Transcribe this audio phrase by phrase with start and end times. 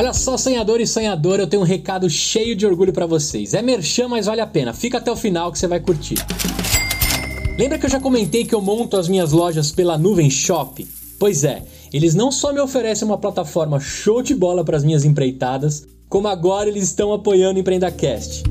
[0.00, 3.52] Olha só, sonhador e sonhadora, eu tenho um recado cheio de orgulho para vocês.
[3.52, 4.72] É merchan, mas vale a pena.
[4.72, 6.14] Fica até o final que você vai curtir.
[7.58, 10.88] Lembra que eu já comentei que eu monto as minhas lojas pela Nuvem Shop?
[11.18, 15.04] Pois é, eles não só me oferecem uma plataforma show de bola para as minhas
[15.04, 18.44] empreitadas, como agora eles estão apoiando o EmpreendaCast.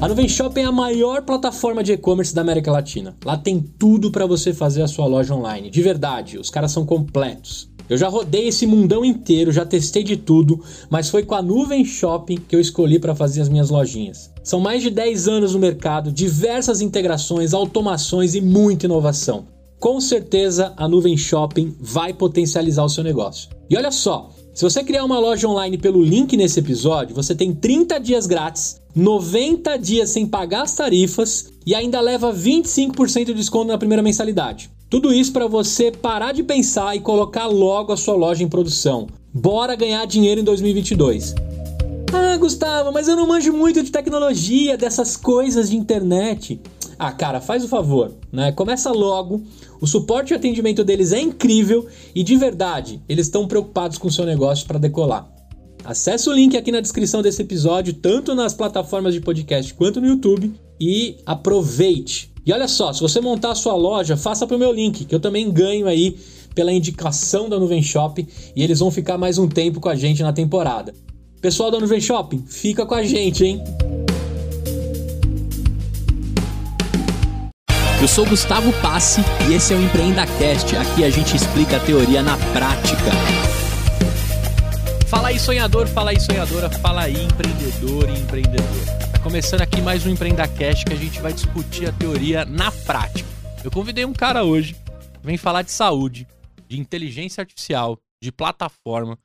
[0.00, 3.16] A Nuvem Shop é a maior plataforma de e-commerce da América Latina.
[3.24, 5.70] Lá tem tudo para você fazer a sua loja online.
[5.70, 7.75] De verdade, os caras são completos.
[7.88, 11.84] Eu já rodei esse mundão inteiro, já testei de tudo, mas foi com a Nuvem
[11.84, 14.30] Shopping que eu escolhi para fazer as minhas lojinhas.
[14.42, 19.46] São mais de 10 anos no mercado, diversas integrações, automações e muita inovação.
[19.78, 23.50] Com certeza a Nuvem Shopping vai potencializar o seu negócio.
[23.70, 27.54] E olha só, se você criar uma loja online pelo link nesse episódio, você tem
[27.54, 33.66] 30 dias grátis, 90 dias sem pagar as tarifas e ainda leva 25% de desconto
[33.66, 34.70] na primeira mensalidade.
[34.88, 39.08] Tudo isso para você parar de pensar e colocar logo a sua loja em produção.
[39.34, 41.34] Bora ganhar dinheiro em 2022.
[42.14, 46.60] Ah, Gustavo, mas eu não manjo muito de tecnologia, dessas coisas de internet.
[46.96, 48.52] Ah, cara, faz o favor, né?
[48.52, 49.42] Começa logo.
[49.80, 54.12] O suporte e atendimento deles é incrível e de verdade, eles estão preocupados com o
[54.12, 55.35] seu negócio para decolar.
[55.86, 60.08] Acesse o link aqui na descrição desse episódio, tanto nas plataformas de podcast quanto no
[60.08, 62.32] YouTube, e aproveite.
[62.44, 65.20] E olha só, se você montar a sua loja, faça pro meu link, que eu
[65.20, 66.18] também ganho aí
[66.56, 68.26] pela indicação da Nuvem Shop
[68.56, 70.92] e eles vão ficar mais um tempo com a gente na temporada.
[71.40, 73.62] Pessoal da Nuvem Shopping, fica com a gente, hein?
[78.00, 80.76] Eu sou Gustavo Passe e esse é o EmpreendaCast.
[80.76, 83.55] Aqui a gente explica a teoria na prática.
[85.16, 88.84] Fala aí, sonhador, fala aí, sonhadora, fala aí, empreendedor e empreendedor.
[89.10, 93.26] Tá começando aqui mais um EmpreendaCast que a gente vai discutir a teoria na prática.
[93.64, 96.28] Eu convidei um cara hoje que vem falar de saúde,
[96.68, 99.18] de inteligência artificial, de plataforma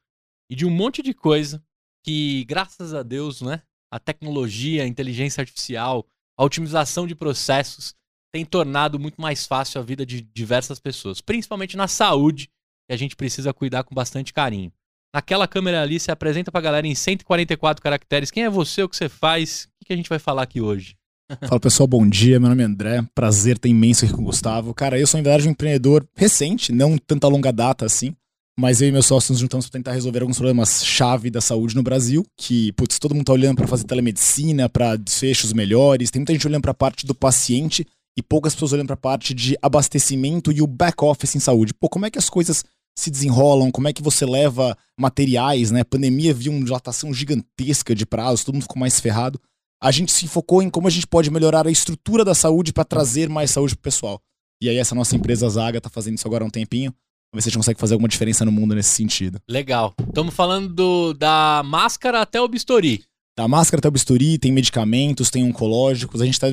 [0.49, 1.61] e de um monte de coisa
[2.05, 6.07] que, graças a Deus, né, a tecnologia, a inteligência artificial,
[6.39, 7.93] a otimização de processos
[8.33, 12.47] tem tornado muito mais fácil a vida de diversas pessoas, principalmente na saúde,
[12.87, 14.71] que a gente precisa cuidar com bastante carinho.
[15.13, 18.31] Naquela câmera ali, se apresenta pra galera em 144 caracteres.
[18.31, 19.67] Quem é você, o que você faz?
[19.81, 20.95] O que a gente vai falar aqui hoje?
[21.47, 22.39] Fala pessoal, bom dia.
[22.39, 23.03] Meu nome é André.
[23.13, 24.73] Prazer ter imenso aqui com o Gustavo.
[24.73, 28.15] Cara, eu sou, em verdade, um empreendedor recente, não tanta longa data assim.
[28.57, 31.75] Mas eu e meus sócios nos juntamos para tentar resolver alguns problemas chave da saúde
[31.75, 36.19] no Brasil, que, putz, todo mundo tá olhando para fazer telemedicina, para desfechos melhores, tem
[36.19, 39.33] muita gente olhando para a parte do paciente e poucas pessoas olhando para a parte
[39.33, 41.73] de abastecimento e o back office em saúde.
[41.73, 42.63] Pô, como é que as coisas
[42.97, 43.71] se desenrolam?
[43.71, 45.81] Como é que você leva materiais, né?
[45.81, 49.39] A pandemia viu uma dilatação gigantesca de prazos, todo mundo ficou mais ferrado.
[49.81, 52.85] A gente se focou em como a gente pode melhorar a estrutura da saúde para
[52.85, 54.21] trazer mais saúde pro pessoal.
[54.61, 56.93] E aí essa nossa empresa Zaga tá fazendo isso agora há um tempinho.
[57.33, 59.39] Vamos ver se a gente consegue fazer alguma diferença no mundo nesse sentido.
[59.49, 59.95] Legal.
[60.07, 63.03] Estamos falando do, da máscara até o bisturi.
[63.37, 66.21] Da máscara até o bisturi, tem medicamentos, tem oncológicos.
[66.21, 66.47] A gente está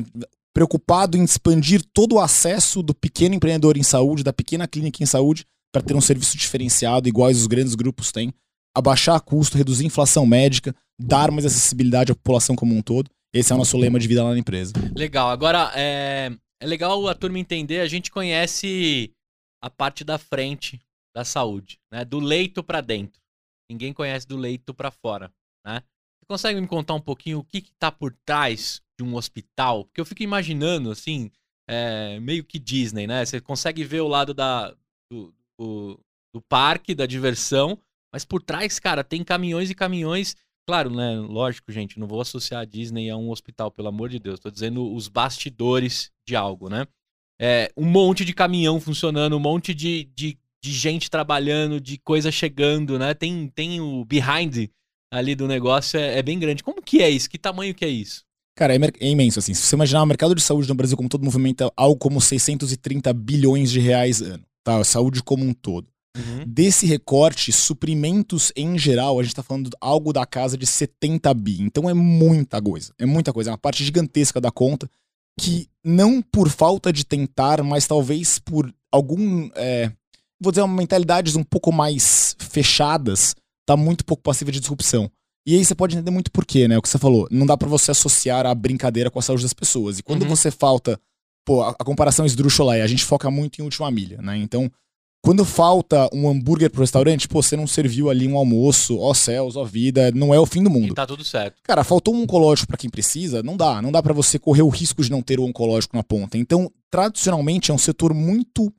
[0.54, 5.06] preocupado em expandir todo o acesso do pequeno empreendedor em saúde, da pequena clínica em
[5.06, 8.32] saúde, para ter um serviço diferenciado, iguais os grandes grupos têm,
[8.76, 13.10] abaixar custo, reduzir inflação médica, dar mais acessibilidade à população como um todo.
[13.32, 14.72] Esse é o nosso lema de vida lá na empresa.
[14.96, 15.28] Legal.
[15.28, 16.30] Agora, é,
[16.60, 19.12] é legal a turma entender, a gente conhece
[19.62, 20.80] a parte da frente
[21.14, 22.04] da saúde, né?
[22.04, 23.20] Do leito para dentro.
[23.70, 25.30] Ninguém conhece do leito para fora,
[25.66, 25.82] né?
[26.18, 29.84] Você consegue me contar um pouquinho o que está por trás de um hospital?
[29.84, 31.30] Porque eu fico imaginando, assim,
[31.68, 33.24] é, meio que Disney, né?
[33.24, 34.74] Você consegue ver o lado da,
[35.12, 35.98] do, do,
[36.32, 37.78] do parque, da diversão,
[38.12, 40.36] mas por trás, cara, tem caminhões e caminhões.
[40.66, 41.19] Claro, né?
[41.19, 44.41] Lógico, gente, não vou associar a Disney a um hospital, pelo amor de Deus.
[44.41, 46.86] Tô dizendo os bastidores de algo, né?
[47.41, 52.30] É, um monte de caminhão funcionando, um monte de, de, de gente trabalhando, de coisa
[52.30, 53.14] chegando, né?
[53.14, 54.68] Tem, tem o behind
[55.10, 56.62] ali do negócio, é, é bem grande.
[56.62, 57.30] Como que é isso?
[57.30, 58.24] Que tamanho que é isso?
[58.56, 59.54] Cara, é, é, imenso, assim.
[59.54, 63.12] Se você imaginar o mercado de saúde no Brasil como todo movimento, algo como 630
[63.12, 64.84] bilhões de reais ano, tá?
[64.84, 65.88] Saúde como um todo.
[66.16, 66.44] Uhum.
[66.46, 71.62] Desse recorte, suprimentos em geral, a gente tá falando algo da casa de 70 bi.
[71.62, 72.92] Então é muita coisa.
[72.98, 73.50] É muita coisa.
[73.50, 74.91] É uma parte gigantesca da conta
[75.41, 79.48] que não por falta de tentar, mas talvez por algum.
[79.54, 79.91] É,
[80.41, 85.10] vou dizer, uma mentalidades um pouco mais fechadas, tá muito pouco passiva de disrupção.
[85.47, 86.76] E aí você pode entender muito por quê, né?
[86.76, 87.26] O que você falou.
[87.30, 89.98] Não dá para você associar a brincadeira com a saúde das pessoas.
[89.98, 90.28] E quando uhum.
[90.28, 91.00] você falta.
[91.44, 94.36] Pô, a, a comparação esdrúxula é, a gente foca muito em última milha, né?
[94.36, 94.70] Então,
[95.22, 99.56] quando falta um hambúrguer pro restaurante, pô, você não serviu ali um almoço, ó céus,
[99.56, 100.92] ó vida, não é o fim do mundo.
[100.92, 101.56] E tá tudo certo.
[101.62, 103.82] Cara, faltou um oncológico para quem precisa, não dá.
[103.82, 106.38] Não dá para você correr o risco de não ter o oncológico na ponta.
[106.38, 108.72] Então, tradicionalmente, é um setor muito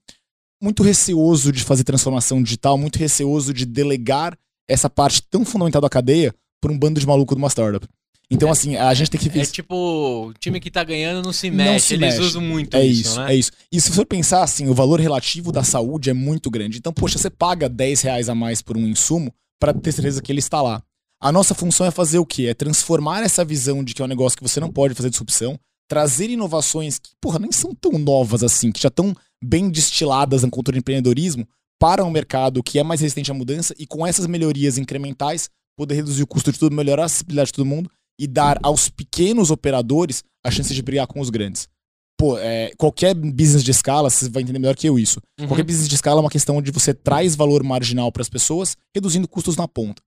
[0.61, 5.89] muito receoso de fazer transformação digital, muito receoso de delegar essa parte tão fundamental da
[5.89, 7.87] cadeia por um bando de maluco de uma startup.
[8.31, 9.39] Então, assim, a gente tem que.
[9.39, 12.21] É tipo, o time que tá ganhando não se mexe, não se eles mexe.
[12.21, 13.33] usam muito é isso, isso né?
[13.33, 13.51] É isso.
[13.71, 16.77] E se for pensar assim, o valor relativo da saúde é muito grande.
[16.77, 20.31] Então, poxa, você paga 10 reais a mais por um insumo para ter certeza que
[20.31, 20.81] ele está lá.
[21.19, 22.45] A nossa função é fazer o quê?
[22.45, 25.59] É transformar essa visão de que é um negócio que você não pode fazer disrupção,
[25.89, 30.49] trazer inovações que, porra, nem são tão novas assim, que já estão bem destiladas na
[30.49, 31.47] cultura de empreendedorismo,
[31.79, 35.95] para um mercado que é mais resistente à mudança e com essas melhorias incrementais poder
[35.95, 39.49] reduzir o custo de tudo, melhorar a acessibilidade de todo mundo e dar aos pequenos
[39.49, 41.67] operadores a chance de brigar com os grandes.
[42.17, 45.21] Pô, é, qualquer business de escala, você vai entender melhor que eu isso.
[45.39, 45.47] Uhum.
[45.47, 48.75] Qualquer business de escala é uma questão onde você traz valor marginal para as pessoas,
[48.93, 50.01] reduzindo custos na ponta.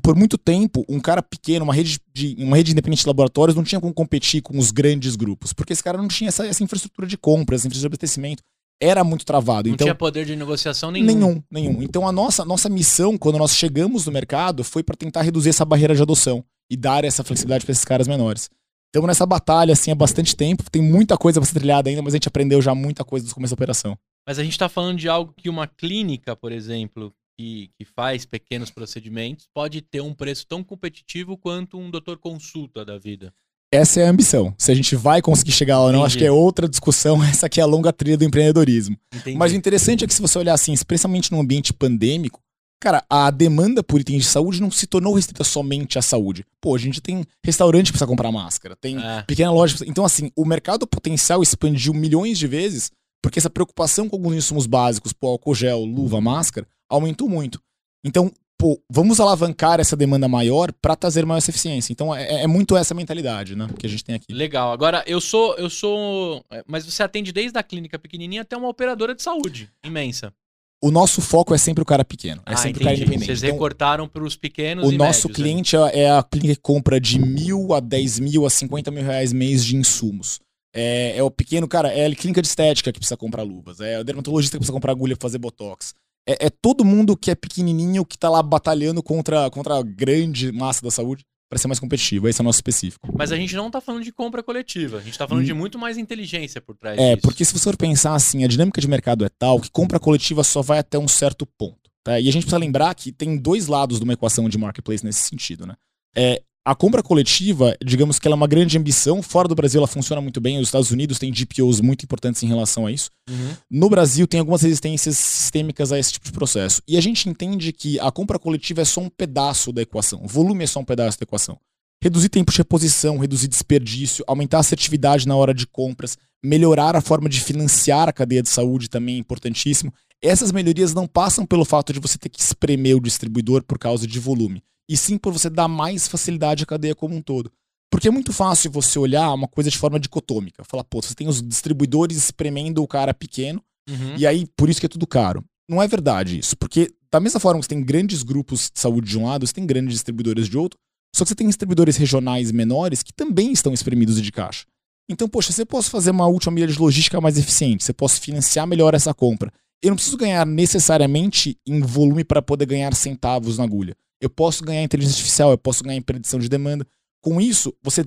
[0.00, 3.64] Por muito tempo, um cara pequeno, uma rede, de, uma rede independente de laboratórios, não
[3.64, 7.08] tinha como competir com os grandes grupos, porque esse cara não tinha essa, essa infraestrutura
[7.08, 8.42] de compras, infraestrutura de abastecimento
[8.80, 9.68] era muito travado.
[9.68, 11.06] Não então, tinha poder de negociação nenhum.
[11.06, 11.82] Nenhum, nenhum.
[11.82, 15.64] Então a nossa, nossa missão, quando nós chegamos no mercado, foi para tentar reduzir essa
[15.64, 18.48] barreira de adoção e dar essa flexibilidade para esses caras menores.
[18.86, 22.14] Estamos nessa batalha assim há bastante tempo, tem muita coisa para ser trilhada ainda, mas
[22.14, 23.96] a gente aprendeu já muita coisa do começo da operação.
[24.26, 28.24] Mas a gente está falando de algo que uma clínica, por exemplo, que, que faz
[28.26, 33.32] pequenos procedimentos, pode ter um preço tão competitivo quanto um doutor consulta da vida.
[33.72, 34.52] Essa é a ambição.
[34.58, 36.06] Se a gente vai conseguir chegar lá ou não, Entendi.
[36.06, 37.22] acho que é outra discussão.
[37.24, 38.96] Essa aqui é a longa trilha do empreendedorismo.
[39.14, 39.38] Entendi.
[39.38, 42.40] Mas o interessante é que se você olhar assim, especialmente num ambiente pandêmico,
[42.80, 46.44] cara, a demanda por itens de saúde não se tornou restrita somente à saúde.
[46.60, 49.22] Pô, a gente tem restaurante que precisa comprar máscara, tem é.
[49.22, 49.76] pequena loja.
[49.86, 52.90] Então, assim, o mercado potencial expandiu milhões de vezes
[53.22, 57.60] porque essa preocupação com alguns insumos básicos, pô, álcool gel, luva, máscara, aumentou muito.
[58.02, 61.92] Então, pô, vamos alavancar essa demanda maior para trazer maior eficiência.
[61.92, 64.32] Então é, é, muito essa mentalidade, né, que a gente tem aqui.
[64.32, 64.70] Legal.
[64.70, 68.68] Agora eu sou eu sou, é, mas você atende desde a clínica pequenininha até uma
[68.68, 70.32] operadora de saúde imensa.
[70.82, 72.82] O nosso foco é sempre o cara pequeno, é ah, sempre entendi.
[72.82, 73.26] o cara independente.
[73.26, 75.90] Vocês então, recortaram para os pequenos O nosso médios, cliente né?
[75.92, 79.64] é a clínica que compra de mil a dez mil a cinquenta mil reais mês
[79.64, 80.40] de insumos.
[80.74, 83.98] É, é, o pequeno, cara, é a clínica de estética que precisa comprar luvas, é
[83.98, 85.94] o dermatologista que precisa comprar agulha pra fazer botox
[86.30, 90.52] é, é, todo mundo que é pequenininho que tá lá batalhando contra, contra a grande
[90.52, 92.28] massa da saúde para ser mais competitivo.
[92.28, 93.12] Esse é o nosso específico.
[93.12, 94.98] Mas a gente não tá falando de compra coletiva.
[94.98, 95.46] A gente tá falando hum.
[95.46, 97.22] de muito mais inteligência por trás é, disso.
[97.22, 100.44] porque se você for pensar assim, a dinâmica de mercado é tal que compra coletiva
[100.44, 101.90] só vai até um certo ponto.
[102.04, 102.20] Tá?
[102.20, 105.28] E a gente precisa lembrar que tem dois lados de uma equação de marketplace nesse
[105.28, 105.66] sentido.
[105.66, 105.74] Né?
[106.16, 109.22] É, a compra coletiva, digamos que ela é uma grande ambição.
[109.22, 110.58] Fora do Brasil, ela funciona muito bem.
[110.58, 113.10] Os Estados Unidos têm GPOs muito importantes em relação a isso.
[113.28, 113.56] Uhum.
[113.70, 116.82] No Brasil, tem algumas resistências sistêmicas a esse tipo de processo.
[116.86, 120.22] E a gente entende que a compra coletiva é só um pedaço da equação.
[120.22, 121.58] O volume é só um pedaço da equação.
[122.02, 127.00] Reduzir tempo de reposição, reduzir desperdício, aumentar a assertividade na hora de compras, melhorar a
[127.00, 129.92] forma de financiar a cadeia de saúde também é importantíssimo.
[130.22, 134.06] Essas melhorias não passam pelo fato de você ter que espremer o distribuidor por causa
[134.06, 137.52] de volume e sim por você dar mais facilidade à cadeia como um todo.
[137.88, 140.64] Porque é muito fácil você olhar uma coisa de forma dicotômica.
[140.64, 144.16] Falar, pô, você tem os distribuidores espremendo o cara pequeno, uhum.
[144.16, 145.44] e aí por isso que é tudo caro.
[145.68, 146.56] Não é verdade isso.
[146.56, 149.52] Porque, da mesma forma que você tem grandes grupos de saúde de um lado, você
[149.52, 150.76] tem grandes distribuidores de outro,
[151.14, 154.66] só que você tem distribuidores regionais menores que também estão espremidos de caixa.
[155.08, 158.66] Então, poxa, você pode fazer uma última milha de logística mais eficiente, você pode financiar
[158.66, 159.52] melhor essa compra.
[159.80, 163.96] Eu não preciso ganhar necessariamente em volume para poder ganhar centavos na agulha.
[164.20, 166.86] Eu posso ganhar inteligência artificial, eu posso ganhar em predição de demanda.
[167.22, 168.04] Com isso, você,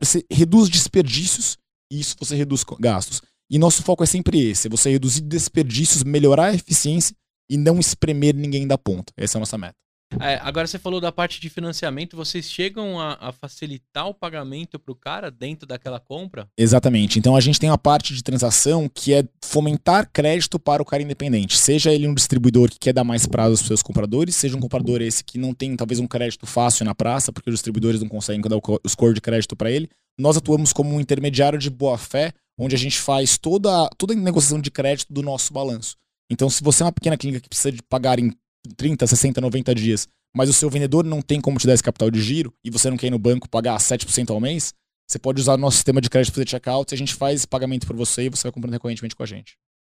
[0.00, 1.56] você reduz desperdícios
[1.90, 3.22] e isso você reduz gastos.
[3.50, 7.14] E nosso foco é sempre esse: é você reduzir desperdícios, melhorar a eficiência
[7.50, 9.12] e não espremer ninguém da ponta.
[9.16, 9.76] Essa é a nossa meta.
[10.20, 14.78] É, agora você falou da parte de financiamento, vocês chegam a, a facilitar o pagamento
[14.78, 16.48] para o cara dentro daquela compra?
[16.56, 17.18] Exatamente.
[17.18, 21.02] Então a gente tem uma parte de transação que é fomentar crédito para o cara
[21.02, 21.56] independente.
[21.56, 25.02] Seja ele um distribuidor que quer dar mais prazo aos seus compradores, seja um comprador
[25.02, 28.40] esse que não tem talvez um crédito fácil na praça, porque os distribuidores não conseguem
[28.40, 29.88] dar o score de crédito para ele.
[30.18, 34.16] Nós atuamos como um intermediário de boa fé, onde a gente faz toda, toda a
[34.16, 35.96] negociação de crédito do nosso balanço.
[36.30, 38.32] Então, se você é uma pequena clínica que precisa de pagar em
[38.76, 42.10] 30, 60, 90 dias, mas o seu vendedor não tem como te dar esse capital
[42.10, 44.74] de giro e você não quer ir no banco pagar 7% ao mês,
[45.08, 47.36] você pode usar o nosso sistema de crédito para fazer checkout e a gente faz
[47.36, 49.56] esse pagamento por você e você vai comprando recorrentemente com a gente.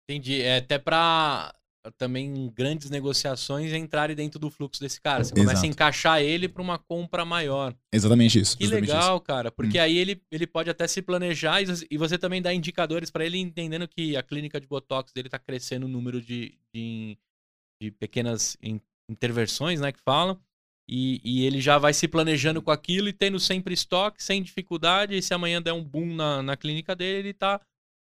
[0.08, 0.42] Entendi.
[0.42, 1.54] É até para
[1.98, 5.24] também grandes negociações entrarem dentro do fluxo desse cara.
[5.24, 5.66] Você começa Exato.
[5.66, 7.74] a encaixar ele para uma compra maior.
[7.92, 8.58] Exatamente isso.
[8.58, 9.24] Que exatamente legal, isso.
[9.24, 9.52] cara.
[9.52, 9.82] Porque hum.
[9.82, 13.88] aí ele, ele pode até se planejar e você também dá indicadores para ele entendendo
[13.88, 17.18] que a clínica de Botox dele está crescendo o número de, de,
[17.82, 18.58] de pequenas
[19.10, 20.38] intervenções, né, que falam.
[20.92, 25.16] E, e, ele já vai se planejando com aquilo e tendo sempre estoque, sem dificuldade.
[25.16, 27.60] E se amanhã der um boom na, na clínica dele, ele tá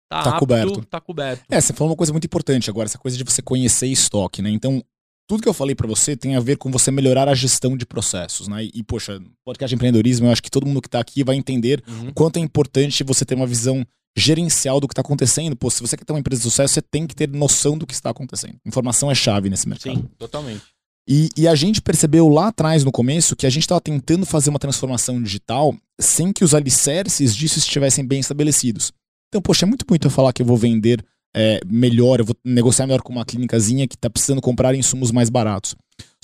[0.08, 0.84] tá, Tá apto, coberto.
[0.86, 1.44] tá coberto.
[1.50, 4.50] É, você falou uma coisa muito importante agora, essa coisa de você conhecer estoque, né?
[4.50, 4.80] Então,
[5.28, 7.84] tudo que eu falei pra você tem a ver com você melhorar a gestão de
[7.84, 8.66] processos, né?
[8.66, 11.34] E, e, poxa, podcast de empreendedorismo, eu acho que todo mundo que tá aqui vai
[11.34, 12.10] entender Uhum.
[12.10, 13.84] o quanto é importante você ter uma visão
[14.16, 15.54] gerencial do que tá acontecendo.
[15.54, 17.86] Pô, se você quer ter uma empresa de sucesso, você tem que ter noção do
[17.86, 18.56] que está acontecendo.
[18.64, 19.96] Informação é chave nesse mercado.
[19.96, 20.62] Sim, totalmente.
[21.08, 24.50] E, e a gente percebeu lá atrás, no começo, que a gente estava tentando fazer
[24.50, 28.92] uma transformação digital sem que os alicerces disso estivessem bem estabelecidos.
[29.28, 31.04] Então, poxa, é muito bonito eu falar que eu vou vender
[31.34, 35.30] é, melhor, eu vou negociar melhor com uma clínicazinha que está precisando comprar insumos mais
[35.30, 35.76] baratos.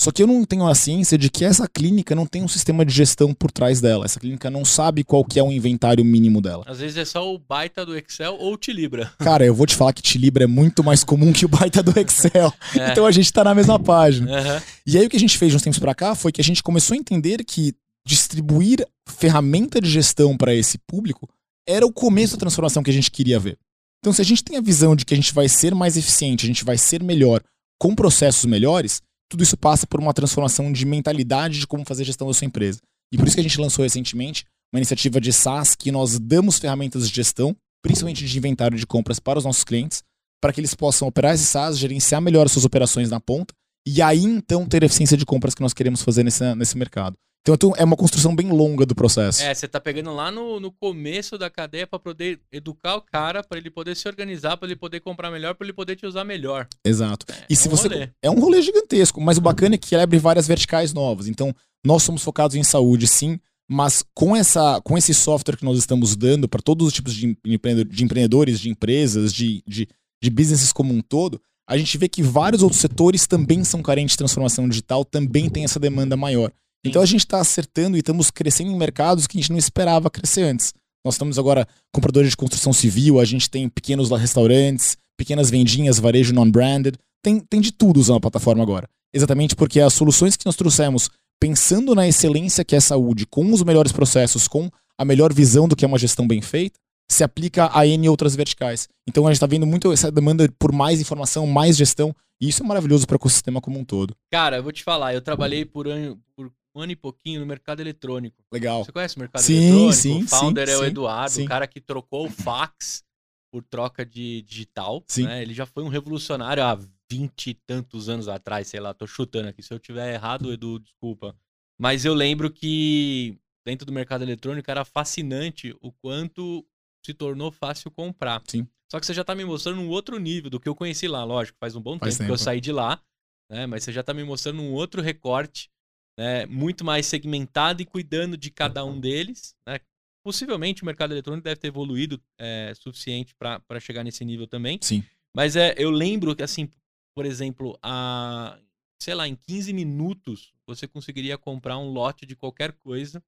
[0.02, 2.84] Só que eu não tenho a ciência de que essa clínica não tem um sistema
[2.84, 4.04] de gestão por trás dela.
[4.04, 6.64] Essa clínica não sabe qual que é o inventário mínimo dela.
[6.66, 9.12] Às vezes é só o baita do Excel ou o Tilibra.
[9.22, 11.96] Cara, eu vou te falar que Tilibra é muito mais comum que o baita do
[11.96, 12.52] Excel.
[12.76, 12.90] É.
[12.90, 14.38] Então a gente tá na mesma página.
[14.38, 14.62] Aham.
[14.86, 16.62] E aí o que a gente fez uns tempos pra cá foi que a gente
[16.62, 21.28] começou a entender que distribuir ferramenta de gestão para esse público
[21.68, 23.56] era o começo da transformação que a gente queria ver.
[24.00, 26.44] Então, se a gente tem a visão de que a gente vai ser mais eficiente,
[26.44, 27.40] a gente vai ser melhor
[27.78, 29.00] com processos melhores,
[29.32, 32.80] tudo isso passa por uma transformação de mentalidade de como fazer gestão da sua empresa.
[33.10, 36.58] E por isso que a gente lançou recentemente uma iniciativa de SaaS que nós damos
[36.58, 40.02] ferramentas de gestão, principalmente de inventário de compras para os nossos clientes,
[40.38, 43.54] para que eles possam operar esse SaaS, gerenciar melhor as suas operações na ponta
[43.86, 47.16] e aí então ter a eficiência de compras que nós queremos fazer nesse, nesse mercado.
[47.42, 49.42] Então tu- é uma construção bem longa do processo.
[49.42, 53.42] É, você tá pegando lá no, no começo da cadeia pra poder educar o cara,
[53.42, 56.22] pra ele poder se organizar, pra ele poder comprar melhor, pra ele poder te usar
[56.24, 56.68] melhor.
[56.84, 57.26] Exato.
[57.50, 58.08] E é se um você rolê.
[58.22, 61.26] é um rolê gigantesco, mas o bacana é que ele abre várias verticais novas.
[61.26, 61.52] Então,
[61.84, 66.14] nós somos focados em saúde, sim, mas com essa com esse software que nós estamos
[66.14, 69.88] dando para todos os tipos de empreendedores, de empresas, de, de,
[70.22, 74.12] de businesses como um todo, a gente vê que vários outros setores também são carentes
[74.12, 76.52] de transformação digital, também tem essa demanda maior.
[76.84, 80.10] Então a gente está acertando e estamos crescendo em mercados que a gente não esperava
[80.10, 80.74] crescer antes.
[81.04, 86.34] Nós estamos agora compradores de construção civil, a gente tem pequenos restaurantes, pequenas vendinhas, varejo
[86.34, 88.88] non-branded, tem, tem de tudo usando a plataforma agora.
[89.14, 91.08] Exatamente porque as soluções que nós trouxemos,
[91.40, 95.68] pensando na excelência que é a saúde, com os melhores processos, com a melhor visão
[95.68, 96.78] do que é uma gestão bem feita,
[97.10, 98.88] se aplica a N outras verticais.
[99.08, 102.62] Então a gente está vendo muito essa demanda por mais informação, mais gestão, e isso
[102.62, 104.16] é maravilhoso para o ecossistema como um todo.
[104.32, 105.86] Cara, eu vou te falar, eu trabalhei por
[106.34, 108.44] por um ano e pouquinho no mercado eletrônico.
[108.50, 108.84] Legal.
[108.84, 109.92] Você conhece o mercado Sim, eletrônico?
[109.94, 111.44] sim, o founder sim, é o Eduardo, sim.
[111.44, 113.04] o cara que trocou o fax
[113.52, 115.04] por troca de digital.
[115.06, 115.24] Sim.
[115.24, 115.42] né?
[115.42, 116.78] Ele já foi um revolucionário há
[117.10, 119.62] vinte e tantos anos atrás, sei lá, tô chutando aqui.
[119.62, 121.36] Se eu tiver errado, Edu, desculpa.
[121.78, 126.64] Mas eu lembro que dentro do mercado eletrônico era fascinante o quanto
[127.04, 128.42] se tornou fácil comprar.
[128.46, 128.66] Sim.
[128.90, 131.24] Só que você já tá me mostrando um outro nível do que eu conheci lá,
[131.24, 132.44] lógico, faz um bom Faz tempo, que eu tempo.
[132.44, 133.02] saí de lá,
[133.50, 133.66] né?
[133.66, 135.70] Mas você já tá me mostrando um outro recorte,
[136.18, 136.46] né?
[136.46, 139.80] Muito mais segmentado e cuidando de cada um deles, né?
[140.24, 144.78] Possivelmente o mercado eletrônico deve ter evoluído é, suficiente para chegar nesse nível também.
[144.80, 145.02] Sim.
[145.34, 146.68] Mas é, eu lembro que, assim,
[147.14, 148.56] por exemplo, a,
[149.00, 153.22] sei lá, em 15 minutos você conseguiria comprar um lote de qualquer coisa.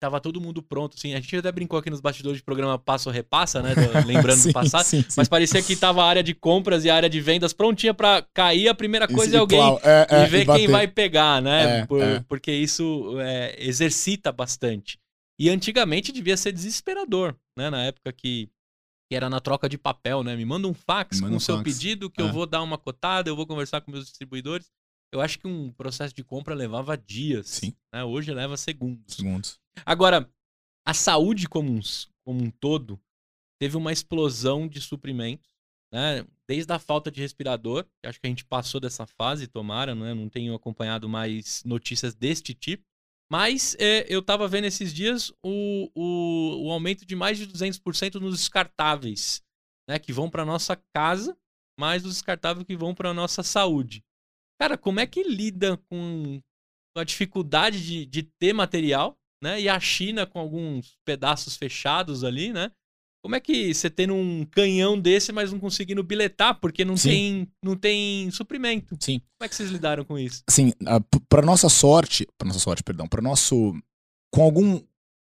[0.00, 1.12] Tava todo mundo pronto, assim.
[1.12, 3.74] A gente até brincou aqui nos bastidores de programa Passo Repassa, né?
[3.74, 4.84] do- Lembrando Sim, do passado.
[4.84, 5.08] sim, sim.
[5.16, 8.22] Mas parecia que tava a área de compras e a área de vendas prontinha pra
[8.32, 8.68] cair.
[8.68, 10.60] A primeira coisa é alguém plau, é, é, e ver bater.
[10.60, 11.80] quem vai pegar, né?
[11.80, 12.20] É, Por- é.
[12.28, 14.98] Porque isso é, exercita bastante.
[15.40, 17.68] E antigamente devia ser desesperador, né?
[17.68, 18.48] Na época que,
[19.10, 20.36] que era na troca de papel, né?
[20.36, 21.64] Me manda um fax Manda com um o seu fax.
[21.72, 22.24] pedido que É.
[22.24, 24.68] eu vou dar uma cotada, eu vou conversar com meus distribuidores.
[25.12, 27.48] Eu acho que um processo de compra levava dias.
[27.48, 27.72] Sim.
[27.92, 28.04] né?
[28.04, 29.16] Hoje leva segundos.
[29.16, 29.58] Segundos.
[29.84, 30.30] Agora,
[30.86, 31.80] a saúde como um,
[32.24, 33.00] como um todo
[33.60, 35.50] teve uma explosão de suprimentos,
[35.92, 36.26] né?
[36.46, 40.14] Desde a falta de respirador, acho que a gente passou dessa fase, tomara, né?
[40.14, 42.84] Não tenho acompanhado mais notícias deste tipo.
[43.30, 48.14] Mas é, eu tava vendo esses dias o, o, o aumento de mais de 200%
[48.14, 49.42] nos descartáveis,
[49.88, 49.98] né?
[49.98, 51.36] Que vão para nossa casa,
[51.78, 54.02] mais os descartáveis que vão para nossa saúde.
[54.58, 56.40] Cara, como é que lida com
[56.96, 59.60] a dificuldade de, de ter material, né?
[59.60, 62.70] E a China com alguns pedaços fechados ali, né?
[63.22, 67.08] Como é que você tendo um canhão desse, mas não conseguindo biletar, porque não, Sim.
[67.08, 68.96] tem, não tem suprimento?
[69.00, 69.18] Sim.
[69.18, 70.42] Como é que vocês lidaram com isso?
[70.48, 73.74] assim, a- p- pra nossa sorte, pra nossa sorte, perdão, pra nosso,
[74.32, 74.80] com algum,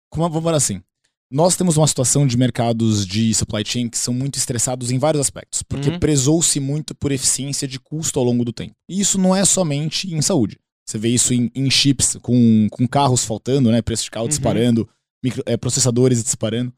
[0.09, 0.81] como vamos falar assim,
[1.29, 5.21] nós temos uma situação de mercados de supply chain que são muito estressados em vários
[5.21, 5.99] aspectos, porque Uhum.
[5.99, 8.73] prezou-se muito por eficiência de custo ao longo do tempo.
[8.89, 10.57] E isso não é somente em saúde.
[10.91, 14.29] Você vê isso em, em chips, com, com carros faltando, né, preço de carro Uhum.
[14.29, 14.89] disparando,
[15.23, 16.73] micro- é, processadores disparando.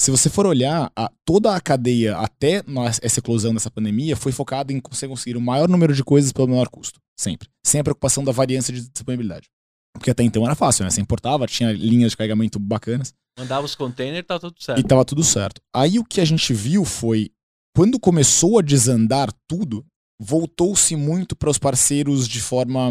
[0.00, 4.30] Se você for olhar, a- toda a cadeia até nós- essa eclosão dessa pandemia foi
[4.30, 7.00] focada em você conseguir o maior número de coisas pelo menor custo.
[7.18, 7.48] Sempre.
[7.66, 9.48] Sem a preocupação da variância de disponibilidade.
[9.94, 10.90] Porque até então era fácil, né?
[10.90, 14.86] Você importava, tinha linhas de carregamento bacanas Mandava os containers, tá tudo e certo.
[14.86, 15.60] tava tudo certo.
[15.74, 17.30] Aí o que a gente viu foi
[17.74, 19.84] quando começou a desandar tudo,
[20.20, 22.90] voltou-se muito para os parceiros de forma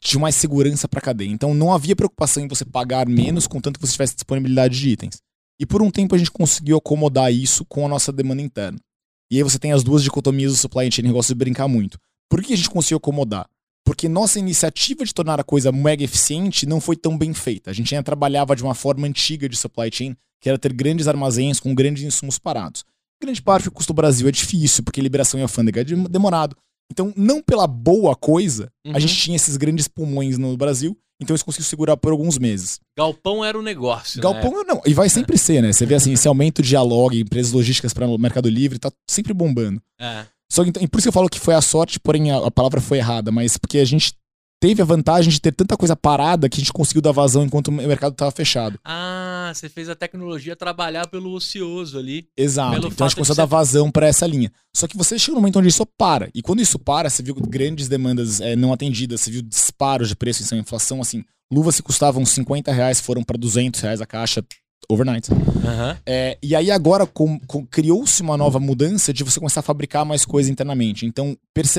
[0.00, 1.30] de mais segurança para a cadeia.
[1.30, 5.18] Então não havia preocupação em você pagar menos, contanto que você tivesse disponibilidade de itens.
[5.60, 8.78] E por um tempo a gente conseguiu acomodar isso com a nossa demanda interna.
[9.30, 11.98] E aí você tem as duas dicotomias do supply chain, negócio de brincar muito.
[12.28, 13.46] Por que a gente conseguiu acomodar?
[13.84, 17.70] Porque nossa iniciativa de tornar a coisa mega eficiente não foi tão bem feita.
[17.70, 21.08] A gente ainda trabalhava de uma forma antiga de supply chain, que era ter grandes
[21.08, 22.84] armazéns com grandes insumos parados.
[23.20, 26.56] Grande parte do custo do Brasil é difícil, porque liberação em alfândega é demorado.
[26.90, 28.94] Então, não pela boa coisa, uhum.
[28.94, 32.80] a gente tinha esses grandes pulmões no Brasil, então eles conseguiram segurar por alguns meses.
[32.98, 34.20] Galpão era o negócio.
[34.20, 34.64] Galpão né?
[34.66, 35.72] não, e vai sempre ser, né?
[35.72, 39.32] Você vê assim, esse aumento de dialogue, empresas logísticas para o Mercado Livre, tá sempre
[39.32, 39.80] bombando.
[40.00, 40.26] É.
[40.50, 42.50] Só que, então, por isso que eu falo que foi a sorte, porém a, a
[42.50, 44.12] palavra foi errada, mas porque a gente
[44.62, 47.66] teve a vantagem de ter tanta coisa parada que a gente conseguiu dar vazão enquanto
[47.66, 48.78] o mercado estava fechado.
[48.84, 52.28] Ah, você fez a tecnologia trabalhar pelo ocioso ali.
[52.36, 52.86] Exato.
[52.86, 54.52] Então a gente a dar vazão para essa linha.
[54.72, 56.30] Só que você chega num momento onde isso para.
[56.32, 60.14] E quando isso para, você viu grandes demandas é, não atendidas, você viu disparos de
[60.14, 64.44] preço em inflação, assim, luvas que custavam 50 reais foram para 200 reais a caixa
[64.88, 65.32] overnight.
[65.32, 65.96] Uhum.
[66.06, 67.08] É, e aí agora
[67.70, 71.06] criou-se uma nova mudança de você começar a fabricar mais coisa internamente.
[71.06, 71.36] Então,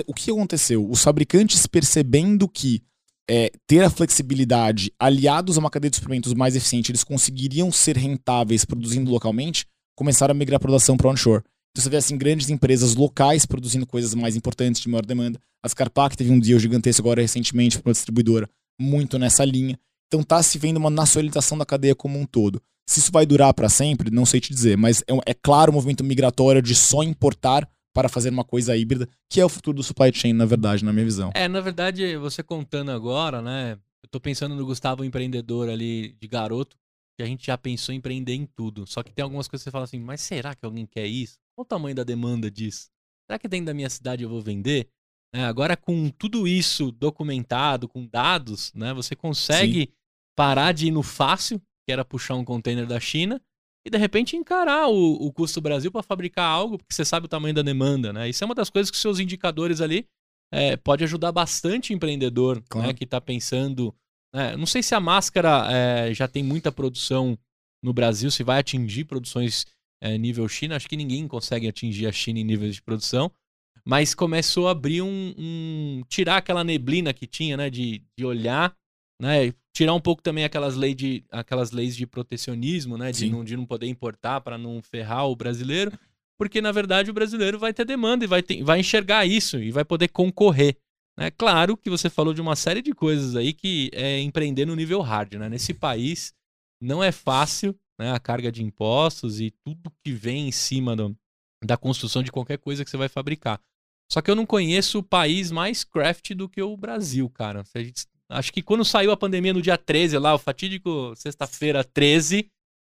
[0.08, 0.90] o que aconteceu?
[0.90, 2.82] Os fabricantes percebendo que
[3.30, 7.98] é, ter a flexibilidade aliados a uma cadeia de suprimentos mais eficiente, eles conseguiriam ser
[7.98, 11.44] rentáveis produzindo localmente, começaram a migrar a produção para onshore.
[11.72, 15.40] Então você vê assim grandes empresas locais produzindo coisas mais importantes de maior demanda.
[15.64, 18.48] A Scarpac teve um deal gigantesco agora recentemente para uma distribuidora
[18.80, 19.80] muito nessa linha.
[20.08, 22.62] Então tá se vendo uma nacionalização da cadeia como um todo.
[22.88, 25.74] Se isso vai durar para sempre, não sei te dizer, mas é, é claro o
[25.74, 29.84] movimento migratório de só importar para fazer uma coisa híbrida, que é o futuro do
[29.84, 31.32] supply chain, na verdade, na minha visão.
[31.36, 33.78] É, na verdade, você contando agora, né?
[34.04, 36.76] Eu tô pensando no Gustavo empreendedor ali de garoto,
[37.16, 38.86] que a gente já pensou em empreender em tudo.
[38.88, 41.38] Só que tem algumas coisas que você fala assim, mas será que alguém quer isso?
[41.56, 42.90] Qual o tamanho da demanda disso?
[43.28, 44.90] Será que dentro da minha cidade eu vou vender?
[45.34, 48.94] É, agora, com tudo isso documentado, com dados, né?
[48.94, 49.94] Você consegue Sim.
[50.36, 53.42] parar de ir no fácil, que era puxar um container da China,
[53.86, 57.30] e de repente encarar o, o custo Brasil para fabricar algo, porque você sabe o
[57.30, 58.30] tamanho da demanda, né?
[58.30, 60.08] Isso é uma das coisas que seus indicadores ali
[60.52, 62.88] é, pode ajudar bastante o empreendedor né, claro.
[62.88, 63.94] né, que está pensando.
[64.34, 64.56] Né?
[64.56, 67.38] Não sei se a máscara é, já tem muita produção
[67.84, 69.66] no Brasil, se vai atingir produções
[70.02, 70.76] é, nível China.
[70.76, 73.32] Acho que ninguém consegue atingir a China em níveis de produção.
[73.86, 76.04] Mas começou a abrir um, um.
[76.08, 77.70] tirar aquela neblina que tinha, né?
[77.70, 78.74] De, de olhar
[79.22, 79.54] né?
[79.74, 83.12] Tirar um pouco também aquelas, lei de, aquelas leis de protecionismo, né?
[83.12, 85.92] De não, de não poder importar para não ferrar o brasileiro.
[86.38, 89.72] Porque, na verdade, o brasileiro vai ter demanda e vai, ter, vai enxergar isso e
[89.72, 90.78] vai poder concorrer.
[91.18, 91.32] Né?
[91.32, 95.02] Claro que você falou de uma série de coisas aí que é empreender no nível
[95.02, 95.34] hard.
[95.36, 95.50] Né?
[95.50, 96.34] Nesse país
[96.82, 98.12] não é fácil né?
[98.12, 101.16] a carga de impostos e tudo que vem em cima do,
[101.64, 103.62] da construção de qualquer coisa que você vai fabricar.
[104.12, 107.64] Só que eu não conheço o país mais craft do que o Brasil, cara.
[107.64, 111.14] Se a gente Acho que quando saiu a pandemia no dia 13, lá, o fatídico
[111.16, 112.50] sexta-feira 13,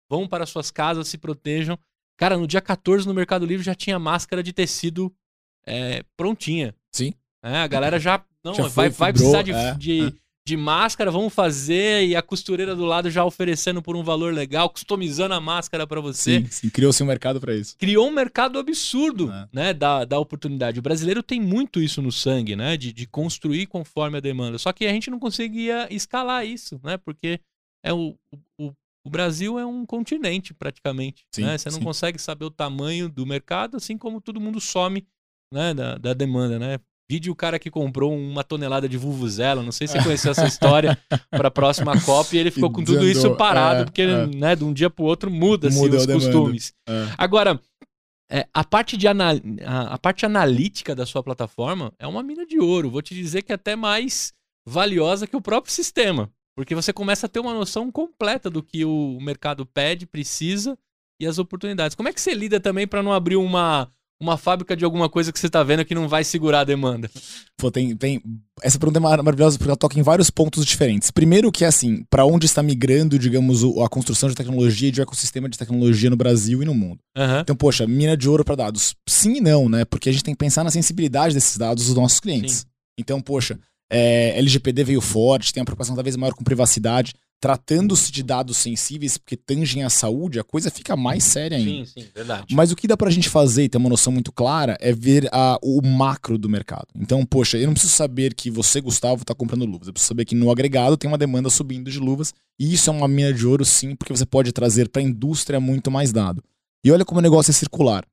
[0.09, 1.77] vão para suas casas, se protejam.
[2.17, 5.13] Cara, no dia 14 no Mercado Livre já tinha máscara de tecido
[5.65, 6.75] é, prontinha.
[6.91, 7.13] Sim.
[7.43, 8.23] É, a galera já.
[8.43, 10.13] Não, já vai, vai precisar de, é, de, é
[10.45, 14.69] de máscara, vamos fazer, e a costureira do lado já oferecendo por um valor legal,
[14.69, 16.41] customizando a máscara para você.
[16.41, 16.69] Sim, sim.
[16.69, 17.77] criou-se um mercado para isso.
[17.77, 19.47] Criou um mercado absurdo, é.
[19.53, 20.79] né, da, da oportunidade.
[20.79, 24.57] O brasileiro tem muito isso no sangue, né, de, de construir conforme a demanda.
[24.57, 27.39] Só que a gente não conseguia escalar isso, né, porque
[27.81, 28.13] é o,
[28.59, 28.73] o,
[29.05, 31.57] o Brasil é um continente praticamente, sim, né?
[31.57, 31.83] Você não sim.
[31.83, 35.05] consegue saber o tamanho do mercado, assim como todo mundo some,
[35.53, 36.79] né, da, da demanda, né?
[37.13, 40.47] Vide o cara que comprou uma tonelada de Vuvuzela, não sei se você conheceu essa
[40.47, 40.97] história,
[41.29, 44.25] para a próxima Copa e ele ficou com tudo isso parado, é, porque é.
[44.25, 46.73] Né, de um dia para o outro muda-se muda os costumes.
[46.89, 47.09] É.
[47.15, 47.61] Agora,
[48.31, 49.13] é, a, parte de a,
[49.91, 52.89] a, parte analítica da sua plataforma é uma mina de ouro.
[52.89, 54.33] Vou te dizer que é até mais
[54.67, 58.83] valiosa que o próprio sistema, porque você começa a ter uma noção completa do que
[58.83, 60.75] o mercado pede, precisa
[61.21, 61.93] e as oportunidades.
[61.93, 63.87] Como é que você lida também para não abrir uma
[64.23, 67.09] uma fábrica de alguma coisa que você está vendo que não vai segurar a demanda?
[67.57, 68.21] Pô, tem, tem...
[68.61, 71.11] Essa pergunta é maravilhosa porque ela toca em vários pontos diferentes.
[71.11, 75.01] Primeiro que é assim, para onde está migrando, digamos, a construção de tecnologia e de
[75.01, 76.99] ecossistema de tecnologia no Brasil e no mundo.
[77.17, 77.39] Uhum.
[77.41, 78.95] Então, poxa, mina de ouro para dados.
[79.07, 79.85] Sim e não, né?
[79.85, 82.59] Porque a gente tem que pensar na sensibilidade desses dados dos nossos clientes.
[82.59, 82.65] Sim.
[82.97, 83.59] Então, poxa,
[83.91, 89.17] é, LGPD veio forte, tem uma preocupação talvez maior com privacidade tratando-se de dados sensíveis
[89.17, 91.85] porque tangem a saúde, a coisa fica mais séria ainda.
[91.85, 92.55] Sim, sim, verdade.
[92.55, 95.27] Mas o que dá pra gente fazer e ter uma noção muito clara é ver
[95.29, 96.87] a, o macro do mercado.
[96.95, 99.87] Então, poxa, eu não preciso saber que você, Gustavo, tá comprando luvas.
[99.87, 102.33] Eu preciso saber que no agregado tem uma demanda subindo de luvas.
[102.57, 105.59] E isso é uma mina de ouro, sim, porque você pode trazer para a indústria
[105.59, 106.41] muito mais dado.
[106.81, 108.05] E olha como o negócio é circular.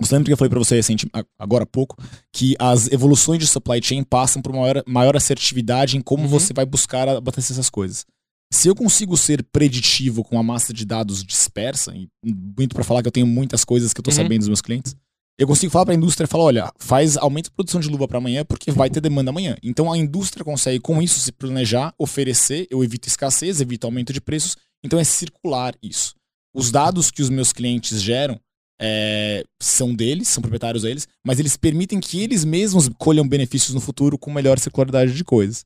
[0.00, 1.06] Você lembra que eu falei para você recente,
[1.38, 1.94] agora há pouco,
[2.32, 6.28] que as evoluções de supply chain passam por maior, maior assertividade em como uhum.
[6.30, 8.06] você vai buscar abastecer essas coisas.
[8.52, 13.02] Se eu consigo ser preditivo com a massa de dados dispersa, e muito para falar
[13.02, 14.16] que eu tenho muitas coisas que eu tô uhum.
[14.16, 14.96] sabendo dos meus clientes,
[15.38, 18.08] eu consigo falar para a indústria e falar, olha, faz aumenta a produção de luva
[18.08, 19.56] para amanhã porque vai ter demanda amanhã.
[19.62, 24.20] Então a indústria consegue com isso se planejar, oferecer, eu evito escassez, evito aumento de
[24.20, 26.14] preços, então é circular isso.
[26.52, 28.40] Os dados que os meus clientes geram
[28.80, 33.80] é, são deles, são proprietários deles, mas eles permitem que eles mesmos colham benefícios no
[33.80, 35.64] futuro com melhor circularidade de coisas.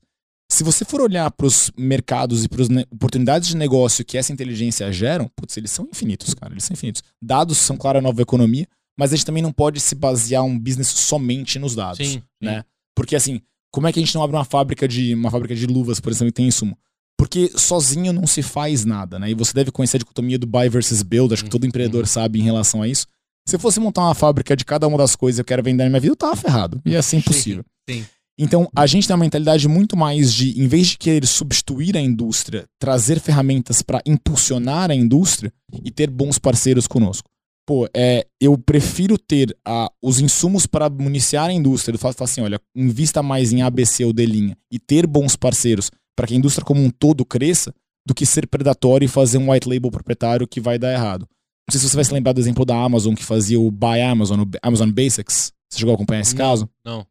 [0.53, 4.31] Se você for olhar para os mercados e para as oportunidades de negócio que essa
[4.31, 7.01] inteligência geram, putz, eles são infinitos, cara, eles são infinitos.
[7.19, 10.57] Dados são, claro, a nova economia, mas a gente também não pode se basear um
[10.57, 12.59] business somente nos dados, sim, né?
[12.59, 12.65] Sim.
[12.95, 15.65] Porque assim, como é que a gente não abre uma fábrica de uma fábrica de
[15.65, 16.77] luvas, por exemplo, e tem insumo?
[17.17, 19.31] Porque sozinho não se faz nada, né?
[19.31, 22.07] E você deve conhecer a dicotomia do buy versus build, acho que todo empreendedor uhum.
[22.07, 23.07] sabe em relação a isso.
[23.49, 25.83] Se eu fosse montar uma fábrica de cada uma das coisas que eu quero vender
[25.83, 26.79] na minha vida, eu tava ferrado.
[26.85, 27.65] Ia ser impossível.
[27.89, 28.07] Sim, sim.
[28.37, 32.01] Então, a gente tem uma mentalidade muito mais de, em vez de querer substituir a
[32.01, 37.29] indústria, trazer ferramentas para impulsionar a indústria e ter bons parceiros conosco.
[37.65, 41.95] Pô, é, eu prefiro ter a, os insumos para municiar a indústria.
[41.95, 45.89] Eu falo assim: olha, invista mais em ABC ou D linha e ter bons parceiros
[46.15, 47.73] para que a indústria como um todo cresça,
[48.05, 51.27] do que ser predatório e fazer um white label proprietário que vai dar errado.
[51.67, 54.01] Não sei se você vai se lembrar do exemplo da Amazon que fazia o Buy
[54.01, 55.53] Amazon, o Amazon Basics.
[55.69, 56.69] Você chegou a acompanhar esse não, caso?
[56.85, 57.07] Não.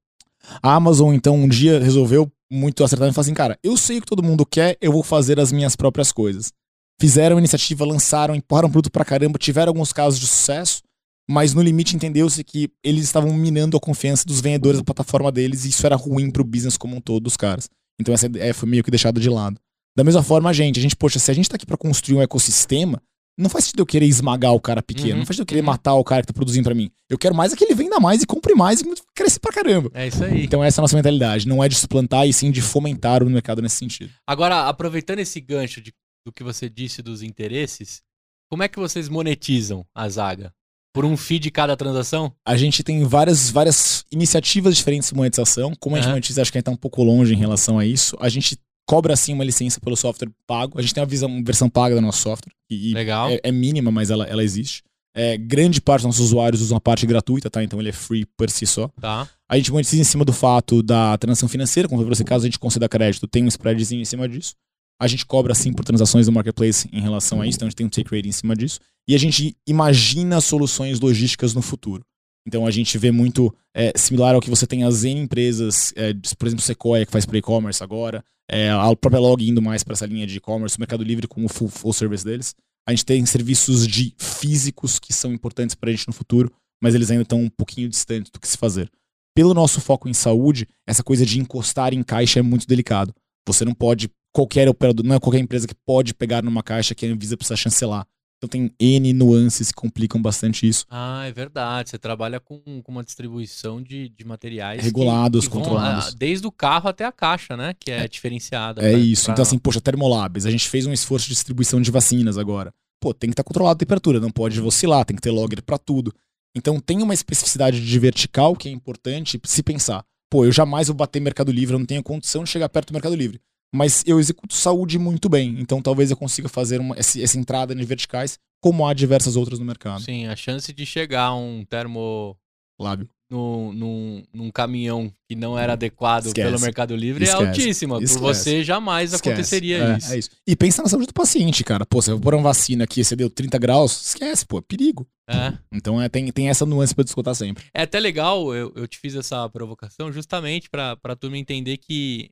[0.63, 4.01] A Amazon, então, um dia resolveu muito acertar e falar assim, cara, eu sei o
[4.01, 6.53] que todo mundo quer, eu vou fazer as minhas próprias coisas.
[7.01, 10.83] Fizeram a iniciativa, lançaram, empurraram produto pra caramba, tiveram alguns casos de sucesso,
[11.29, 15.65] mas no limite entendeu-se que eles estavam minando a confiança dos vendedores da plataforma deles
[15.65, 17.69] e isso era ruim pro business como um todo dos caras.
[18.01, 19.59] Então essa ideia foi meio que deixada de lado.
[19.97, 22.19] Da mesma forma, a gente, a gente, poxa, se a gente tá aqui para construir
[22.19, 23.01] um ecossistema,
[23.39, 25.61] não faz sentido eu querer esmagar o cara pequeno, uhum, não faz sentido eu querer
[25.61, 25.67] uhum.
[25.67, 26.91] matar o cara que tá produzindo para mim.
[27.09, 29.91] Eu quero mais é que ele venda mais e compre mais e cresça pra caramba.
[29.95, 30.45] É isso aí.
[30.45, 33.31] Então essa é a nossa mentalidade, não é de suplantar e sim de fomentar o
[33.31, 34.13] mercado nesse sentido.
[34.27, 35.93] Agora, aproveitando esse gancho de,
[36.27, 38.03] do que você disse dos interesses,
[38.51, 40.53] como é que vocês monetizam a Zaga?
[40.95, 42.35] Por um fee de cada transação?
[42.47, 45.73] A gente tem várias, várias iniciativas diferentes de monetização.
[45.81, 46.13] Como a gente uhum.
[46.13, 48.15] monetiza, acho que a gente tá um pouco longe em relação a isso.
[48.21, 50.79] A gente cobra sim uma licença pelo software pago.
[50.79, 52.53] A gente tem uma, visão, uma versão paga do nosso software.
[52.71, 53.31] E Legal.
[53.31, 54.83] É, é, mínima, mas ela, ela existe.
[55.15, 57.63] É, grande parte dos nossos usuários usam a parte gratuita, tá?
[57.63, 58.89] Então ele é free por si só.
[59.01, 59.29] Tá.
[59.49, 62.59] A gente monetiza em cima do fato da transação financeira, como você caso a gente
[62.59, 64.55] conceda crédito, tem um spreadzinho em cima disso.
[64.99, 67.77] A gente cobra sim por transações no marketplace em relação a isso, então a gente
[67.77, 68.79] tem um take rate em cima disso.
[69.07, 72.05] E a gente imagina soluções logísticas no futuro.
[72.47, 76.13] Então a gente vê muito é, similar ao que você tem as N empresas, é,
[76.37, 79.95] por exemplo, Sequoia, que faz para e-commerce agora, é, a própria Log indo mais para
[79.95, 82.55] essa linha de e-commerce, o Mercado Livre com o full, full service deles.
[82.87, 86.53] A gente tem serviços de físicos que são importantes para a gente no futuro,
[86.83, 88.91] mas eles ainda estão um pouquinho distantes do que se fazer.
[89.35, 93.15] Pelo nosso foco em saúde, essa coisa de encostar em caixa é muito delicado.
[93.47, 97.07] Você não pode qualquer operador, não é qualquer empresa que pode pegar numa caixa que
[97.07, 98.07] a Anvisa precisa chancelar.
[98.43, 100.85] Então tem N nuances que complicam bastante isso.
[100.91, 101.91] Ah, é verdade.
[101.91, 106.07] Você trabalha com, com uma distribuição de, de materiais regulados, que, que controlados.
[106.07, 107.73] Vão, desde o carro até a caixa, né?
[107.79, 108.83] Que é, é diferenciada.
[108.83, 109.27] É pra, isso.
[109.27, 109.33] Pra...
[109.35, 112.75] Então, assim, poxa, Termolabs, a gente fez um esforço de distribuição de vacinas agora.
[113.01, 115.63] Pô, tem que estar tá controlado a temperatura, não pode oscilar, tem que ter logger
[115.63, 116.13] para tudo.
[116.57, 120.05] Então tem uma especificidade de vertical que é importante se pensar.
[120.29, 122.95] Pô, eu jamais vou bater Mercado Livre, eu não tenho condição de chegar perto do
[122.95, 123.41] Mercado Livre
[123.75, 125.57] mas eu executo saúde muito bem.
[125.59, 129.65] Então talvez eu consiga fazer uma, essa entrada em verticais, como há diversas outras no
[129.65, 130.03] mercado.
[130.03, 132.37] Sim, a chance de chegar um termo
[132.81, 136.47] lábio no, num, num caminhão que não era adequado Esquece.
[136.47, 137.45] pelo Mercado Livre é Esquece.
[137.45, 137.97] é altíssima.
[137.97, 138.19] Esquece.
[138.19, 140.13] Por você jamais aconteceria é, isso.
[140.13, 140.31] É isso.
[140.47, 141.87] E pensa na saúde do paciente, cara.
[141.87, 144.61] Pô, se eu pôr uma vacina aqui e você deu 30 graus, esquece, pô, é
[144.61, 145.09] perigo.
[145.31, 145.55] É.
[145.73, 147.65] Então é, tem, tem essa nuance pra discutir sempre.
[147.73, 152.31] É até legal, eu, eu te fiz essa provocação justamente pra, pra turma entender que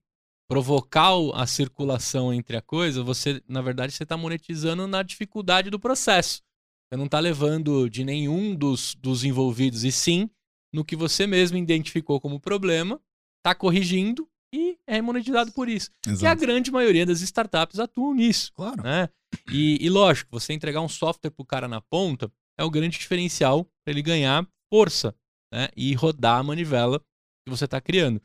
[0.50, 5.78] provocar a circulação entre a coisa, você, na verdade, você está monetizando na dificuldade do
[5.78, 6.42] processo.
[6.88, 10.28] Você não está levando de nenhum dos, dos envolvidos, e sim
[10.74, 13.00] no que você mesmo identificou como problema,
[13.38, 15.88] está corrigindo e é monetizado por isso.
[16.04, 16.24] Exato.
[16.24, 18.52] E a grande maioria das startups atuam nisso.
[18.52, 18.82] Claro.
[18.82, 19.08] Né?
[19.52, 22.98] E, e lógico, você entregar um software para o cara na ponta é o grande
[22.98, 25.14] diferencial para ele ganhar força
[25.54, 25.68] né?
[25.76, 28.20] e rodar a manivela que você está criando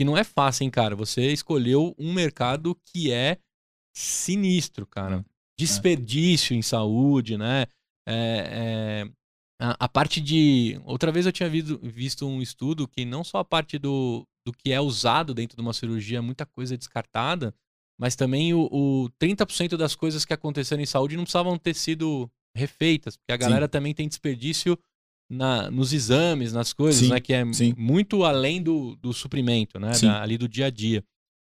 [0.00, 0.96] que não é fácil, hein, cara.
[0.96, 3.36] Você escolheu um mercado que é
[3.94, 5.16] sinistro, cara.
[5.16, 5.24] É.
[5.58, 6.56] Desperdício é.
[6.56, 7.66] em saúde, né?
[8.08, 9.10] É, é,
[9.60, 10.80] a, a, parte de.
[10.86, 14.54] Outra vez eu tinha visto, visto um estudo que não só a parte do, do
[14.54, 17.54] que é usado dentro de uma cirurgia, muita coisa é descartada,
[18.00, 22.26] mas também o, o 30% das coisas que aconteceram em saúde não precisavam ter sido
[22.56, 23.70] refeitas, porque a galera Sim.
[23.70, 24.78] também tem desperdício
[25.30, 27.20] na, nos exames, nas coisas, Sim, né?
[27.20, 27.72] Que é sim.
[27.78, 29.92] muito além do, do suprimento, né?
[30.02, 31.04] Da- ali do dia a dia.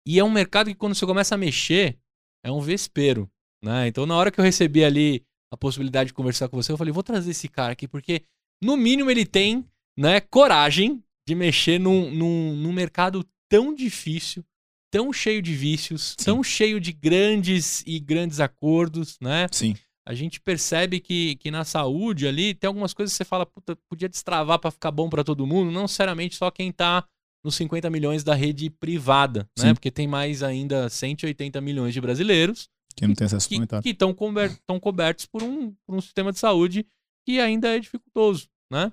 [0.06, 1.98] E é um mercado que quando você começa a mexer,
[2.44, 3.30] é um vespeiro,
[3.64, 3.88] né?
[3.88, 6.92] Então na hora que eu recebi ali a possibilidade de conversar com você, eu falei,
[6.92, 8.22] vou trazer esse cara aqui, porque
[8.62, 9.64] no mínimo ele tem,
[9.98, 14.44] né, coragem de mexer num, num, num mercado tão difícil,
[14.92, 16.24] tão cheio de vícios, Sim.
[16.26, 19.46] tão cheio de grandes e grandes acordos, né?
[19.50, 19.74] Sim.
[20.10, 23.76] A gente percebe que, que na saúde ali tem algumas coisas que você fala, puta,
[23.88, 27.04] podia destravar pra ficar bom pra todo mundo, não necessariamente só quem tá
[27.44, 29.68] nos 50 milhões da rede privada, né?
[29.68, 29.74] Sim.
[29.74, 33.82] Porque tem mais ainda 180 milhões de brasileiros Que não tem acesso que suplementar.
[33.86, 36.84] estão cobertos por um, por um sistema de saúde
[37.26, 38.92] que ainda é dificultoso, né?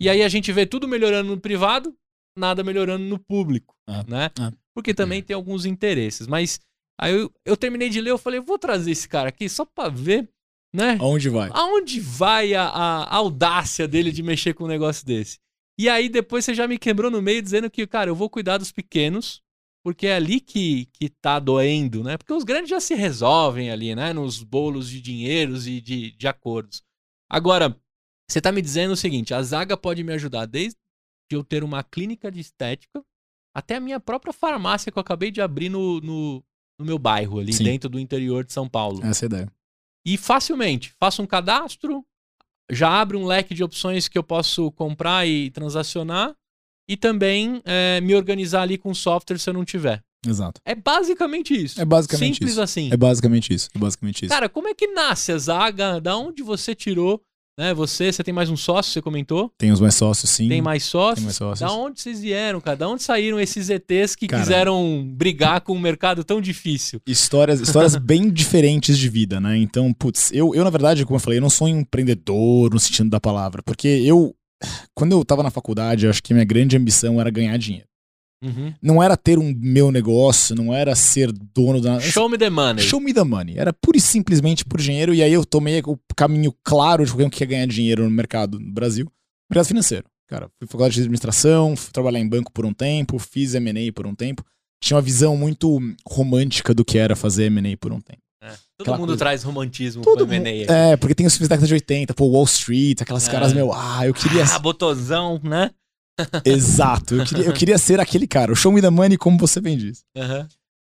[0.00, 1.94] E aí a gente vê tudo melhorando no privado,
[2.36, 4.30] nada melhorando no público, Ah, né?
[4.40, 4.52] ah.
[4.74, 6.26] Porque também tem alguns interesses.
[6.26, 6.58] Mas
[7.00, 9.88] aí eu, eu terminei de ler, eu falei, vou trazer esse cara aqui só pra
[9.88, 10.28] ver,
[10.74, 10.98] né?
[11.00, 11.50] Aonde vai?
[11.52, 15.38] Aonde vai a, a audácia dele de mexer com um negócio desse?
[15.78, 18.58] E aí depois você já me quebrou no meio dizendo que, cara, eu vou cuidar
[18.58, 19.40] dos pequenos,
[19.84, 22.18] porque é ali que, que tá doendo, né?
[22.18, 24.12] Porque os grandes já se resolvem ali, né?
[24.12, 26.82] Nos bolos de dinheiros e de, de acordos.
[27.30, 27.76] Agora,
[28.28, 30.76] você tá me dizendo o seguinte: a Zaga pode me ajudar desde
[31.30, 33.02] eu ter uma clínica de estética
[33.54, 36.44] até a minha própria farmácia que eu acabei de abrir no, no,
[36.78, 37.64] no meu bairro, ali Sim.
[37.64, 39.04] dentro do interior de São Paulo.
[39.04, 39.52] Essa é ideia.
[40.06, 42.04] E facilmente, faço um cadastro,
[42.70, 46.34] já abre um leque de opções que eu posso comprar e transacionar,
[46.88, 50.02] e também é, me organizar ali com software se eu não tiver.
[50.26, 50.60] Exato.
[50.64, 51.80] É basicamente isso.
[51.80, 52.62] É basicamente Simples isso.
[52.62, 52.90] assim.
[52.92, 53.68] É basicamente isso.
[53.74, 54.34] É basicamente isso.
[54.34, 56.00] Cara, como é que nasce a Zaga?
[56.00, 57.22] Da onde você tirou?
[57.56, 57.72] Né?
[57.72, 59.52] Você, você tem mais um sócio, você comentou?
[59.56, 60.48] Tem os mais sócios, sim.
[60.48, 61.16] Tem mais sócios?
[61.16, 61.60] Tem mais sócios.
[61.60, 62.76] Da onde vocês vieram, cara?
[62.76, 64.42] Da onde saíram esses ETs que Cara.
[64.42, 67.00] quiseram brigar com um mercado tão difícil?
[67.06, 69.56] Histórias, histórias bem diferentes de vida, né?
[69.56, 72.80] Então, putz, eu, eu, na verdade, como eu falei, eu não sou um empreendedor no
[72.80, 73.62] sentido da palavra.
[73.62, 74.34] Porque eu,
[74.92, 77.86] quando eu tava na faculdade, eu acho que a minha grande ambição era ganhar dinheiro.
[78.42, 78.74] Uhum.
[78.82, 81.98] Não era ter um meu negócio, não era ser dono da.
[82.00, 82.82] Show me the money.
[82.84, 83.58] Show me the money.
[83.58, 85.14] Era pura e simplesmente por dinheiro.
[85.14, 88.58] E aí eu tomei o caminho claro de alguém que quer ganhar dinheiro no mercado
[88.60, 89.10] no Brasil.
[89.50, 90.04] Mercado financeiro.
[90.28, 94.06] Cara, fui faculdade de administração, fui trabalhar em banco por um tempo, fiz M&A por
[94.06, 94.44] um tempo.
[94.82, 98.20] Tinha uma visão muito romântica do que era fazer M&A por um tempo.
[98.42, 98.48] É.
[98.48, 99.18] Todo Aquela mundo coisa.
[99.20, 100.70] traz romantismo Todo pro M&A.
[100.70, 103.30] É, porque tem os filmes da década de 80, pô, Wall Street, aquelas É.
[103.30, 104.44] caras, meu, ah, eu queria...
[104.44, 105.70] Ah, botãozão, né?
[106.44, 109.60] Exato, eu queria, eu queria ser aquele cara, o show me the money como você
[109.60, 110.04] bem diz.
[110.16, 110.48] Aham.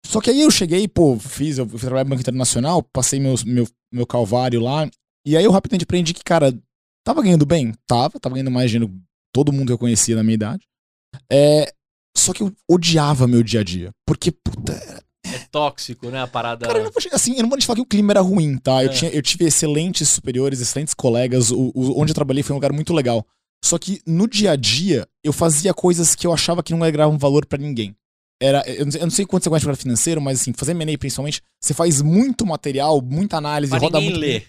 [0.07, 3.43] Só que aí eu cheguei, pô, fiz, eu fui trabalhar no Banco Internacional, passei meus,
[3.43, 4.89] meu, meu calvário lá,
[5.27, 6.53] e aí eu rapidamente aprendi que, cara,
[7.05, 7.73] tava ganhando bem?
[7.87, 8.93] Tava, tava ganhando mais dinheiro,
[9.33, 10.67] todo mundo que eu conhecia na minha idade.
[11.33, 11.73] É,
[12.17, 14.73] só que eu odiava meu dia a dia, porque, puta,
[15.27, 16.21] É tóxico, né?
[16.21, 16.67] A parada.
[16.67, 18.59] Cara, eu não vou assim, eu não vou te falar que o clima era ruim,
[18.59, 18.85] tá?
[18.85, 18.93] Eu, É.
[18.93, 21.51] tinha, eu tive excelentes superiores, excelentes colegas.
[21.51, 23.27] O, o- onde eu trabalhei foi um lugar muito legal.
[23.65, 27.17] Só que no dia a dia, eu fazia coisas que eu achava que não agregavam
[27.17, 27.97] valor pra ninguém.
[28.39, 31.73] Era, eu, não sei, quanto você gosta de financeiro, mas assim, fazer M&A principalmente, você
[31.73, 34.19] faz muito material, muita análise, pra roda muito.
[34.19, 34.45] ler.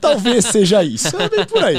[0.00, 1.16] Talvez seja isso.
[1.16, 1.76] É bem por aí.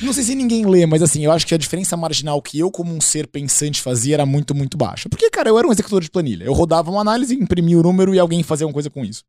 [0.00, 2.70] Não sei se ninguém lê, mas assim, eu acho que a diferença marginal que eu,
[2.70, 5.08] como um ser pensante, fazia era muito, muito baixa.
[5.08, 6.44] Porque, cara, eu era um executor de planilha.
[6.44, 9.24] Eu rodava uma análise, imprimia o número e alguém fazia alguma coisa com isso.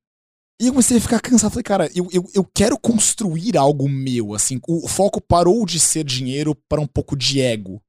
[0.61, 1.51] E eu comecei a ficar cansado.
[1.51, 4.59] Falei, cara, eu, eu, eu quero construir algo meu, assim.
[4.67, 7.81] O foco parou de ser dinheiro para um pouco de ego.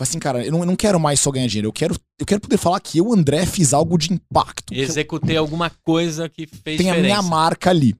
[0.00, 1.68] Falei assim, cara, eu não, eu não quero mais só ganhar dinheiro.
[1.68, 4.72] Eu quero, eu quero poder falar que eu, André, fiz algo de impacto.
[4.72, 7.02] que eu Executei alguma coisa que fez tem a diferença.
[7.02, 7.96] minha marca ali.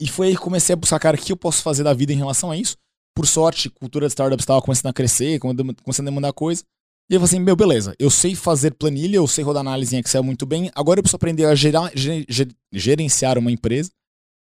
[0.00, 2.12] E foi aí que comecei a buscar, cara, o que eu posso fazer da vida
[2.12, 2.76] em relação a isso.
[3.16, 6.62] Por sorte, cultura de startups estava começando a crescer, começando a demandar coisa.
[7.10, 10.00] E eu falei assim, meu, beleza, eu sei fazer planilha, eu sei rodar análise em
[10.00, 13.90] Excel muito bem, agora eu preciso aprender a gerar, ge- ge- gerenciar uma empresa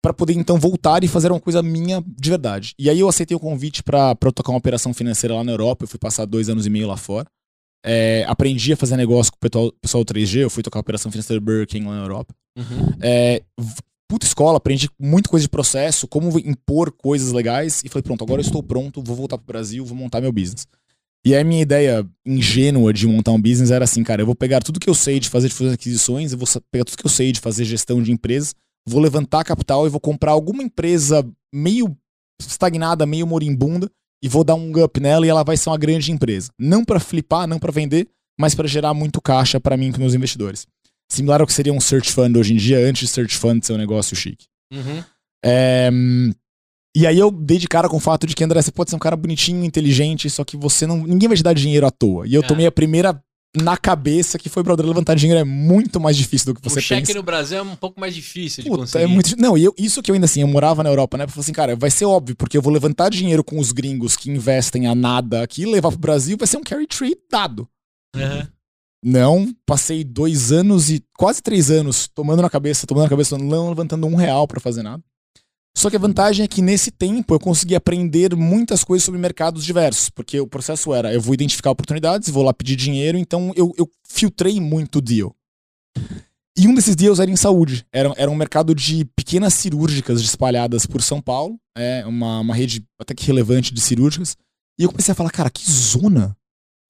[0.02, 2.74] para poder então voltar e fazer uma coisa minha de verdade.
[2.78, 5.88] E aí eu aceitei o convite para tocar uma operação financeira lá na Europa, eu
[5.88, 7.26] fui passar dois anos e meio lá fora.
[7.86, 10.80] É, aprendi a fazer negócio com o pessoal, pessoal do 3G, eu fui tocar a
[10.80, 12.34] operação financeira do Burger King lá na Europa.
[12.56, 12.96] Uhum.
[13.02, 13.42] É,
[14.08, 18.40] puta escola, aprendi muita coisa de processo, como impor coisas legais, e falei, pronto, agora
[18.40, 20.66] eu estou pronto, vou voltar pro Brasil, vou montar meu business.
[21.26, 24.34] E aí a minha ideia ingênua de montar um business era assim, cara, eu vou
[24.34, 27.06] pegar tudo que eu sei de fazer de fazer aquisições, eu vou pegar tudo que
[27.06, 28.54] eu sei de fazer gestão de empresas,
[28.86, 31.96] vou levantar capital e vou comprar alguma empresa meio
[32.38, 33.90] estagnada, meio moribunda,
[34.22, 36.50] e vou dar um up nela e ela vai ser uma grande empresa.
[36.58, 38.08] Não para flipar, não para vender,
[38.38, 40.66] mas para gerar muito caixa para mim e para meus investidores.
[41.10, 43.74] Similar ao que seria um search fund hoje em dia, antes de search fund ser
[43.74, 44.46] um negócio chique.
[44.72, 45.04] Uhum.
[45.44, 45.90] É,
[46.94, 48.96] e aí eu dei de cara com o fato de que, André, você pode ser
[48.96, 50.98] um cara bonitinho, inteligente, só que você não.
[51.06, 52.26] Ninguém vai te dar dinheiro à toa.
[52.26, 52.46] E eu É.
[52.46, 53.20] tomei a primeira
[53.56, 56.82] na cabeça que foi, brother, levantar dinheiro é muito mais difícil do que você o
[56.82, 57.14] cheque pensa.
[57.18, 59.04] no Brasil é um pouco mais difícil de Puta, conseguir.
[59.04, 59.36] é muito.
[59.40, 61.22] Não, e eu, isso que eu ainda assim, eu morava na Europa, né?
[61.22, 64.16] Eu falei assim, cara, vai ser óbvio, porque eu vou levantar dinheiro com os gringos
[64.16, 67.68] que investem a nada aqui, levar pro Brasil, vai ser um carry trade dado.
[68.16, 68.46] Uhum.
[69.04, 73.68] Não, passei dois anos e quase três anos tomando na cabeça, tomando na cabeça, não
[73.68, 75.02] levantando um real pra fazer nada.
[75.76, 79.64] Só que a vantagem é que nesse tempo eu consegui aprender muitas coisas sobre mercados
[79.64, 83.72] diversos, porque o processo era, eu vou identificar oportunidades, vou lá pedir dinheiro, então eu,
[83.76, 85.34] eu filtrei muito deal.
[86.56, 87.84] E um desses deals era em saúde.
[87.92, 92.84] Era, era um mercado de pequenas cirúrgicas espalhadas por São Paulo, é uma, uma rede
[92.98, 94.36] até que relevante de cirúrgicas.
[94.78, 96.36] E eu comecei a falar, cara, que zona!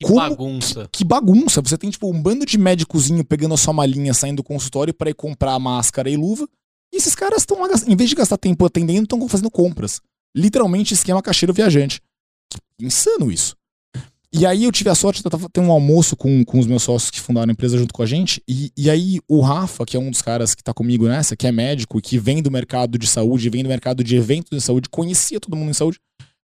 [0.00, 0.88] Que Como- bagunça.
[0.92, 1.62] Que bagunça!
[1.62, 5.08] Você tem, tipo, um bando de médicozinho pegando a sua malinha, saindo do consultório para
[5.08, 6.46] ir comprar máscara e luva.
[6.94, 10.00] E esses caras estão em vez de gastar tempo atendendo, estão fazendo compras.
[10.32, 12.00] Literalmente esquema caixeiro viajante.
[12.78, 13.56] Que insano isso.
[14.32, 17.10] E aí eu tive a sorte de ter um almoço com, com os meus sócios
[17.10, 18.40] que fundaram a empresa junto com a gente.
[18.48, 21.48] E, e aí o Rafa, que é um dos caras que tá comigo nessa, que
[21.48, 24.60] é médico e que vem do mercado de saúde, vem do mercado de eventos de
[24.60, 25.98] saúde, conhecia todo mundo em saúde,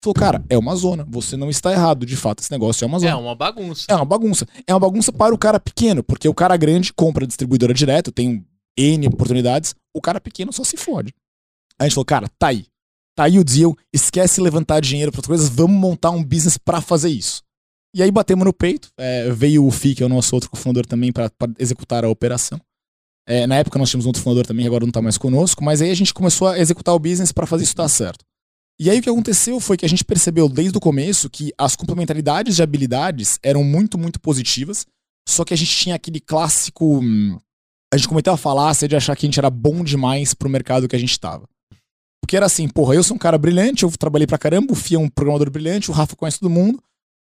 [0.02, 1.06] falou, cara, é uma zona.
[1.10, 2.06] Você não está errado.
[2.06, 3.10] De fato, esse negócio é uma zona.
[3.10, 3.84] É uma bagunça.
[3.86, 4.46] É uma bagunça.
[4.66, 8.46] É uma bagunça para o cara pequeno, porque o cara grande compra distribuidora direto, tem
[8.78, 11.12] N oportunidades, o cara pequeno só se fode.
[11.78, 12.66] A gente falou, cara, tá aí.
[13.16, 16.80] Tá aí o deal, esquece levantar dinheiro para outras coisas, vamos montar um business para
[16.80, 17.42] fazer isso.
[17.94, 20.86] E aí batemos no peito, é, veio o FI, que é o nosso outro cofundador
[20.86, 22.60] também, para executar a operação.
[23.26, 25.82] É, na época nós tínhamos um outro fundador também, agora não tá mais conosco, mas
[25.82, 28.24] aí a gente começou a executar o business para fazer isso dar certo.
[28.80, 31.74] E aí o que aconteceu foi que a gente percebeu desde o começo que as
[31.74, 34.86] complementaridades de habilidades eram muito, muito positivas,
[35.28, 37.00] só que a gente tinha aquele clássico.
[37.00, 37.38] hum,
[37.92, 40.86] A gente cometeu a falácia de achar que a gente era bom demais pro mercado
[40.86, 41.48] que a gente tava.
[42.20, 44.96] Porque era assim, porra, eu sou um cara brilhante, eu trabalhei pra caramba, o Fih
[44.96, 46.82] é um programador brilhante, o Rafa conhece todo mundo.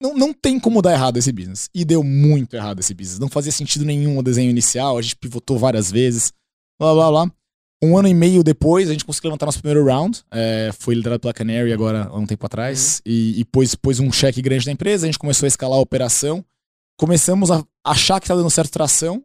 [0.03, 1.69] Não, não tem como dar errado esse business.
[1.73, 3.19] E deu muito errado esse business.
[3.19, 6.33] Não fazia sentido nenhum o desenho inicial, a gente pivotou várias vezes,
[6.81, 7.33] blá blá blá.
[7.81, 10.23] Um ano e meio depois, a gente conseguiu levantar nosso primeiro round.
[10.33, 13.01] é, foi liderado pela Canary agora, há um tempo atrás.
[13.07, 15.83] E, e pôs, pôs um cheque grande na empresa, a gente começou a escalar a
[15.83, 16.45] operação.
[16.99, 19.23] Começamos a achar que estava dando certo tração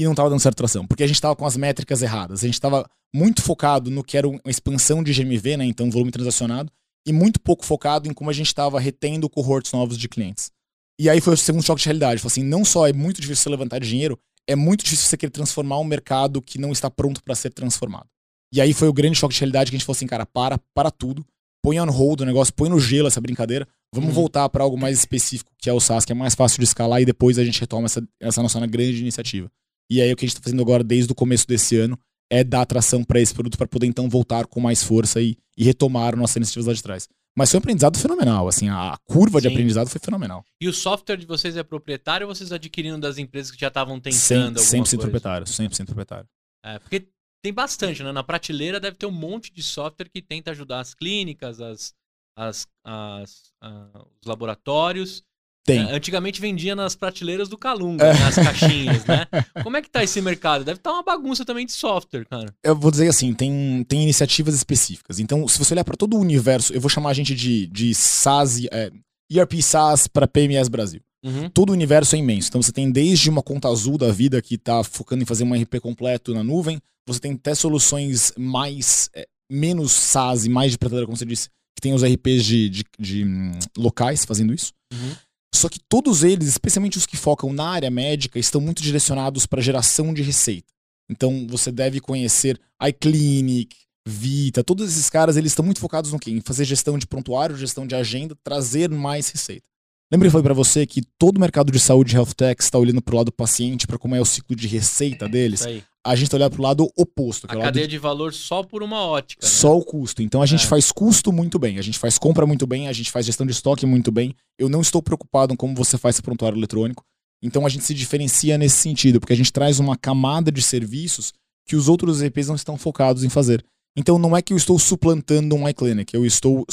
[0.00, 0.86] e não estava dando certo tração.
[0.86, 2.42] Porque a gente estava com as métricas erradas.
[2.42, 5.64] A gente estava muito focado no que era uma expansão de GMV, né?
[5.64, 6.70] Então, volume transacionado.
[7.06, 10.50] E muito pouco focado em como a gente estava retendo cohorts novos de clientes.
[10.98, 12.20] E aí foi o segundo choque de realidade.
[12.20, 15.30] Falei assim, não só é muito difícil você levantar dinheiro, é muito difícil você querer
[15.30, 18.06] transformar um mercado que não está pronto para ser transformado.
[18.52, 20.58] E aí foi o grande choque de realidade que a gente falou assim, cara, para,
[20.74, 21.24] para tudo,
[21.62, 24.14] põe on hold o negócio, põe no gelo essa brincadeira, vamos Uhum.
[24.14, 27.00] voltar para algo mais específico, que é o SaaS, que é mais fácil de escalar
[27.00, 29.50] e depois a gente retoma essa, essa nossa grande iniciativa.
[29.90, 31.98] E aí o que a gente está fazendo agora desde o começo desse ano
[32.30, 35.64] é dar atração para esse produto para poder então voltar com mais força e, e
[35.64, 37.08] retomar nossas iniciativas lá de trás.
[37.36, 39.54] Mas foi um aprendizado fenomenal, assim, a curva de Sim.
[39.54, 40.44] aprendizado foi fenomenal.
[40.60, 43.98] E o software de vocês é proprietário ou vocês adquiriram das empresas que já estavam
[44.00, 44.98] tentando 100% alguma coisa?
[44.98, 46.28] proprietário, 100% proprietário.
[46.64, 47.08] É, porque
[47.42, 48.12] tem bastante, né?
[48.12, 51.94] Na prateleira deve ter um monte de software que tenta ajudar as clínicas, as,
[52.36, 55.22] as, as- ah, os laboratórios.
[55.64, 55.80] Tem.
[55.80, 59.26] É, antigamente vendia nas prateleiras do Calunga, nas caixinhas, né?
[59.62, 60.64] Como é que tá esse mercado?
[60.64, 62.52] Deve estar uma bagunça também de software, cara.
[62.64, 65.18] eu vou dizer assim, tem, tem iniciativas específicas.
[65.18, 67.94] Então, se você olhar para todo o universo, eu vou chamar a gente de, de
[67.94, 68.90] SaaS, é,
[69.30, 71.00] ERP SaaS para PMS Brasil.
[71.22, 71.50] Uhum.
[71.50, 72.48] Todo o universo é imenso.
[72.48, 75.54] Então, você tem desde uma conta azul da vida que está focando em fazer um
[75.54, 80.78] RP completo na nuvem, você tem até soluções mais, é, menos SaaS e mais de
[80.78, 84.72] prateleira, como você disse, que tem os RPs de, de, de, hum, locais fazendo isso.
[84.92, 85.12] Uhum.
[85.54, 89.60] Só que todos eles, especialmente os que focam na área médica, estão muito direcionados para
[89.60, 90.72] geração de receita.
[91.10, 96.30] Então você deve conhecer iClinic, Vita, todos esses caras, eles estão muito focados no quê?
[96.30, 99.62] Em fazer gestão de prontuário, gestão de agenda, trazer mais receita.
[100.10, 102.78] Lembra que eu falei para você que todo o mercado de saúde health tech está
[102.78, 105.60] olhando para o lado do paciente, para como é o ciclo de receita deles?
[105.60, 105.84] Isso aí.
[106.04, 108.82] A gente olhando para o lado oposto, que A é cadeia de valor só por
[108.82, 109.44] uma ótica.
[109.44, 109.52] né?
[109.52, 110.22] só o custo.
[110.22, 110.66] Então a gente É.
[110.66, 113.52] faz custo muito bem, a gente faz compra muito bem, a gente faz gestão de
[113.52, 114.34] estoque muito bem.
[114.58, 117.04] Eu não estou preocupado em como você faz esse prontuário eletrônico.
[117.42, 121.32] Então a gente se diferencia nesse sentido, porque a gente traz uma camada de serviços
[121.66, 123.64] que os outros EPs não estão focados em fazer.
[123.96, 126.64] Então não é que eu estou suplantando um iClinic, eu estou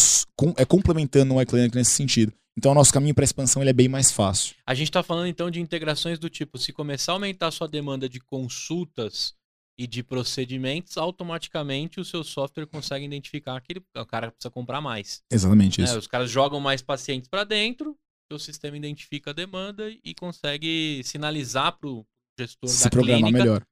[0.56, 2.32] é, complementando um iClinic nesse sentido.
[2.58, 4.56] Então o nosso caminho para expansão ele é bem mais fácil.
[4.66, 7.68] A gente tá falando então de integrações do tipo, se começar a aumentar a sua
[7.68, 9.36] demanda de consultas
[9.80, 14.82] e de procedimentos, automaticamente o seu software consegue identificar que ele- o cara precisa comprar
[14.82, 15.22] mais.
[15.32, 15.86] Exatamente né?
[15.86, 16.00] isso.
[16.00, 17.96] Os caras jogam mais pacientes para dentro,
[18.32, 22.04] o sistema identifica a demanda e consegue sinalizar pro
[22.40, 23.64] gestor Se da programar clínica, melhor.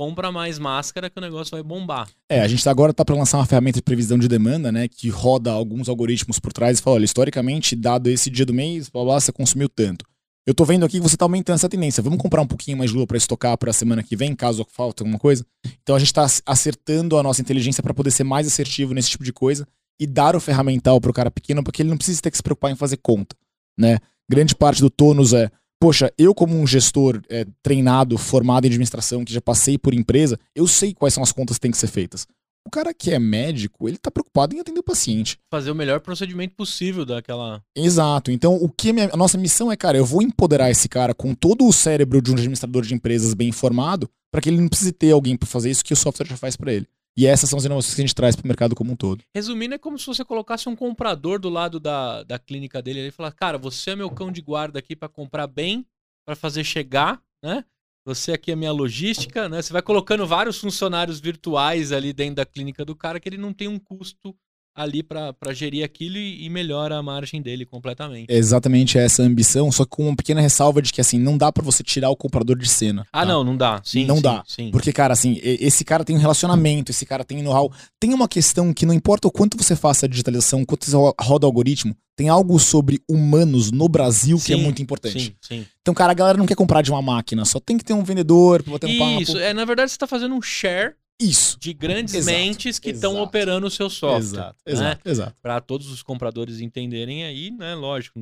[0.00, 2.08] Compra mais máscara que o negócio vai bombar.
[2.26, 4.88] É, a gente tá agora tá para lançar uma ferramenta de previsão de demanda, né,
[4.88, 8.88] que roda alguns algoritmos por trás e fala, olha, historicamente, dado esse dia do mês,
[8.88, 10.06] blá, blá, você consumiu tanto.
[10.46, 12.02] eu tô vendo aqui que você tá aumentando essa tendência.
[12.02, 14.66] Vamos comprar um pouquinho mais de lua para estocar para a semana que vem, caso
[14.70, 15.44] falte alguma coisa.
[15.82, 19.22] Então a gente tá acertando a nossa inteligência para poder ser mais assertivo nesse tipo
[19.22, 19.68] de coisa
[20.00, 22.72] e dar o ferramental pro cara pequeno, porque ele não precisa ter que se preocupar
[22.72, 23.36] em fazer conta,
[23.78, 23.98] né?
[24.30, 29.24] Grande parte do tônus é, poxa, eu como um gestor é, treinado, formado em administração,
[29.24, 31.86] que já passei por empresa, eu sei quais são as contas que têm que ser
[31.86, 32.26] feitas.
[32.66, 35.38] O cara que é médico, ele tá preocupado em atender o paciente.
[35.50, 37.62] Fazer o melhor procedimento possível daquela.
[37.74, 38.30] Exato.
[38.30, 41.14] Então, o que a, minha, a nossa missão é, cara, eu vou empoderar esse cara
[41.14, 44.68] com todo o cérebro de um administrador de empresas bem informado, para que ele não
[44.68, 46.86] precise ter alguém para fazer isso que o software já faz para ele.
[47.16, 49.22] E essas são as inovações que a gente traz para o mercado como um todo.
[49.34, 53.10] Resumindo, é como se você colocasse um comprador do lado da, da clínica dele e
[53.10, 55.86] falar: Cara, você é meu cão de guarda aqui para comprar bem,
[56.24, 57.64] para fazer chegar, né?
[58.06, 59.60] Você aqui é minha logística, né?
[59.60, 63.52] Você vai colocando vários funcionários virtuais ali dentro da clínica do cara que ele não
[63.52, 64.34] tem um custo
[64.74, 68.32] ali para gerir aquilo e, e, melhora a margem dele completamente.
[68.32, 71.52] É exatamente essa ambição, só que com uma pequena ressalva de que assim, não dá
[71.52, 73.06] para você tirar o comprador de cena.
[73.12, 73.26] Ah, tá?
[73.26, 73.80] não, não dá.
[73.84, 74.44] Sim, não sim, dá.
[74.46, 74.70] Sim.
[74.70, 77.72] Porque cara, assim, esse cara tem um relacionamento, esse cara tem know-how.
[77.98, 81.46] Tem uma questão que não importa o quanto você faça a digitalização, quanto você roda
[81.46, 85.20] o algoritmo, tem algo sobre humanos no Brasil sim, que é muito importante.
[85.20, 85.66] Sim, sim.
[85.80, 88.04] Então, cara, a galera não quer comprar de uma máquina, só tem que ter um
[88.04, 89.22] vendedor pra bater um papo.
[89.22, 91.58] Isso, é, na verdade você tá fazendo um share isso.
[91.60, 94.18] De grandes exato, mentes que estão operando o seu software.
[94.18, 94.72] Exato, né?
[94.72, 95.34] exato, exato.
[95.42, 97.74] Para todos os compradores entenderem aí, né?
[97.74, 98.18] Lógico,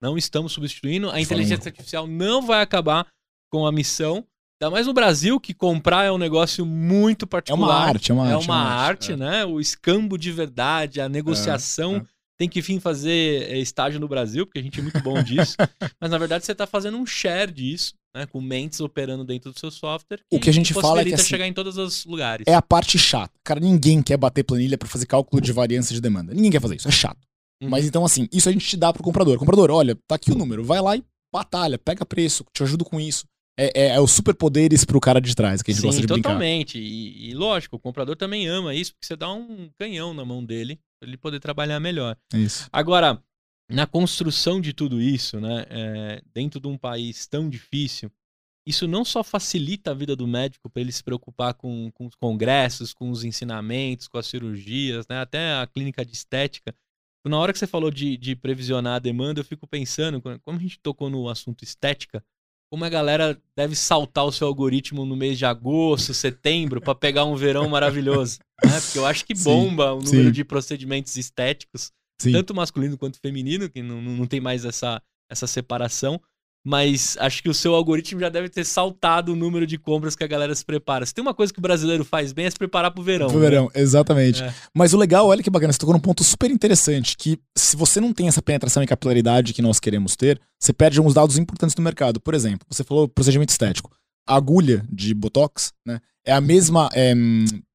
[0.00, 1.10] não estamos substituindo.
[1.10, 3.06] A inteligência artificial não vai acabar
[3.50, 4.26] com a missão.
[4.60, 7.68] Ainda mais no Brasil, que comprar é um negócio muito particular.
[7.68, 8.42] É uma arte, é uma é arte.
[8.42, 9.16] É uma arte, é.
[9.16, 9.44] né?
[9.44, 12.04] O escambo de verdade, a negociação.
[12.42, 15.54] Tem que, enfim, fazer eh, estágio no Brasil, porque a gente é muito bom disso.
[16.00, 19.60] Mas, na verdade, você está fazendo um share disso né, com mentes operando dentro do
[19.60, 20.18] seu software.
[20.28, 22.42] O que a gente fala é que assim, chegar em todos os lugares.
[22.48, 23.32] É a parte chata.
[23.44, 26.34] Cara, ninguém quer bater planilha para fazer cálculo de variância de demanda.
[26.34, 27.20] Ninguém quer fazer isso, é chato.
[27.62, 27.70] Uhum.
[27.70, 29.38] Mas então assim, isso a gente te dá pro comprador.
[29.38, 32.98] Comprador, olha, tá aqui o número, vai lá e batalha, pega preço, te ajudo com
[32.98, 33.24] isso.
[33.56, 36.08] É, é, é os superpoderes pro cara de trás que a gente Sim, gosta de
[36.08, 36.24] totalmente.
[36.24, 36.32] brincar.
[36.32, 36.78] totalmente.
[36.80, 40.44] E, e, lógico, o comprador também ama isso, porque você dá um canhão na mão
[40.44, 42.16] dele ele poder trabalhar melhor.
[42.32, 42.68] Isso.
[42.72, 43.22] Agora,
[43.68, 48.10] na construção de tudo isso, né, é, dentro de um país tão difícil,
[48.66, 52.14] isso não só facilita a vida do médico para ele se preocupar com, com os
[52.14, 55.18] congressos, com os ensinamentos, com as cirurgias, né?
[55.18, 56.74] até a clínica de estética.
[57.26, 60.60] Na hora que você falou de, de previsionar a demanda, eu fico pensando, como a
[60.60, 62.24] gente tocou no assunto estética,
[62.72, 67.26] como a galera deve saltar o seu algoritmo no mês de agosto, setembro, para pegar
[67.26, 68.38] um verão maravilhoso.
[68.64, 68.80] Né?
[68.80, 70.32] Porque eu acho que bomba sim, o número sim.
[70.32, 72.32] de procedimentos estéticos, sim.
[72.32, 76.18] tanto masculino quanto feminino, que não, não tem mais essa, essa separação
[76.64, 80.22] mas acho que o seu algoritmo já deve ter saltado o número de compras que
[80.22, 81.04] a galera se prepara.
[81.04, 83.28] Se tem uma coisa que o brasileiro faz bem é se preparar pro verão.
[83.28, 83.50] Pro né?
[83.50, 84.42] verão, exatamente.
[84.42, 84.54] É.
[84.74, 88.00] Mas o legal, olha que bacana, você tocou num ponto super interessante, que se você
[88.00, 91.74] não tem essa penetração e capilaridade que nós queremos ter, você perde alguns dados importantes
[91.74, 92.20] no mercado.
[92.20, 93.90] Por exemplo, você falou procedimento estético.
[94.28, 96.88] A agulha de Botox, né, é a mesma...
[96.94, 97.12] É,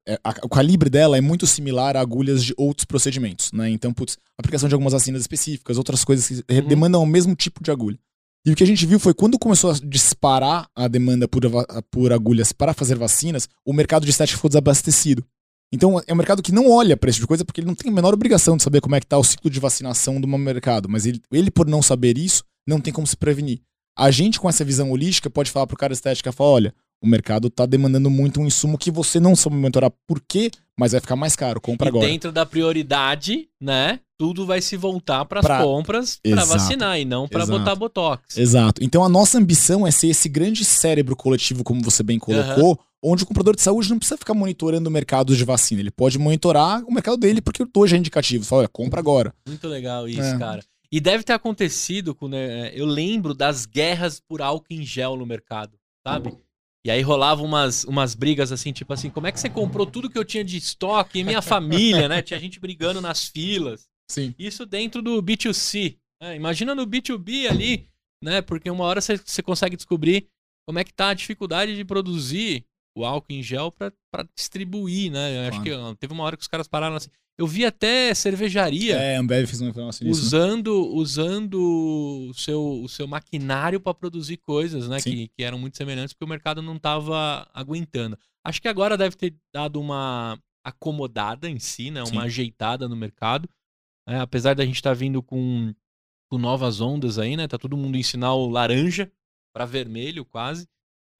[0.08, 3.68] é, a, o calibre dela é muito similar a agulhas de outros procedimentos, né?
[3.68, 6.66] Então, putz, aplicação de algumas vacinas específicas, outras coisas que uhum.
[6.66, 7.98] demandam o mesmo tipo de agulha.
[8.48, 11.42] E o que a gente viu foi quando começou a disparar a demanda por,
[11.90, 15.22] por agulhas para fazer vacinas, o mercado de estética ficou desabastecido.
[15.70, 17.74] Então é um mercado que não olha para esse tipo de coisa porque ele não
[17.74, 20.26] tem a menor obrigação de saber como é que está o ciclo de vacinação do
[20.26, 20.88] mercado.
[20.88, 23.60] Mas ele, ele, por não saber isso, não tem como se prevenir.
[23.94, 27.06] A gente, com essa visão holística, pode falar para o cara estética, falar, olha, o
[27.06, 31.00] mercado está demandando muito um insumo que você não sabe monitorar por quê, mas vai
[31.00, 32.06] ficar mais caro, compra e agora.
[32.06, 35.62] dentro da prioridade, né, tudo vai se voltar para as pra...
[35.62, 38.36] compras para vacinar e não para botar botox.
[38.36, 38.82] Exato.
[38.82, 43.12] Então a nossa ambição é ser esse grande cérebro coletivo, como você bem colocou, uhum.
[43.12, 46.18] onde o comprador de saúde não precisa ficar monitorando o mercado de vacina, ele pode
[46.18, 48.44] monitorar o mercado dele porque hoje é indicativo.
[48.44, 49.32] Fala, olha, compra agora.
[49.46, 50.38] Muito legal isso, é.
[50.38, 50.62] cara.
[50.90, 55.26] E deve ter acontecido com, né, eu lembro das guerras por álcool em gel no
[55.26, 56.32] mercado, sabe?
[56.86, 60.08] E aí rolava umas, umas brigas assim, tipo assim, como é que você comprou tudo
[60.08, 61.18] que eu tinha de estoque?
[61.18, 62.22] E minha família, né?
[62.22, 63.88] Tinha gente brigando nas filas.
[64.10, 64.34] Sim.
[64.38, 65.98] Isso dentro do B2C.
[66.22, 66.36] Né?
[66.36, 67.88] Imagina no B2B ali,
[68.22, 68.40] né?
[68.40, 70.28] Porque uma hora você, você consegue descobrir
[70.66, 72.64] como é que tá a dificuldade de produzir
[72.96, 73.92] o álcool em gel para
[74.34, 75.50] distribuir, né?
[75.50, 75.54] Claro.
[75.54, 77.10] Acho que teve uma hora que os caras pararam assim.
[77.38, 78.96] Eu vi até cervejaria.
[78.96, 80.04] É, Ambev fez nisso.
[80.04, 80.10] Né?
[80.10, 80.90] Usando, né?
[80.92, 85.00] usando o, seu, o seu maquinário para produzir coisas, né?
[85.00, 88.18] Que, que eram muito semelhantes, porque o mercado não estava aguentando.
[88.44, 92.02] Acho que agora deve ter dado uma acomodada em si, né?
[92.02, 92.26] Uma Sim.
[92.26, 93.48] ajeitada no mercado.
[94.08, 95.72] É, apesar da gente estar tá vindo com,
[96.28, 97.46] com novas ondas aí, né?
[97.46, 99.12] Tá todo mundo em sinal laranja
[99.54, 100.66] para vermelho quase.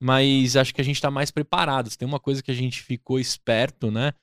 [0.01, 1.89] Mas acho que a gente está mais preparado.
[1.89, 4.13] Se tem uma coisa que a gente ficou esperto, né?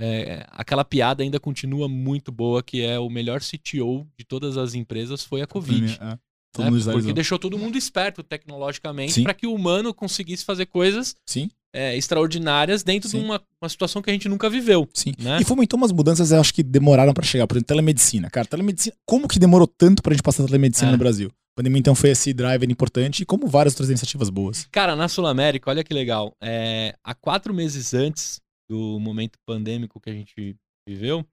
[0.00, 4.74] É, aquela piada ainda continua muito boa, que é o melhor CTO de todas as
[4.74, 5.98] empresas foi a Covid.
[6.00, 6.18] É.
[6.58, 6.70] Né?
[6.92, 11.96] Porque deixou todo mundo esperto tecnologicamente para que o humano conseguisse fazer coisas Sim, é,
[11.96, 13.18] extraordinárias dentro Sim.
[13.18, 14.88] de uma, uma situação que a gente nunca viveu.
[14.92, 15.12] sim.
[15.18, 15.38] Né?
[15.40, 17.46] E fomentou umas mudanças, eu acho que demoraram pra chegar.
[17.46, 18.30] Por exemplo, telemedicina.
[18.30, 18.96] Cara, telemedicina.
[19.06, 20.92] Como que demorou tanto pra gente passar a telemedicina É.
[20.92, 21.28] no Brasil?
[21.28, 24.66] A pandemia, então, foi esse driver importante e como várias outras iniciativas boas.
[24.70, 26.32] Cara, na Sul América, olha que legal.
[26.40, 30.56] É, há quatro meses antes do momento pandêmico que a gente
[30.88, 31.26] viveu,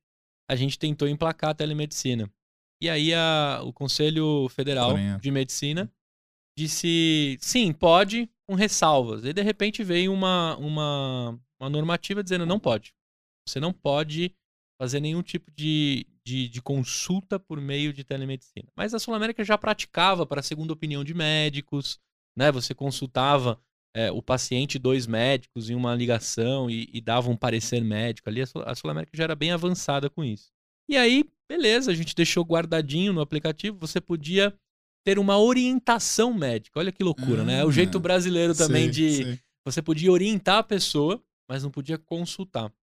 [0.49, 2.31] a gente tentou emplacar a telemedicina.
[2.81, 5.17] E aí a- o Conselho Federal Porém, é.
[5.17, 5.91] de Medicina
[6.57, 9.25] disse sim, pode, com ressalvas.
[9.25, 12.93] E de repente veio uma, uma, uma normativa dizendo não pode.
[13.47, 14.33] Você não pode
[14.81, 18.67] fazer nenhum tipo de, de, de consulta por meio de telemedicina.
[18.75, 21.99] Mas a Sul América já praticava para segunda opinião de médicos,
[22.37, 22.51] né?
[22.51, 23.61] Você consultava
[23.95, 28.41] é, o paciente dois médicos em uma ligação e, e dava um parecer médico ali.
[28.41, 30.51] A Sul, América já era bem avançada com isso.
[30.89, 33.77] E aí, beleza, a gente deixou guardadinho no aplicativo.
[33.79, 34.53] Você podia
[35.05, 36.77] ter uma orientação médica.
[36.77, 37.61] Olha que loucura, né?
[37.61, 39.39] É o jeito brasileiro também Sei, de sei.
[39.65, 42.73] você podia orientar a pessoa, mas não podia consultar.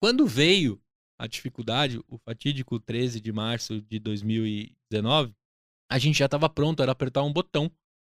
[0.00, 0.80] Quando veio
[1.18, 5.34] a dificuldade, o fatídico 13 de março de 2019,
[5.90, 7.70] a gente já estava pronto, era apertar um botão.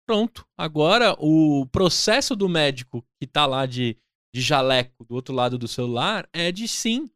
[0.05, 0.45] Pronto.
[0.57, 3.97] Agora, o processo do médico que tá lá de,
[4.33, 7.09] de jaleco do outro lado do celular é de sim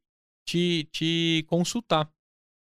[0.47, 2.09] te, te consultar.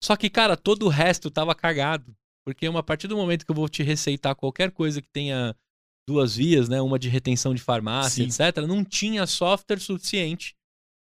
[0.01, 2.15] Só que, cara, todo o resto tava cagado.
[2.45, 5.55] Porque a partir do momento que eu vou te receitar qualquer coisa que tenha
[6.07, 6.81] duas vias, né?
[6.81, 8.43] Uma de retenção de farmácia, Sim.
[8.43, 10.55] etc., não tinha software suficiente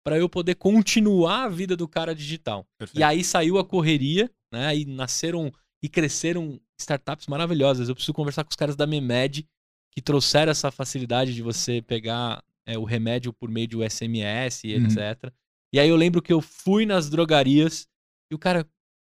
[0.04, 2.66] para eu poder continuar a vida do cara digital.
[2.78, 2.98] Perfeito.
[2.98, 4.76] E aí saiu a correria, né?
[4.76, 5.52] E nasceram
[5.82, 7.88] e cresceram startups maravilhosas.
[7.88, 9.46] Eu preciso conversar com os caras da Memed,
[9.92, 14.64] que trouxeram essa facilidade de você pegar é, o remédio por meio de um SMS,
[14.64, 14.84] e Uhum.
[14.86, 15.32] etc.
[15.72, 17.86] E aí eu lembro que eu fui nas drogarias
[18.30, 18.66] e o cara,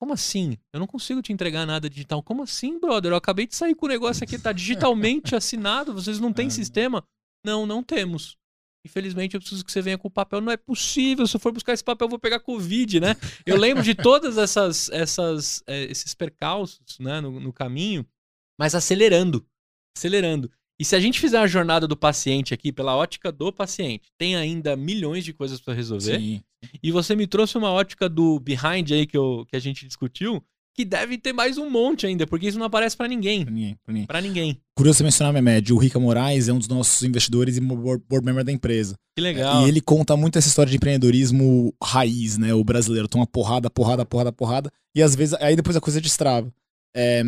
[0.01, 0.57] como assim?
[0.73, 2.23] Eu não consigo te entregar nada digital.
[2.23, 3.13] Como assim, brother?
[3.13, 6.51] Eu acabei de sair com o negócio aqui, tá digitalmente assinado, vocês não têm Ah.
[6.51, 7.05] sistema?
[7.45, 8.37] Não, não temos.
[8.85, 10.41] Infelizmente, eu preciso que você venha com o papel.
[10.41, 11.27] Não é possível.
[11.27, 13.17] Se eu for buscar esse papel, eu vou pegar Covid, né?
[13.47, 18.05] Eu lembro de todas essas, essas, eh, esses percalços né, no, no caminho,
[18.59, 19.47] mas acelerando.
[19.97, 20.51] Acelerando.
[20.81, 24.35] E se a gente fizer a jornada do paciente aqui, pela ótica do paciente, tem
[24.35, 26.19] ainda milhões de coisas para resolver.
[26.19, 26.43] Sim.
[26.83, 30.45] E você me trouxe uma ótica do behind aí que, eu, que a gente discutiu,
[30.75, 33.45] que deve ter mais um monte ainda, porque isso não aparece pra ninguém.
[33.45, 34.07] Pra ninguém, pra ninguém.
[34.07, 34.61] Pra ninguém.
[34.77, 35.73] Curioso você mencionar a Memed.
[35.73, 38.95] O Rica Moraes é um dos nossos investidores e board member da empresa.
[39.17, 39.65] Que legal.
[39.65, 42.55] E ele conta muito essa história de empreendedorismo raiz, né?
[42.55, 44.71] O brasileiro toma porrada, porrada, porrada, porrada.
[44.97, 46.51] E às vezes, aí depois a coisa destrava.
[46.97, 47.23] É,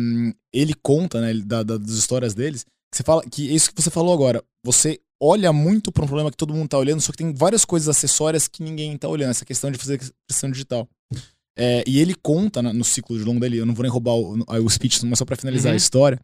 [0.53, 3.89] ele conta, né, da, da- das histórias deles, que você fala que isso que você
[3.89, 7.17] falou agora, você olha muito para um problema que todo mundo tá olhando, só que
[7.17, 10.87] tem várias coisas acessórias que ninguém tá olhando, essa questão de fazer pressão digital.
[11.57, 14.13] É, e ele conta na- no ciclo de longo dele, eu não vou nem roubar
[14.15, 15.73] o, o speech, mas só pra finalizar Uhum.
[15.73, 16.19] a história.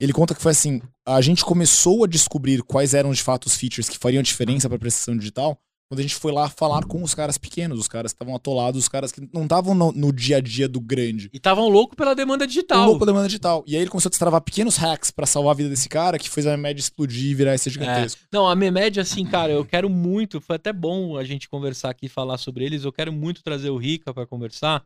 [0.00, 3.56] Ele conta que foi assim: a gente começou a descobrir quais eram de fato os
[3.56, 5.58] features que fariam diferença para prestação digital
[5.88, 8.80] quando a gente foi lá falar com os caras pequenos, os caras que estavam atolados,
[8.80, 11.30] os caras que não estavam no, no dia a dia do grande.
[11.32, 12.86] E estavam loucos pela demanda digital.
[12.86, 13.62] louco da demanda digital.
[13.66, 16.28] E aí ele começou a destravar pequenos hacks pra salvar a vida desse cara, que
[16.28, 18.22] fez a média explodir e virar esse gigantesco.
[18.32, 20.40] Não, a Memed, assim, cara, eu quero muito.
[20.40, 22.84] Foi até bom a gente conversar aqui e falar sobre eles.
[22.84, 24.84] Eu quero muito trazer o Rica pra conversar,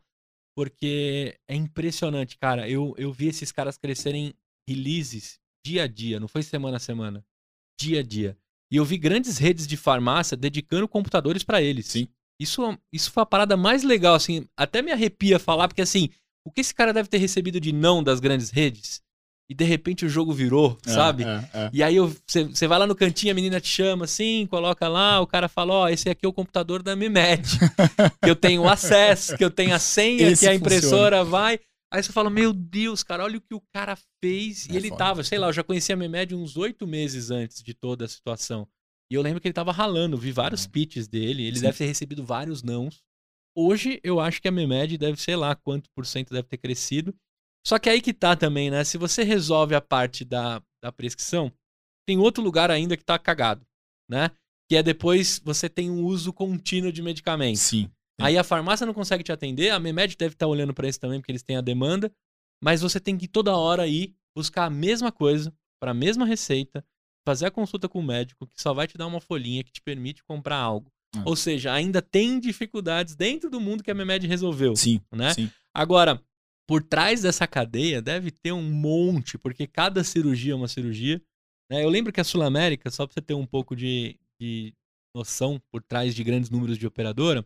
[0.55, 2.69] porque é impressionante, cara.
[2.69, 4.33] Eu, eu vi esses caras crescerem
[4.69, 7.23] releases dia a dia, não foi semana a semana.
[7.79, 8.37] Dia a dia.
[8.71, 11.87] E eu vi grandes redes de farmácia dedicando computadores pra eles.
[11.87, 12.07] Sim.
[12.39, 14.45] Isso, isso foi a parada mais legal, assim.
[14.57, 16.09] Até me arrepia falar, porque assim,
[16.45, 19.01] o que esse cara deve ter recebido de não das grandes redes?
[19.49, 21.23] E de repente o jogo virou, É, sabe?
[21.25, 21.69] é, é.
[21.73, 25.27] E aí você vai lá no cantinho, a menina te chama assim, coloca lá, o
[25.27, 27.43] cara fala, ó, esse aqui é o computador da Memed.
[28.23, 31.59] que eu tenho acesso, que eu tenho a senha, Esse que a impressora vai.
[31.93, 34.69] Aí você fala, meu Deus, cara, olha o que o cara fez.
[34.69, 34.97] É e ele foda.
[34.97, 38.07] tava, sei lá, eu já conhecia a Memed uns oito meses antes de toda a
[38.07, 38.67] situação.
[39.11, 41.63] E eu lembro que ele tava ralando, vi vários pitches dele, ele Sim.
[41.63, 43.03] deve ter recebido vários nãos.
[43.53, 47.13] Hoje eu acho que a Memed deve, sei lá, quanto por cento deve ter crescido.
[47.67, 48.85] Só que aí que tá também, né?
[48.85, 51.51] Se você resolve a parte da, da prescrição,
[52.07, 53.65] tem outro lugar ainda que tá cagado,
[54.09, 54.31] né?
[54.69, 57.57] Que é depois você tem um uso contínuo de medicamento.
[57.57, 57.91] Sim.
[58.23, 61.19] Aí a farmácia não consegue te atender, a Memed deve estar olhando pra isso também,
[61.19, 62.11] porque eles têm a demanda,
[62.63, 66.85] mas você tem que toda hora ir buscar a mesma coisa, para a mesma receita,
[67.25, 69.81] fazer a consulta com o médico, que só vai te dar uma folhinha que te
[69.81, 70.91] permite comprar algo.
[71.15, 71.23] Ah.
[71.25, 75.01] Ou seja, ainda tem dificuldades dentro do mundo que a Memed resolveu, Sim.
[75.11, 75.33] né?
[75.33, 75.51] Sim.
[75.73, 76.21] Agora,
[76.67, 81.21] por trás dessa cadeia deve ter um monte, porque cada cirurgia é uma cirurgia.
[81.69, 81.83] né?
[81.83, 84.73] Eu lembro que a Sul América, só para você ter um pouco de, de
[85.13, 87.45] noção por trás de grandes números de operadora,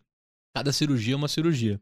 [0.56, 1.82] cada cirurgia é uma cirurgia.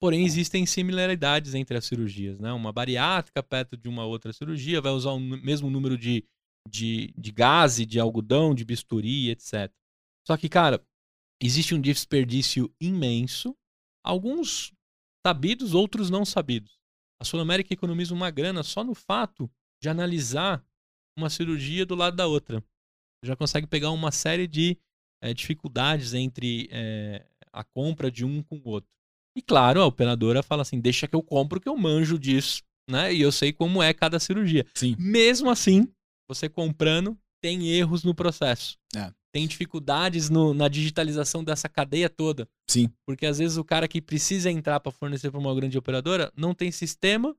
[0.00, 2.52] Porém, existem similaridades entre as cirurgias, né?
[2.52, 6.24] Uma bariátrica perto de uma outra cirurgia vai usar o mesmo número de,
[6.68, 9.72] de, de gás, de algodão, de bisturi, etc.
[10.26, 10.84] Só que, cara,
[11.40, 13.56] existe um desperdício imenso,
[14.04, 14.72] alguns
[15.24, 16.76] sabidos, outros não sabidos.
[17.20, 19.48] A Sul América economiza uma grana só no fato
[19.80, 20.64] de analisar
[21.16, 22.64] uma cirurgia do lado da outra.
[23.24, 24.76] Já consegue pegar uma série de
[25.20, 27.24] é, dificuldades entre é,
[27.58, 28.88] a compra de um com o outro.
[29.36, 33.12] E claro, a operadora fala assim: deixa que eu compro que eu manjo disso, né?
[33.12, 34.64] E eu sei como é cada cirurgia.
[34.74, 34.94] Sim.
[34.98, 35.88] Mesmo assim,
[36.28, 38.78] você comprando, tem erros no processo.
[38.96, 39.12] É.
[39.32, 42.48] Tem dificuldades no, na digitalização dessa cadeia toda.
[42.68, 42.90] Sim.
[43.04, 46.54] Porque às vezes o cara que precisa entrar para fornecer para uma grande operadora não
[46.54, 47.36] tem sistema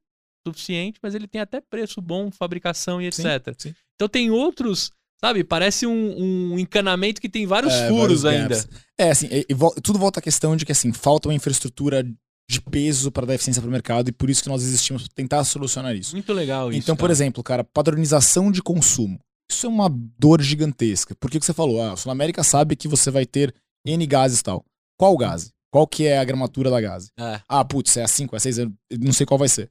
[0.48, 3.24] suficiente, mas ele tem até preço bom, fabricação e etc.
[3.58, 3.76] Sim, sim.
[3.96, 4.92] Então tem outros
[5.22, 5.44] Sabe?
[5.44, 8.70] Parece um, um encanamento que tem vários É, furos vários ainda.
[8.98, 12.04] É, assim, e- e tudo volta à questão de que, assim, falta uma infraestrutura
[12.50, 15.14] de peso para dar eficiência para o mercado e por isso que nós existimos para
[15.14, 16.16] tentar solucionar isso.
[16.16, 16.80] Muito legal isso.
[16.80, 17.12] então, por cara.
[17.14, 19.20] exemplo, cara, padronização de consumo.
[19.52, 21.14] Isso é uma dor gigantesca.
[21.16, 21.82] Por que, que você falou?
[21.82, 23.54] Ah, a Sul América sabe que você vai ter
[23.86, 24.64] N gases e tal.
[24.98, 25.52] Qual gase?
[25.72, 27.10] Qual que é a gramatura da gase?
[27.20, 27.40] É.
[27.48, 29.70] Ah, putz, é a 5, é a 6, eu não sei qual vai ser.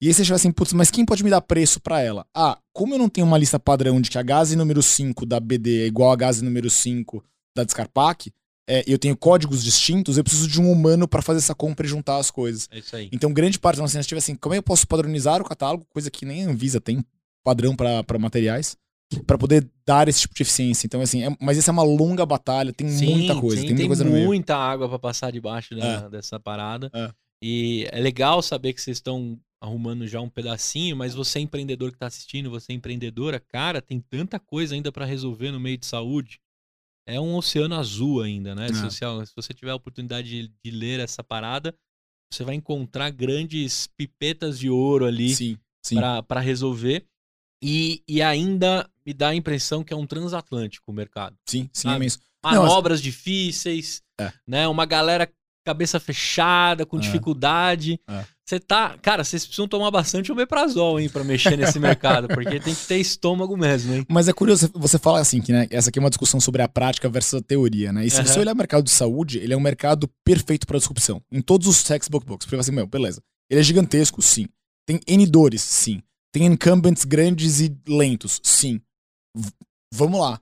[0.00, 2.26] E aí você chega assim, putz, mas quem pode me dar preço pra ela?
[2.34, 5.40] Ah, como eu não tenho uma lista padrão de que a gase número 5 da
[5.40, 7.24] BD é igual a gase número 5
[7.56, 8.30] da Descarpac,
[8.68, 11.88] é, eu tenho códigos distintos, eu preciso de um humano pra fazer essa compra e
[11.88, 12.68] juntar as coisas.
[12.70, 13.08] É isso aí.
[13.12, 15.44] Então, grande parte da nossa iniciativa é assim, como é que eu posso padronizar o
[15.44, 17.02] catálogo, coisa que nem a Anvisa tem
[17.44, 18.76] padrão pra pra materiais,
[19.26, 20.86] pra poder dar esse tipo de eficiência.
[20.86, 23.86] Então, assim, é- mas isso é uma longa batalha, tem muita coisa, sim, tem muita
[23.86, 24.26] coisa meio.
[24.26, 26.90] muita água pra passar debaixo da- dessa parada.
[26.92, 27.10] É.
[27.40, 31.90] E é legal saber que vocês estão arrumando já um pedacinho, mas você é empreendedor
[31.92, 35.78] que tá assistindo, você é empreendedora, cara, tem tanta coisa ainda pra resolver no meio
[35.78, 36.40] de saúde.
[37.08, 38.66] É um oceano azul ainda, né?
[38.66, 38.74] É.
[38.74, 39.24] Social.
[39.24, 41.74] Se você tiver a oportunidade de, de ler essa parada,
[42.32, 45.32] você vai encontrar grandes pipetas de ouro ali
[46.26, 47.06] para resolver.
[47.62, 51.36] E, e ainda me dá a impressão que é um transatlântico o mercado.
[51.48, 52.22] Sim, sim, Ah, é mesmo.
[52.44, 54.32] Não, Manobras difíceis, É.
[54.46, 54.68] né?
[54.68, 55.30] Uma galera
[55.64, 57.00] cabeça fechada, com É.
[57.00, 58.00] dificuldade.
[58.08, 58.24] É.
[58.48, 58.96] Você tá.
[59.02, 62.96] Cara, vocês precisam tomar bastante omeprazol, hein, pra mexer nesse mercado, porque tem que ter
[62.98, 64.06] estômago mesmo, hein?
[64.08, 66.68] Mas é curioso, você fala assim, que né, essa aqui é uma discussão sobre a
[66.68, 68.06] prática versus a teoria, né?
[68.06, 68.26] E se Aham.
[68.26, 71.20] você olhar o mercado de saúde, ele é um mercado perfeito para disrupção.
[71.32, 72.46] Em todos os textbook books.
[72.46, 73.20] Porque assim, meu, beleza.
[73.50, 74.46] Ele é gigantesco, sim.
[74.86, 76.00] Tem N dores, sim.
[76.32, 78.80] Tem incumbents grandes e lentos, sim.
[79.36, 79.50] V-
[79.92, 80.40] vamos lá.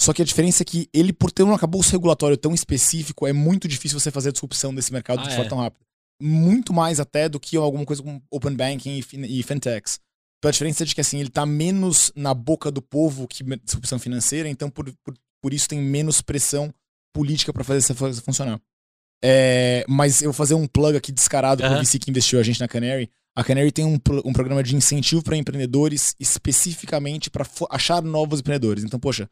[0.00, 3.32] Só que a diferença é que ele, por ter um arcabouço regulatório tão específico, é
[3.32, 5.36] muito difícil você fazer a disrupção desse mercado Ah, de é?
[5.36, 5.84] forma tão rápida.
[6.24, 9.98] Muito mais até do que alguma coisa como open banking e, fin- e fintechs.
[10.38, 13.42] Então a diferença é de que assim, ele tá menos na boca do povo que
[13.64, 16.72] disrupção financeira, então por, por, por isso tem menos pressão
[17.14, 18.60] política para fazer essa coisa funcionar.
[19.24, 21.80] É, mas eu vou fazer um plug aqui descarado pro Aham.
[21.82, 23.08] VC que investiu a gente na Canary.
[23.36, 28.84] A Canary tem um, um programa de incentivo para empreendedores especificamente para achar novos empreendedores.
[28.84, 29.28] Então, poxa,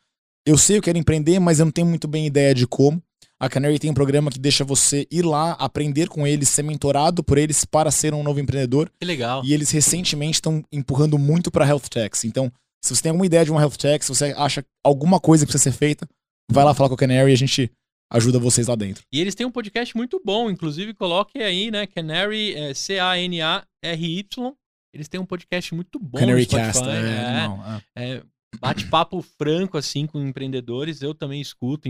[0.46, 3.02] eu sei eu quero empreender, mas eu não tenho muito bem ideia de como.
[3.40, 7.24] A Canary tem um programa que deixa você ir lá, aprender com eles, ser mentorado
[7.24, 8.92] por eles para ser um novo empreendedor.
[9.00, 9.42] Que legal.
[9.42, 12.24] E eles recentemente estão empurrando muito para health techs.
[12.24, 12.52] Então,
[12.84, 15.52] se você tem alguma ideia de uma health tech, se você acha alguma coisa que
[15.52, 16.06] precisa ser feita,
[16.50, 17.70] vai lá falar com a Canary e a gente
[18.12, 19.04] ajuda vocês lá dentro.
[19.10, 21.86] E eles têm um podcast muito bom, inclusive coloque aí, né?
[21.86, 24.54] Canary, é, C-A-N-A-R-Y.
[24.92, 26.72] Eles têm um podcast muito bom Canary no Spotify.
[26.72, 27.20] Cast, é, é.
[27.20, 28.22] animal, é.
[28.54, 31.02] É, bate-papo franco, assim, com empreendedores.
[31.02, 31.88] Eu também escuto,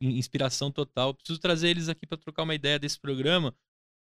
[0.00, 1.14] inspiração total.
[1.14, 3.54] Preciso trazer eles aqui para trocar uma ideia desse programa,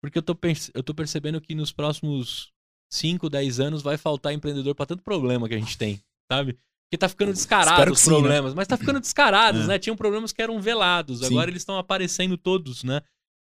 [0.02, 0.36] porque eu tô,
[0.74, 2.52] eu tô percebendo que nos próximos
[2.90, 6.00] 5, 10 anos vai faltar empreendedor para tanto problema que a gente tem,
[6.30, 6.58] sabe?
[6.88, 8.16] Porque tá ficando descarado os que sim, né?
[8.16, 9.66] problemas, mas tá ficando descarados, É.
[9.66, 9.78] né?
[9.78, 11.26] Tinham problemas que eram velados, Sim.
[11.26, 13.02] agora eles estão aparecendo todos, né?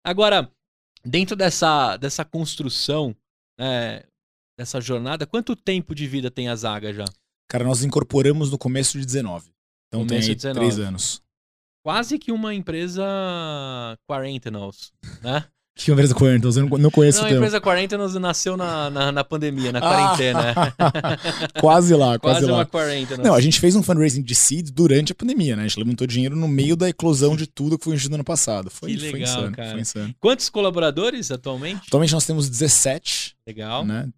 [0.06, 0.52] Agora,
[1.06, 3.16] dentro dessa, dessa construção,
[3.58, 4.04] né,
[4.60, 7.06] dessa jornada, quanto tempo de vida tem a Zaga já?
[7.50, 9.50] Cara, nós incorporamos no começo de 19.
[9.88, 10.60] Então Começo tem de aí 19.
[10.60, 11.22] três anos.
[11.84, 13.04] quase que uma empresa
[14.08, 15.44] quarentenals, né?
[15.74, 16.58] Que empresa Quarentals?
[16.58, 17.44] Eu não, não conheço Não, o a termo.
[17.46, 19.82] empresa quarentenals nasceu na, na, na pandemia, na Ah!
[19.82, 20.54] quarentena.
[21.62, 22.58] quase lá, quase, quase lá.
[22.58, 23.26] uma quarentenals.
[23.26, 25.64] Não, a gente fez um fundraising de seed durante a pandemia, né?
[25.64, 28.24] A gente levantou dinheiro no meio da eclosão de tudo que foi investido no ano
[28.26, 28.70] passado.
[28.70, 29.72] Foi, Que foi legal, insano, cara.
[29.72, 30.16] foi insano.
[30.20, 31.84] Quantos colaboradores atualmente?
[31.88, 33.86] Atualmente nós temos 17, Legal.
[33.86, 34.10] né?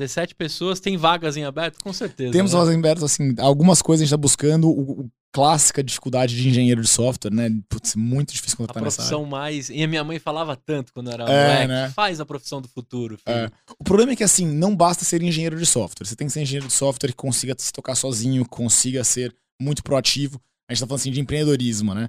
[0.00, 1.78] 17 pessoas, tem vagas em aberto?
[1.82, 2.32] Com certeza.
[2.32, 2.58] Temos né?
[2.58, 4.68] nós abertos, assim, algumas coisas a gente tá buscando.
[4.68, 7.48] O, o clássica dificuldade de engenheiro de software, né?
[7.68, 9.10] Putz, muito difícil A contratar nessa área.
[9.10, 9.70] profissão mais.
[9.70, 11.68] E a minha mãe falava tanto quando era É, moleque.
[11.68, 11.92] né?
[11.94, 13.36] Faz a profissão do futuro, filho.
[13.36, 13.48] É.
[13.78, 16.04] O problema é que, assim, não basta ser engenheiro de software.
[16.04, 19.32] Você tem que ser engenheiro de software que consiga se tocar sozinho, consiga ser
[19.62, 20.40] muito proativo.
[20.68, 22.08] A gente tá falando, assim, de empreendedorismo, né?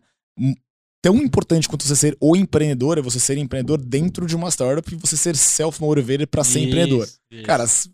[1.01, 4.93] Tão importante quanto você ser o empreendedor é você ser empreendedor dentro de uma startup
[4.93, 7.07] e você ser self-motivated para ser Isso, empreendedor.
[7.31, 7.43] isso.
[7.43, 7.89] Cara, s-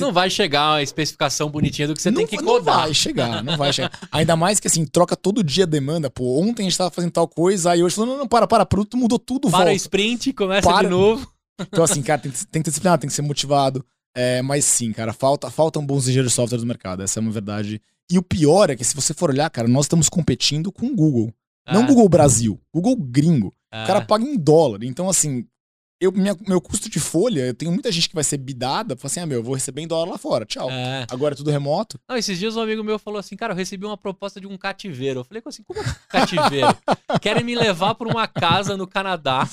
[0.00, 2.82] não vai chegar a especificação bonitinha do que você não, tem que não codar.
[2.82, 3.92] vai chegar, não vai chegar.
[4.12, 6.08] Ainda mais que assim, troca todo dia a demanda.
[6.10, 8.64] Pô, ontem a gente tava fazendo tal coisa, aí hoje falou, não, não, para, para,
[8.66, 9.72] produto mudou tudo, Para volta.
[9.74, 10.84] sprint, começa Para.
[10.88, 11.30] de novo.
[11.60, 13.84] Então assim, cara, tem, que- tem que ter disciplina, tem que ser motivado.
[14.14, 17.30] É, mas sim, cara, falta, faltam bons engenheiros de software no mercado, essa é uma
[17.30, 17.80] verdade.
[18.10, 20.94] E o pior é que se você for olhar, cara, nós estamos competindo com o
[20.96, 21.30] Google.
[21.72, 23.54] Não Ah, Google Brasil, Google gringo.
[23.70, 23.82] ah.
[23.84, 24.82] O cara paga em dólar.
[24.84, 25.46] Então, assim,
[26.00, 29.06] eu, minha- meu custo de folha, eu tenho muita gente que vai ser bidada, fala
[29.06, 30.70] assim, ah, meu, eu vou receber em dólar lá fora, tchau.
[30.70, 31.06] É.
[31.10, 31.98] Agora é tudo remoto.
[32.08, 34.56] Não, esses dias um amigo meu falou assim, cara, eu recebi uma proposta de um
[34.58, 35.20] cativeiro.
[35.20, 36.76] Eu falei assim, como é cativeiro?
[37.22, 39.48] Querem me levar pra uma casa no Canadá.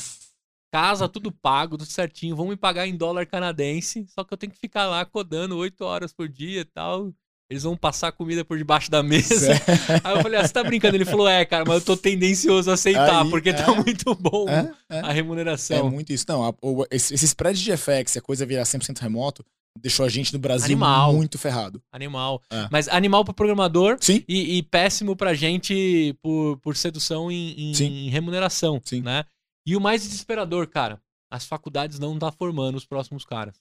[0.71, 2.35] Casa, tudo pago, tudo certinho.
[2.35, 4.05] Vão me pagar em dólar canadense.
[4.09, 7.13] Só que eu tenho que ficar lá codando oito horas por dia e tal.
[7.49, 9.51] Eles vão passar comida por debaixo da mesa.
[10.03, 10.95] Aí eu falei, ah, você tá brincando?
[10.95, 13.53] Ele falou, é, cara, mas eu tô tendencioso a aceitar, Aí, porque é.
[13.53, 14.99] tá muito bom É, é.
[15.01, 15.89] a É remuneração.
[15.91, 16.25] muito isso.
[16.27, 19.45] Não, a- o- esse, esse spread de FX, a coisa virar 100% remoto,
[19.79, 21.13] deixou a gente no Brasil Animal.
[21.13, 21.81] muito ferrado.
[21.91, 22.41] Animal.
[22.49, 22.67] É.
[22.71, 27.73] Mas animal pro programador Sim, e, e péssimo pra gente por, por sedução em, em-
[27.73, 27.85] Sim.
[28.07, 29.01] em remuneração, Sim.
[29.01, 29.25] né?
[29.67, 30.99] E o mais desesperador, cara,
[31.31, 33.55] as faculdades não tá formando os próximos caras.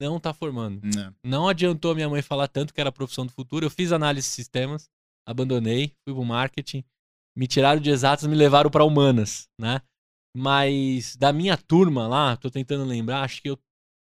[0.00, 0.80] Não tá formando.
[0.84, 1.12] né.
[1.24, 3.66] Não adiantou a minha mãe falar tanto que era a profissão do futuro.
[3.66, 4.88] Eu fiz análise de sistemas,
[5.26, 6.84] abandonei, fui pro marketing,
[7.36, 9.80] me tiraram de exatas, me levaram pra humanas, né?
[10.36, 13.58] Mas da minha turma lá, tô tentando lembrar, acho que eu,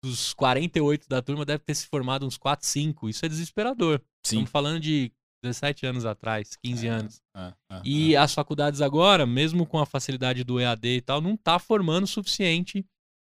[0.05, 3.09] dos 48 da turma deve ter se formado uns 4, 5.
[3.09, 3.99] Isso é desesperador.
[4.25, 4.37] Sim.
[4.37, 5.13] Estamos falando de
[5.45, 7.21] 17 anos atrás, 15 É, anos.
[7.37, 8.19] É, é, E é.
[8.19, 12.09] as faculdades agora, mesmo com a facilidade do EAD e tal, não tá formando o
[12.09, 12.85] suficiente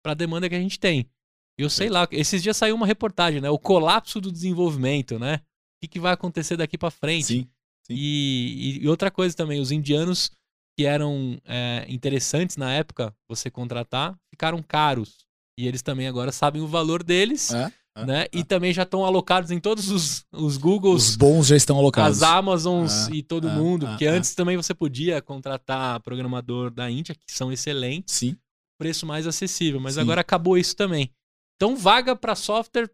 [0.03, 1.09] para a demanda que a gente tem.
[1.57, 3.49] E Eu sei lá, esses dias saiu uma reportagem, né?
[3.49, 5.35] O colapso do desenvolvimento, né?
[5.35, 5.41] O
[5.81, 7.25] que, que vai acontecer daqui para frente?
[7.25, 7.47] Sim.
[7.87, 7.93] sim.
[7.95, 10.31] E, e- outra coisa também, os indianos
[10.77, 15.25] que eram é, interessantes na época, você contratar, ficaram caros.
[15.57, 18.21] E eles também agora sabem o valor deles, É, é, né?
[18.23, 18.29] é.
[18.33, 22.21] E também já estão alocados em todos os, os Googles, Os bons já estão alocados.
[22.21, 23.85] as Amazons É, e todo é, mundo.
[23.85, 24.09] é, Porque é.
[24.09, 28.35] antes também você podia contratar programador da Índia, que são excelentes, Sim.
[28.77, 29.79] preço mais acessível.
[29.79, 30.01] Mas Sim.
[30.01, 31.09] agora acabou isso também.
[31.55, 32.89] Então, vaga para software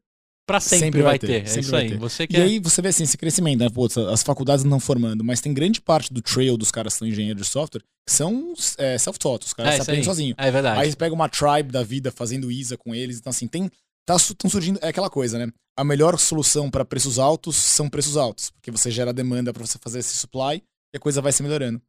[0.47, 1.27] para sempre, Sempre vai ter.
[1.27, 1.89] ter, É sempre isso aí.
[1.89, 1.97] ter.
[1.97, 2.41] Você E quer.
[2.41, 3.69] aí você vê assim, esse crescimento, né?
[3.69, 6.99] Pô, as faculdades não estão formando, mas tem grande parte do trail dos caras que
[6.99, 10.35] são engenheiros de software que são é, self-taught, os caras É, aprendem sozinhos.
[10.37, 10.81] É verdade.
[10.81, 13.69] Aí você pega uma tribe da vida fazendo ISA com eles, então assim, tem
[14.05, 15.53] tá tão surgindo é aquela coisa, né?
[15.77, 19.77] A melhor solução para preços altos são preços altos, porque você gera demanda para você
[19.77, 20.61] fazer esse supply
[20.93, 21.79] e a coisa vai se melhorando.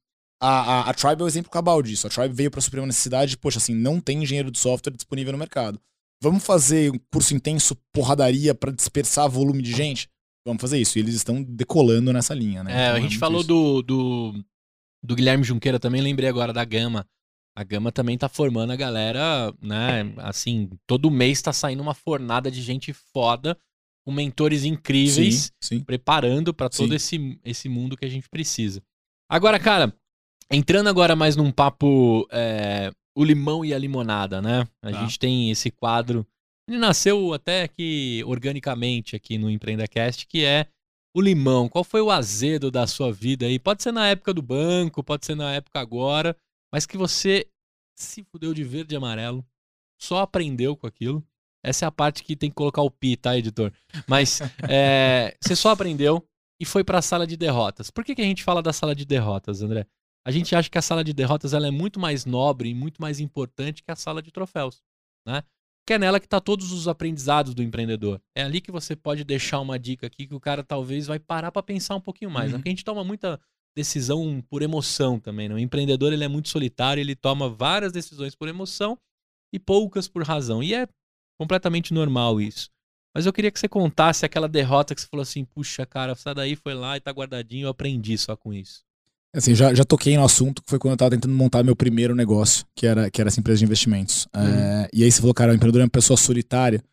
[0.40, 0.48] A,
[0.82, 2.06] a, a Tribe é o exemplo cabal disso.
[2.06, 5.32] A Tribe veio para suprir uma necessidade, poxa, assim, não tem engenheiro de software disponível
[5.32, 5.80] no mercado.
[6.22, 10.08] Vamos fazer um curso intenso, porradaria para dispersar volume de gente?
[10.46, 10.96] Vamos fazer isso.
[10.96, 12.72] E eles estão decolando nessa linha, né?
[12.72, 14.44] É, Então a gente muito falou do, do,
[15.02, 17.04] do Guilherme Junqueira também, lembrei agora da Gama.
[17.56, 20.14] A Gama também tá formando a galera, né?
[20.18, 23.58] Assim, todo mês tá saindo uma fornada de gente foda,
[24.06, 25.80] com mentores incríveis, Sim, sim.
[25.84, 26.94] preparando pra todo Sim.
[26.94, 28.80] esse, esse mundo que a gente precisa.
[29.28, 29.92] Agora, cara,
[30.50, 34.66] entrando agora mais num papo é, o limão e a limonada, né?
[34.82, 35.00] A Tá.
[35.04, 36.26] gente tem esse quadro.
[36.68, 40.66] Ele nasceu até que organicamente aqui no EmpreendaCast, que é
[41.14, 41.68] o limão.
[41.68, 43.58] Qual foi o azedo da sua vida aí?
[43.58, 46.36] Pode ser na época do banco, pode ser na época agora,
[46.72, 47.46] mas que você
[47.98, 49.44] se fudeu de verde e amarelo,
[50.00, 51.22] só aprendeu com aquilo.
[51.64, 53.72] Essa é a parte que tem que colocar o pi, tá, editor?
[54.08, 56.24] Mas é, você só aprendeu
[56.60, 57.90] e foi pra sala de derrotas.
[57.90, 59.86] Por que, que a gente fala da sala de derrotas, André?
[60.26, 63.00] A gente acha que a sala de derrotas ela é muito mais nobre e muito
[63.00, 64.82] mais importante que a sala de troféus,
[65.26, 65.42] né?
[65.84, 68.20] Que é nela que tá todos os aprendizados do empreendedor.
[68.36, 71.50] É ali que você pode deixar uma dica aqui que o cara talvez vai parar
[71.50, 72.50] pra pensar um pouquinho mais.
[72.50, 72.54] né?
[72.54, 72.60] Uhum.
[72.60, 73.40] Porque a gente toma muita
[73.76, 75.54] decisão por emoção também, né?
[75.56, 78.96] O empreendedor ele é muito solitário, ele toma várias decisões por emoção
[79.52, 80.62] e poucas por razão.
[80.62, 80.86] E é
[81.36, 82.70] completamente normal isso.
[83.14, 86.34] Mas eu queria que você contasse aquela derrota que você falou assim, puxa, cara, sai
[86.34, 88.84] daí, foi lá e tá guardadinho, eu aprendi só com isso.
[89.34, 92.14] Assim, já, já toquei no assunto, que foi quando eu tava tentando montar meu primeiro
[92.14, 94.28] negócio, que era, que era essa empresa de investimentos.
[94.34, 96.84] É, e aí você falou, cara, o empreendedor é uma pessoa solitária.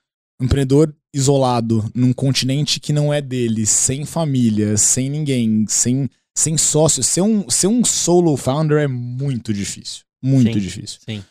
[0.42, 6.58] Um empreendedor isolado num continente que não é dele, sem família, sem ninguém, sem, sem
[6.58, 7.04] sócio.
[7.04, 10.04] Ser um, ser um solo founder é muito difícil.
[10.24, 10.60] Muito Sim.
[10.60, 11.00] difícil.
[11.06, 11.24] Sim.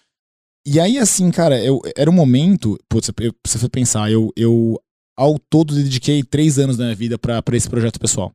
[0.67, 2.79] E aí, assim, cara, eu, era um momento.
[2.87, 4.79] Putz, eu, você foi pensar, eu, eu
[5.17, 8.35] ao todo dediquei três anos da minha vida pra esse projeto pessoal.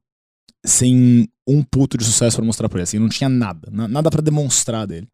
[0.65, 2.83] Sem um puto de sucesso pra mostrar pra ele.
[2.83, 3.69] Assim, não tinha nada.
[3.71, 5.07] na- Nada pra demonstrar dele.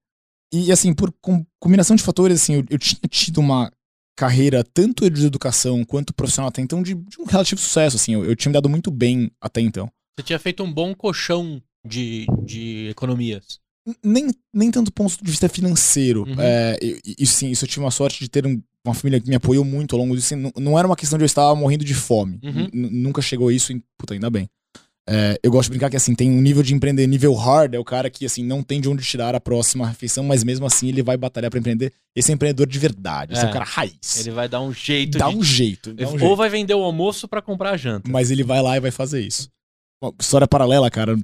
[0.54, 3.72] E, assim, por com- combinação de fatores, assim, eu, eu tinha tido uma
[4.18, 8.14] carreira tanto de educação quanto profissional até então de, de um relativo sucesso, assim.
[8.14, 9.90] Eu, eu tinha me dado muito bem até então.
[10.20, 13.60] Você tinha feito um bom colchão de, de economias.
[14.04, 16.24] Nem, nem tanto ponto de vista financeiro.
[16.28, 16.36] Uhum.
[16.38, 16.78] É,
[17.18, 19.64] isso sim, isso eu tive uma sorte de ter um, uma família que me apoiou
[19.64, 20.36] muito ao longo disso.
[20.36, 22.40] Não, não era uma questão de eu estar morrendo de fome.
[22.44, 22.68] Uhum.
[22.74, 24.48] Nunca chegou a isso, e, puta, ainda bem.
[25.12, 27.80] É, eu gosto de brincar que assim, tem um nível de empreender, nível hard, é
[27.80, 30.88] o cara que assim, não tem de onde tirar a próxima refeição, mas mesmo assim
[30.88, 31.92] ele vai batalhar pra empreender.
[32.16, 33.50] Esse é empreendedor de verdade, esse é É.
[33.50, 34.20] o cara raiz.
[34.20, 35.36] Ele vai dar um jeito dá de...
[35.36, 36.36] um jeito, dá um Ou jeito.
[36.36, 38.10] vai vender o almoço pra comprar a janta.
[38.12, 39.50] Mas ele vai lá e vai fazer isso.
[40.02, 41.18] Uma história paralela, cara.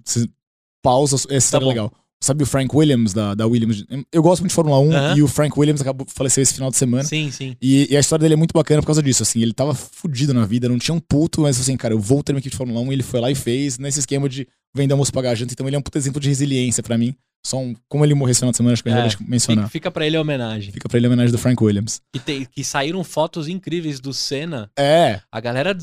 [0.83, 1.69] Pausa, essa história é bom.
[1.69, 1.93] legal.
[2.24, 3.84] Sabe o Frank Williams, da, da Williams?
[4.11, 5.18] Eu gosto muito de Fórmula 1 Aham.
[5.18, 7.03] e o Frank Williams acabou faleceu esse final de semana.
[7.03, 7.55] Sim, sim.
[7.61, 9.41] E, e a história dele é muito bacana por causa disso, assim.
[9.41, 12.32] Ele tava fudido na vida, não tinha um puto, mas assim, cara, eu vou ter
[12.34, 14.93] uma equipe de Fórmula 1 e ele foi lá e fez nesse esquema de vender
[14.93, 15.53] almoço pagar janta.
[15.53, 17.13] Então ele é um puto exemplo de resiliência pra mim.
[17.45, 19.70] Só um, como ele morreu esse final de semana, acho que eu É, mencionar.
[19.70, 20.72] Fica, pra ele a homenagem.
[20.74, 22.01] Fica pra ele a homenagem do Frank Williams.
[22.11, 24.72] Que, tem- que saíram fotos incríveis do Senna.
[24.80, 25.78] É, A galera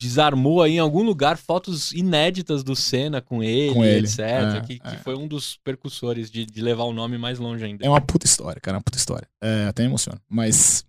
[0.00, 4.18] desarmou aí em algum lugar fotos inéditas do Senna com ele, Com ele, etc.
[4.18, 4.98] é, que, que é.
[4.98, 7.84] foi um dos percussores de, de levar o nome mais longe ainda.
[7.84, 9.26] É uma puta história, cara, é uma puta história.
[9.42, 10.20] É, até emociona.
[10.28, 10.84] Mas.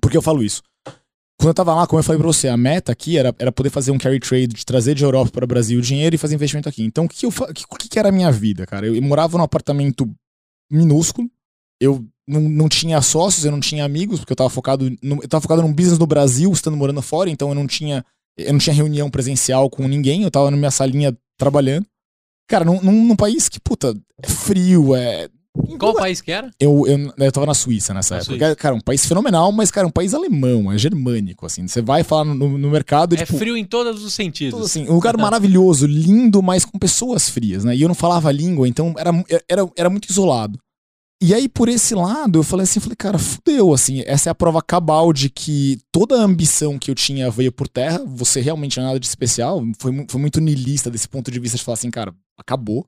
[0.00, 0.62] Por que eu falo isso?
[1.40, 3.70] Quando eu tava lá, como eu falei pra você, a meta aqui era, era poder
[3.70, 6.68] fazer um carry trade, de trazer de Europa para o Brasil dinheiro e fazer investimento
[6.68, 6.84] aqui.
[6.84, 8.86] Então, o que, eu, que, o que, que era a minha vida, cara?
[8.86, 10.06] Eu, eu morava num apartamento
[10.70, 11.30] minúsculo,
[11.80, 14.88] eu não, não tinha sócios, eu não tinha amigos, porque eu tava focado.
[15.02, 18.04] No, eu tava focado num business no Brasil, estando morando fora, então eu não tinha.
[18.40, 21.86] Eu não tinha reunião presencial com ninguém, eu tava na minha salinha trabalhando.
[22.48, 25.28] Cara, num, num, num país que, puta, é frio, é.
[25.78, 26.50] Qual país que era?
[26.60, 28.38] Eu, eu, eu tava na Suíça nessa Na época.
[28.38, 28.56] Suíça.
[28.56, 31.66] Cara, um país fenomenal, mas, cara, um país alemão, é germânico, assim.
[31.66, 33.36] Você vai falar no, no mercado, É tipo.
[33.36, 34.60] frio em todos os sentidos.
[34.64, 37.74] assim, um lugar maravilhoso, lindo, mas com pessoas frias, né?
[37.74, 39.10] E eu não falava a língua, então era,
[39.48, 40.58] era, era muito isolado.
[41.22, 44.34] E aí, por esse lado, eu falei assim, falei, cara, fudeu, assim, essa é a
[44.34, 48.78] prova cabal de que toda a ambição que eu tinha veio por terra, você realmente
[48.78, 51.74] não é nada de especial, foi, foi muito niilista desse ponto de vista de falar
[51.74, 52.86] assim, cara, acabou.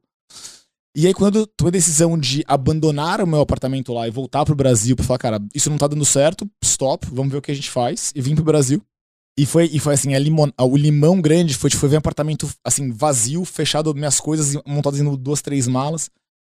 [0.97, 4.45] E aí, quando eu tomei a decisão de abandonar o meu apartamento lá e voltar
[4.47, 7.51] pro Brasil pra falar, cara, isso não tá dando certo, stop, vamos ver o que
[7.53, 8.83] a gente faz, e vim pro Brasil.
[9.39, 11.97] E foi, e foi assim, a limon, a- o limão grande foi, tipo, foi ver
[11.97, 16.11] um apartamento, assim, vazio, fechado, minhas coisas montadas em duas, três malas.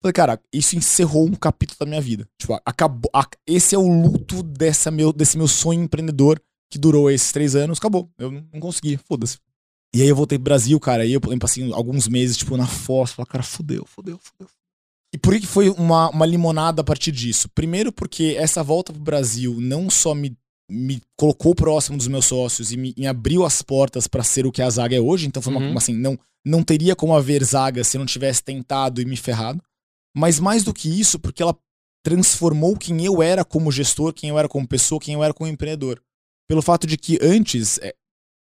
[0.06, 2.28] Falei, cara, isso encerrou um capítulo da minha vida.
[2.40, 3.10] Tipo, acabou.
[3.12, 6.40] a- esse é o luto dessa meu, desse meu sonho empreendedor
[6.72, 7.80] que durou esses três anos.
[7.80, 8.08] Acabou.
[8.20, 9.40] Eu não, não consegui, foda-se.
[9.96, 12.68] E aí eu voltei pro Brasil, cara, aí eu lembro assim, alguns meses, tipo, na
[12.68, 14.48] foz, falei, cara, fudeu, fudeu, fudeu.
[15.14, 17.50] E por que foi uma, uma limonada a partir disso?
[17.50, 20.38] Primeiro porque essa volta pro Brasil não só me,
[20.70, 24.52] me colocou próximo dos meus sócios e me, me abriu as portas pra ser o
[24.52, 25.78] que a Zaga é hoje, então foi uma, Uhum.
[25.78, 29.60] assim, não, não teria como haver Zaga se eu não tivesse tentado e me ferrado.
[30.16, 31.58] Mas mais do que isso, porque ela
[32.04, 35.50] transformou quem eu era como gestor, quem eu era como pessoa, quem eu era como
[35.50, 36.02] empreendedor.
[36.48, 37.94] Pelo fato de que antes, é,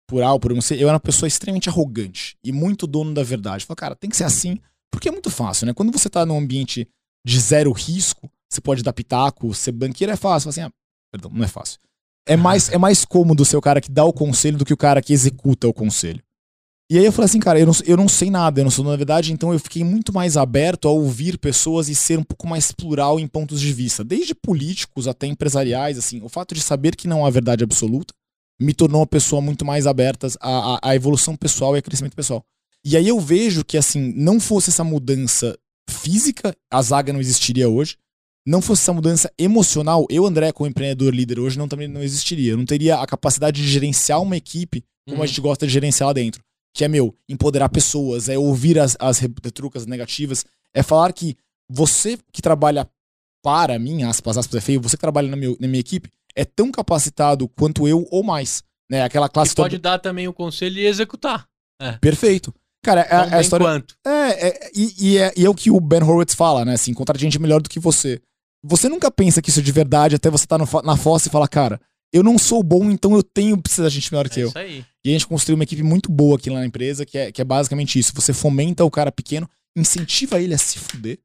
[0.08, 3.24] por A ou por não eu era uma pessoa extremamente arrogante e muito dono da
[3.24, 3.66] verdade.
[3.66, 4.60] Falei, cara, tem que ser assim,
[4.92, 5.74] porque é muito fácil, né?
[5.74, 6.88] Quando você tá num ambiente
[7.26, 10.50] de zero risco, você pode dar pitaco, ser banqueiro é fácil.
[10.50, 10.72] Assim, ah,
[11.12, 11.80] perdão, não é fácil.
[12.28, 14.78] É mais, é mais cômodo ser o cara que dá o conselho do que o
[14.78, 16.24] cara que executa o conselho.
[16.94, 18.86] E aí eu falei assim, cara, eu não, eu não sei nada, eu não sou
[18.86, 22.46] na verdade, então eu fiquei muito mais aberto a ouvir pessoas e ser um pouco
[22.46, 26.96] mais plural em pontos de vista, desde políticos até empresariais, assim, o fato de saber
[26.96, 28.14] que não há verdade absoluta
[28.62, 32.16] me tornou uma pessoa muito mais aberta à, à, à evolução pessoal e a crescimento
[32.16, 32.46] pessoal.
[32.86, 35.58] E aí eu vejo que, assim, não fosse essa mudança
[35.90, 37.98] física, a zaga não existiria hoje,
[38.46, 42.52] não fosse essa mudança emocional, eu, André, como empreendedor líder hoje, não, também não existiria.
[42.52, 45.24] Eu não teria a capacidade de gerenciar uma equipe como Uhum.
[45.24, 46.40] a gente gosta de gerenciar lá dentro
[46.74, 50.44] que é meu, empoderar pessoas, é ouvir as, as retrucas negativas,
[50.74, 51.38] é falar que
[51.70, 52.90] você que trabalha
[53.44, 56.44] para mim, aspas, aspas é feio, você que trabalha na, meu, na minha equipe, é
[56.46, 58.64] tão capacitado quanto eu ou mais.
[58.90, 59.04] Né?
[59.04, 61.48] Aquela classe E pode toda- dar também o conselho e executar.
[62.02, 62.54] Perfeito.
[62.84, 63.66] Cara, é, é a bem história.
[63.66, 63.96] quanto.
[64.06, 66.74] É, é, e, e é, e é o que o Ben Horowitz fala, né?
[66.74, 68.22] Assim, encontrar gente melhor do que você.
[68.64, 71.32] Você nunca pensa que isso é de verdade até você estar tá na fossa e
[71.32, 71.80] falar, cara,
[72.14, 74.48] eu não sou bom, então eu tenho que precisar de gente melhor que É eu.
[74.50, 74.86] isso aí.
[75.06, 77.42] E a gente construiu uma equipe muito boa aqui lá na empresa, que é, que
[77.42, 78.14] é basicamente isso.
[78.16, 81.20] Você fomenta o cara pequeno, incentiva ele a se fuder.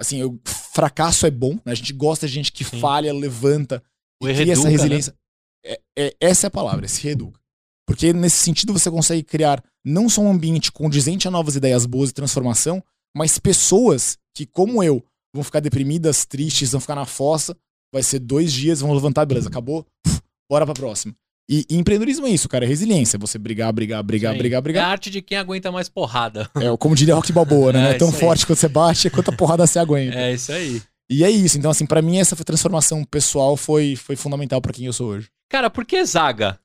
[0.00, 0.40] Assim, o
[0.72, 1.72] fracasso é bom, né?
[1.72, 2.80] A gente gosta de gente que Sim.
[2.80, 3.82] falha, levanta
[4.22, 4.70] O e cria essa né?
[4.70, 5.14] resiliência.
[5.64, 7.40] É, é- essa é a palavra, se reeduca.
[7.86, 12.10] Porque nesse sentido você consegue criar não só um ambiente condizente a novas ideias boas
[12.10, 12.82] e transformação,
[13.16, 15.04] mas pessoas que, como eu,
[15.34, 17.56] vão ficar deprimidas, tristes, vão ficar na fossa,
[17.92, 19.86] vai ser dois dias, vão levantar, beleza, acabou,
[20.50, 21.14] bora pra próxima.
[21.48, 23.18] E, e empreendedorismo é isso, cara, é resiliência.
[23.18, 24.38] Você brigar, brigar, brigar, Isso aí.
[24.38, 24.88] brigar, É a brigar.
[24.90, 26.48] arte de quem aguenta mais porrada.
[26.56, 27.88] É, como diria Rock Balboa, né?
[27.92, 28.14] É, é tão aí.
[28.14, 30.16] forte quando você bate, quanto a porrada você aguenta.
[30.18, 30.80] É isso aí.
[31.10, 31.58] E é isso.
[31.58, 35.28] Então, assim, pra mim, essa transformação pessoal foi, foi fundamental pra quem eu sou hoje.
[35.50, 36.58] Cara, por que zaga?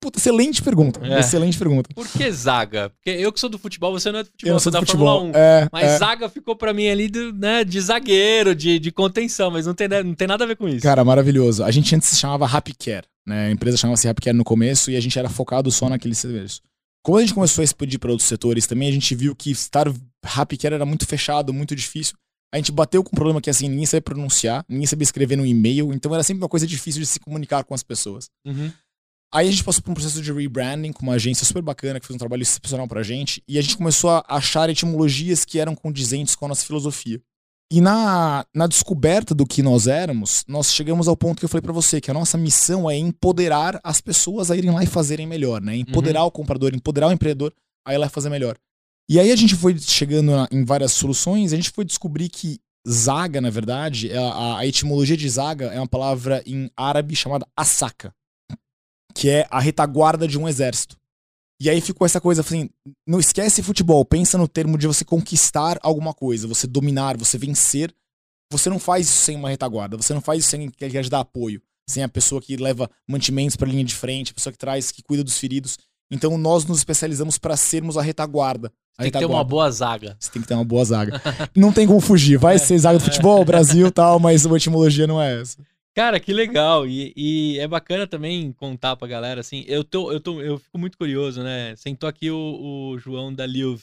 [0.00, 0.98] Puta, excelente pergunta.
[1.06, 1.20] É.
[1.20, 1.90] Excelente pergunta.
[1.94, 2.90] Por que zaga?
[2.90, 4.72] Porque eu que sou do futebol, você não é do futebol, Eu você sou é
[4.72, 5.06] do da futebol.
[5.20, 5.40] Fórmula 1.
[5.40, 5.98] É, Mas é.
[5.98, 9.86] zaga ficou pra mim ali do, né, de zagueiro, de, de contenção, mas não tem,
[9.86, 10.82] não tem nada a ver com isso.
[10.82, 11.62] Cara, maravilhoso.
[11.62, 13.46] A gente antes se chamava Happy Care, né?
[13.46, 16.60] A empresa chamava-se Happy Care no começo e a gente era focado só naquele serviço.
[17.04, 19.86] Quando a gente começou a expandir para outros setores também, a gente viu que estar
[20.22, 22.14] Happy Care era muito fechado, muito difícil.
[22.54, 25.46] A gente bateu com um problema que assim, ninguém sabia pronunciar, ninguém sabia escrever no
[25.46, 28.28] e-mail, então era sempre uma coisa difícil de se comunicar com as pessoas.
[28.46, 28.70] Uhum.
[29.34, 32.06] Aí a gente passou por um processo de rebranding com uma agência super bacana que
[32.06, 33.42] fez um trabalho excepcional pra gente.
[33.48, 37.18] E a gente começou a achar etimologias que eram condizentes com a nossa filosofia.
[37.72, 41.62] E na, na descoberta do que nós éramos, nós chegamos ao ponto que eu falei
[41.62, 45.26] pra você, que a nossa missão é empoderar as pessoas a irem lá e fazerem
[45.26, 45.74] melhor, né?
[45.76, 47.50] Empoderar o comprador, empoderar o empreendedor
[47.86, 48.58] a ir lá e fazer melhor.
[49.08, 52.60] E aí a gente foi chegando na- em várias soluções, a gente foi descobrir que
[52.86, 57.46] zaga, na verdade, é a, a etimologia de zaga é uma palavra em árabe chamada
[57.56, 58.12] asaka
[59.14, 60.96] que é a retaguarda de um exército.
[61.62, 62.68] E aí ficou essa coisa assim,
[63.06, 67.94] não esquece futebol, pensa no termo de você conquistar alguma coisa, você dominar, você vencer.
[68.50, 71.08] Você não faz isso sem uma retaguarda, você não faz isso sem quem quer te
[71.08, 74.58] dar apoio, sem a pessoa que leva mantimentos para linha de frente, a pessoa que
[74.58, 75.78] traz, que cuida dos feridos.
[76.10, 78.72] Então nós nos especializamos para sermos a retaguarda.
[78.98, 79.48] A Tem que ter uma retaguarda.
[79.48, 80.16] boa zaga.
[80.18, 81.22] Você tem que ter uma boa zaga.
[81.54, 85.06] não tem como fugir, vai ser zaga do futebol, Brasil e tal, mas a etimologia
[85.06, 85.56] não é essa.
[85.94, 86.86] Cara, que legal.
[86.86, 90.78] E, e é bacana também contar pra galera, assim, eu tô, eu tô, eu fico
[90.78, 91.74] muito curioso, né?
[91.76, 92.36] Sentou aqui o,
[92.92, 93.82] o João da Liuv.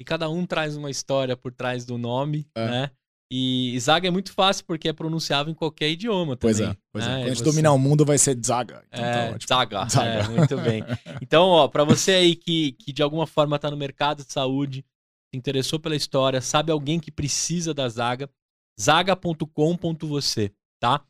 [0.00, 2.66] E cada um traz uma história por trás do nome, É.
[2.68, 2.90] né?
[3.34, 6.54] E zaga é muito fácil porque é pronunciável em qualquer idioma também.
[6.56, 7.08] Pois é, pois é.
[7.08, 7.14] né?
[7.16, 8.84] Quando a gente Você- dominar o mundo vai ser zaga.
[8.92, 9.88] Então É, tá zaga.
[9.88, 10.08] Zaga.
[10.10, 10.82] É, muito bem.
[11.22, 14.84] Então, ó, pra você aí que, que de alguma forma tá no mercado de saúde,
[15.30, 18.28] se interessou pela história, sabe alguém que precisa da zaga,
[18.78, 21.02] zaga.com.você, tá?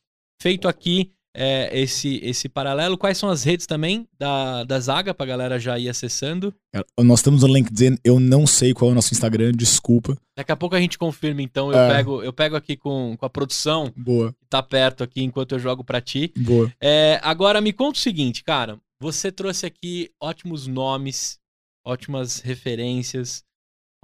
[0.42, 5.24] Feito aqui é, esse, esse paralelo, quais são as redes também da, da zaga pra
[5.24, 6.52] galera já ir acessando?
[6.98, 10.18] Nós estamos no LinkedIn, eu não sei qual é o nosso Instagram, desculpa.
[10.36, 11.88] Daqui a pouco a gente confirma, então eu, É.
[11.96, 15.60] pego, eu pego aqui com, com a produção, Boa, que tá perto aqui enquanto eu
[15.60, 16.32] jogo pra ti.
[16.36, 16.70] boa.
[16.82, 18.80] É, agora me conta o seguinte, cara.
[19.00, 21.38] Você trouxe aqui ótimos nomes,
[21.86, 23.44] ótimas referências,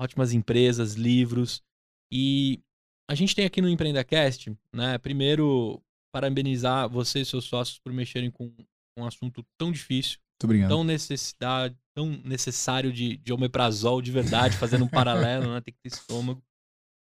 [0.00, 1.60] ótimas empresas, livros.
[2.12, 2.60] E
[3.10, 4.98] a gente tem aqui no EmpreendaCast, né?
[4.98, 5.80] Primeiro,
[6.12, 8.52] parabenizar você e seus sócios por mexerem com
[8.98, 10.68] um assunto tão difícil, Muito obrigado.
[10.70, 15.60] tão necessidade, tão necessário de, de omeprazol de verdade, fazendo um paralelo, né?
[15.60, 16.42] Tem que ter estômago.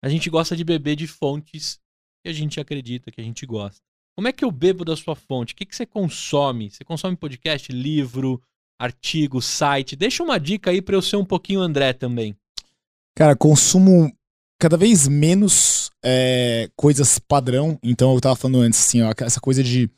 [0.03, 1.81] A gente gosta de beber de fontes
[2.23, 3.81] que a gente acredita, que a gente gosta.
[4.17, 5.53] Como é que eu bebo da sua fonte?
[5.53, 6.71] O que, que você consome?
[6.71, 8.43] Você consome podcast, livro,
[8.79, 9.95] artigo, site?
[9.97, 12.37] Deixa uma dica aí pra eu ser um pouquinho André também.
[13.15, 14.11] Cara, consumo
[14.59, 17.79] cada vez menos é, coisas padrão.
[17.83, 19.91] Então eu tava falando antes, assim, ó, essa coisa de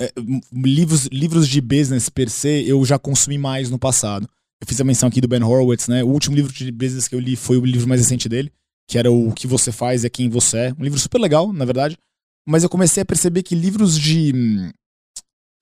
[0.00, 0.12] é,
[0.52, 4.28] livros, livros de business per se, eu já consumi mais no passado.
[4.60, 6.02] Eu fiz a menção aqui do Ben Horowitz, né?
[6.02, 8.52] O último livro de business que eu li foi o livro mais recente dele,
[8.88, 10.72] que era o que você faz é quem você é.
[10.78, 11.98] Um livro super legal, na verdade.
[12.46, 14.32] Mas eu comecei a perceber que livros de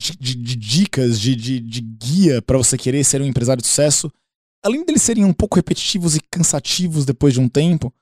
[0.00, 4.10] de, de- dicas, de, de, de guia pra você querer ser um empresário de sucesso,
[4.64, 7.92] além deles serem um pouco repetitivos e cansativos depois de um tempo,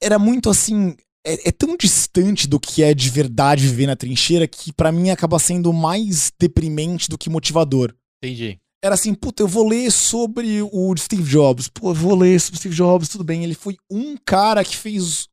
[0.00, 0.96] era muito assim.
[1.24, 5.10] É, é tão distante do que é de verdade viver na trincheira que pra mim
[5.10, 7.94] acaba sendo mais deprimente do que motivador.
[8.22, 8.58] Entendi.
[8.84, 11.68] Era assim, puta, eu vou ler sobre o Steve Jobs.
[11.68, 13.44] Pô, eu vou ler sobre o Steve Jobs, tudo bem.
[13.44, 15.28] Ele foi um cara que fez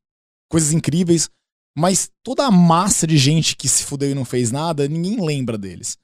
[0.48, 1.28] coisas incríveis,
[1.76, 5.58] mas toda a massa de gente que se fudeu e não fez nada, ninguém lembra
[5.58, 5.98] deles.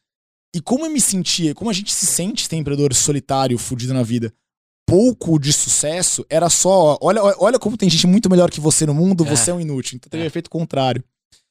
[0.55, 4.33] E como eu me sentia, como a gente se sente empreendedor solitário, fudido na vida,
[4.87, 8.95] pouco de sucesso, era só, olha, olha como tem gente muito melhor que você no
[8.95, 9.29] mundo, É.
[9.29, 9.97] você é um inútil.
[9.97, 10.27] Então teve É.
[10.27, 11.03] efeito contrário.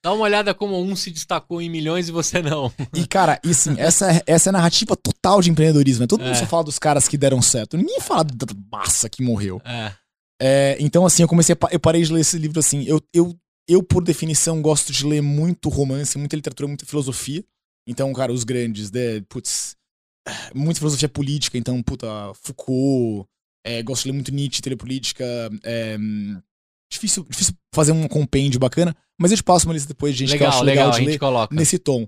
[0.04, 2.72] Dá uma olhada como um se destacou em milhões e você não.
[2.94, 6.02] E, cara, e assim, essa, essa é a narrativa total de empreendedorismo.
[6.02, 6.08] né?
[6.08, 6.36] Todo mundo É.
[6.36, 7.76] só fala dos caras que deram certo.
[7.76, 9.60] Ninguém fala da massa que morreu.
[9.66, 9.92] É.
[10.42, 12.84] É, então, assim, eu comecei a, eu parei de ler esse livro assim.
[12.84, 13.36] Eu, eu,
[13.68, 17.44] eu, por definição, gosto de ler muito romance, muita literatura, muita filosofia.
[17.88, 19.22] Então, cara, os grandes, né?
[19.28, 19.75] Putz,
[20.54, 21.58] muita filosofia política.
[21.58, 22.08] Então, puta,
[22.42, 23.28] Foucault.
[23.66, 25.26] é, gosto de ler muito Nietzsche, telepolítica.
[25.64, 26.40] É, hum,
[26.92, 30.38] difícil, difícil fazer um compêndio bacana, mas eu te passo uma lista depois de gente
[30.38, 31.56] que eu Legal, acho legal, legal a de gente ler coloca.
[31.56, 32.08] nesse tom.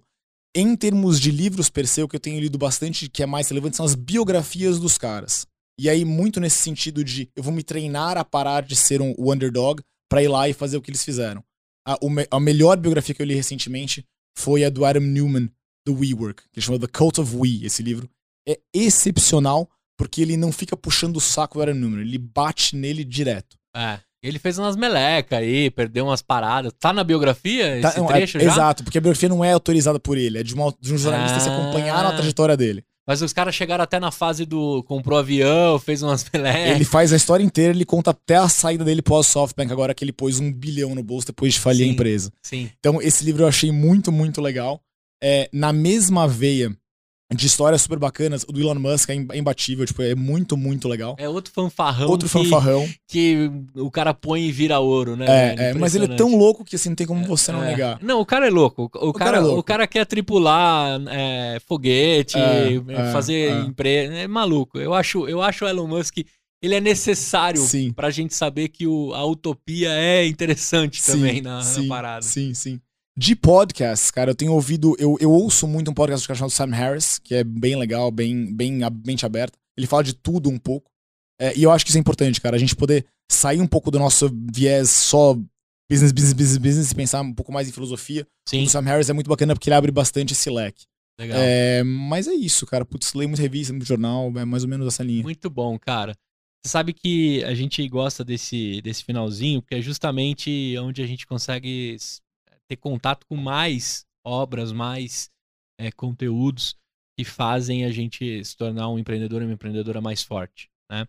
[0.56, 3.48] Em termos de livros per se, o que eu tenho lido bastante, que é mais
[3.50, 5.46] relevante, são as biografias dos caras.
[5.80, 9.14] E aí, muito nesse sentido de eu vou me treinar a parar de ser um
[9.18, 11.44] o underdog pra ir lá e fazer o que eles fizeram.
[11.88, 11.98] A,
[12.32, 14.04] a melhor biografia que eu li recentemente
[14.38, 15.50] foi a do Adam Newman,
[15.92, 18.10] do WeWork, que chama The Cult of We, esse livro.
[18.48, 23.04] É excepcional, porque ele não fica puxando o saco do Adam Newman, ele bate nele
[23.04, 23.58] direto.
[23.76, 24.00] É.
[24.24, 26.74] Ele fez umas melecas aí, perdeu umas paradas.
[26.80, 28.46] Tá na biografia Tá, esse não, é- trecho já?
[28.52, 31.40] Exato, porque a biografia não é autorizada por ele, é de, uma- de um jornalista
[31.40, 31.54] se Ah.
[31.58, 32.84] acompanhar a trajetória dele.
[33.08, 34.84] Mas os caras chegaram até na fase do.
[34.84, 36.76] comprou avião, fez umas pelecas.
[36.76, 40.12] Ele faz a história inteira, ele conta até a saída dele pós-SoftBank, agora que ele
[40.12, 41.90] pôs um bilhão no bolso depois de falir Sim.
[41.90, 42.34] a empresa.
[42.42, 42.70] Sim.
[42.80, 44.82] Então, esse livro eu achei muito, muito legal.
[45.24, 46.76] É, na mesma veia
[47.36, 50.88] de histórias super bacanas, o do Elon Musk é é imbatível, tipo, é muito, muito
[50.88, 51.14] legal.
[51.20, 52.08] É outro fanfarrão.
[52.08, 52.88] Outro que, fanfarrão.
[53.06, 55.26] Que o cara põe e vira ouro, né?
[55.28, 57.72] É, é, mas ele é tão louco que assim, não tem como você não É.
[57.72, 58.00] negar.
[58.02, 58.84] Não, o cara é louco.
[58.96, 59.60] O, o cara cara, é louco.
[59.60, 62.76] o cara quer tripular é, foguete, É, é,
[63.10, 63.60] é, fazer é.
[63.62, 64.14] empresa.
[64.14, 64.78] É maluco.
[64.80, 66.20] Eu acho, eu acho o Elon Musk.
[66.62, 67.92] Ele é necessário Sim.
[67.92, 72.22] pra gente saber que o- a utopia é interessante também na, na sim, parada.
[72.24, 72.80] Sim, sim.
[73.18, 74.96] De podcasts, cara, eu tenho ouvido.
[75.00, 78.12] Eu, eu ouço muito um podcast do cara chamado Sam Harris, que é bem legal,
[78.12, 79.58] bem, bem a- mente aberta.
[79.76, 80.92] Ele fala de tudo um pouco.
[81.40, 82.56] É, e eu acho que isso é importante, cara.
[82.56, 85.34] A gente poder sair um pouco do nosso viés só
[85.90, 88.28] business, business, business, business e pensar um pouco mais em filosofia.
[88.48, 90.86] Sim, O Sam Harris é muito bacana porque ele abre bastante esse leque.
[91.20, 91.38] legal.
[91.42, 92.86] É, mas é isso, cara.
[92.86, 95.24] Putz, leio muita revista, muito jornal, é mais ou menos essa linha.
[95.24, 96.14] Muito bom, cara.
[96.64, 101.26] Você sabe que a gente gosta desse, desse finalzinho, porque é justamente onde a gente
[101.26, 101.96] consegue
[102.70, 105.30] ter contato com mais obras, mais
[105.80, 106.76] é, conteúdos
[107.18, 111.08] que fazem a gente se tornar um empreendedor e uma empreendedora mais forte, né?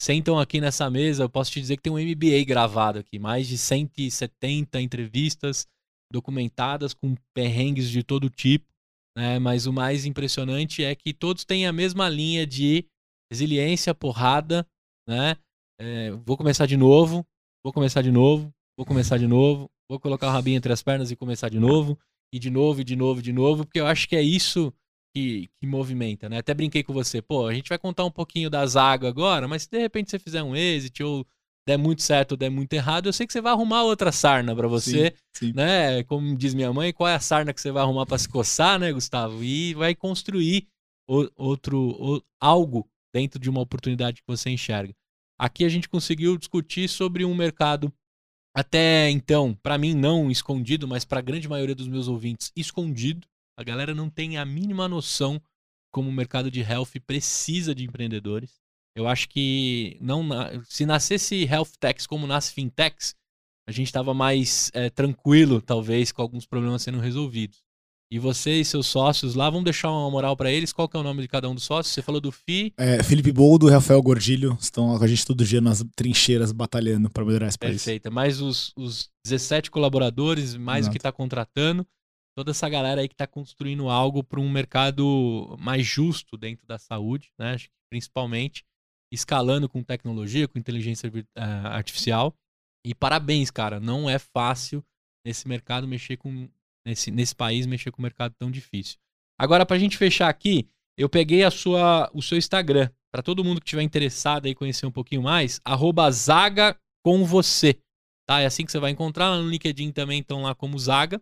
[0.00, 3.48] Sentam aqui nessa mesa, eu posso te dizer que tem um MBA gravado aqui, mais
[3.48, 5.66] de 170 entrevistas
[6.12, 8.66] documentadas com perrengues de todo tipo,
[9.16, 9.40] né?
[9.40, 12.86] Mas o mais impressionante é que todos têm a mesma linha de
[13.32, 14.64] resiliência, porrada,
[15.08, 15.36] né?
[15.80, 17.26] É, vou começar de novo,
[17.64, 21.10] vou começar de novo, vou começar de novo, vou colocar o rabinho entre as pernas
[21.10, 21.98] e começar de novo,
[22.32, 24.72] e de novo, e de novo, e de novo, porque eu acho que é isso
[25.14, 26.38] que, que movimenta, né?
[26.38, 29.62] Até brinquei com você, pô, a gente vai contar um pouquinho da zaga agora, mas
[29.62, 31.26] se de repente você fizer um exit ou
[31.66, 34.56] der muito certo ou der muito errado, eu sei que você vai arrumar outra sarna
[34.56, 35.52] pra você, Sim.
[35.54, 36.02] né?
[36.04, 38.78] Como diz minha mãe, qual é a sarna que você vai arrumar pra se coçar,
[38.78, 39.44] né, Gustavo?
[39.44, 40.66] E vai construir
[41.36, 44.94] outro algo dentro de uma oportunidade que você enxerga.
[45.38, 47.92] Aqui a gente conseguiu discutir sobre um mercado
[48.58, 53.24] até então, pra mim não escondido, mas pra grande maioria dos meus ouvintes escondido.
[53.56, 55.40] A galera não tem a mínima noção
[55.92, 58.60] como o mercado de health precisa de empreendedores.
[58.96, 60.28] Eu acho que não
[60.64, 63.14] se nascesse health techs como nasce fintechs,
[63.64, 67.62] a gente estava mais é, tranquilo, talvez, com alguns problemas sendo resolvidos.
[68.10, 70.72] E você e seus sócios lá, vamos deixar uma moral pra eles.
[70.72, 71.92] Qual que é o nome de cada um dos sócios?
[71.92, 72.72] Você falou do FI.
[72.78, 77.10] É, Felipe Boldo e Rafael Gordilho estão com a gente todo dia nas trincheiras batalhando
[77.10, 77.84] para melhorar esse país.
[77.84, 78.10] Perfeita.
[78.10, 80.92] Mais os, os 17 colaboradores, mais o Exato.
[80.92, 81.86] que está contratando.
[82.34, 86.78] Toda essa galera aí que está construindo algo para um mercado mais justo dentro da
[86.78, 87.54] saúde, né?
[87.54, 88.64] Acho que principalmente
[89.12, 92.34] escalando com tecnologia, com inteligência eh, artificial.
[92.86, 93.80] E parabéns, cara.
[93.80, 94.84] Não é fácil
[95.26, 96.48] nesse mercado mexer com.
[96.88, 98.96] Nesse, nesse país mexer com um mercado tão difícil.
[99.38, 100.66] Agora, pra gente fechar aqui,
[100.96, 102.90] eu peguei a sua, o seu Instagram.
[103.12, 107.78] Pra todo mundo que estiver interessado aí conhecer um pouquinho mais, arroba Zaga com você.
[108.26, 108.40] Tá?
[108.40, 109.30] É assim que você vai encontrar.
[109.30, 111.20] Lá no LinkedIn também estão lá como Zaga.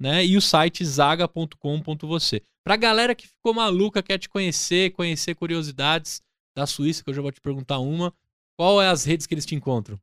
[0.00, 0.24] Né?
[0.26, 2.42] E o site zaga.com.você.
[2.64, 6.20] Pra galera que ficou maluca, quer te conhecer, conhecer curiosidades
[6.54, 8.12] da Suíça, que eu já vou te perguntar uma.
[8.58, 10.00] Qual é as redes que eles te encontram?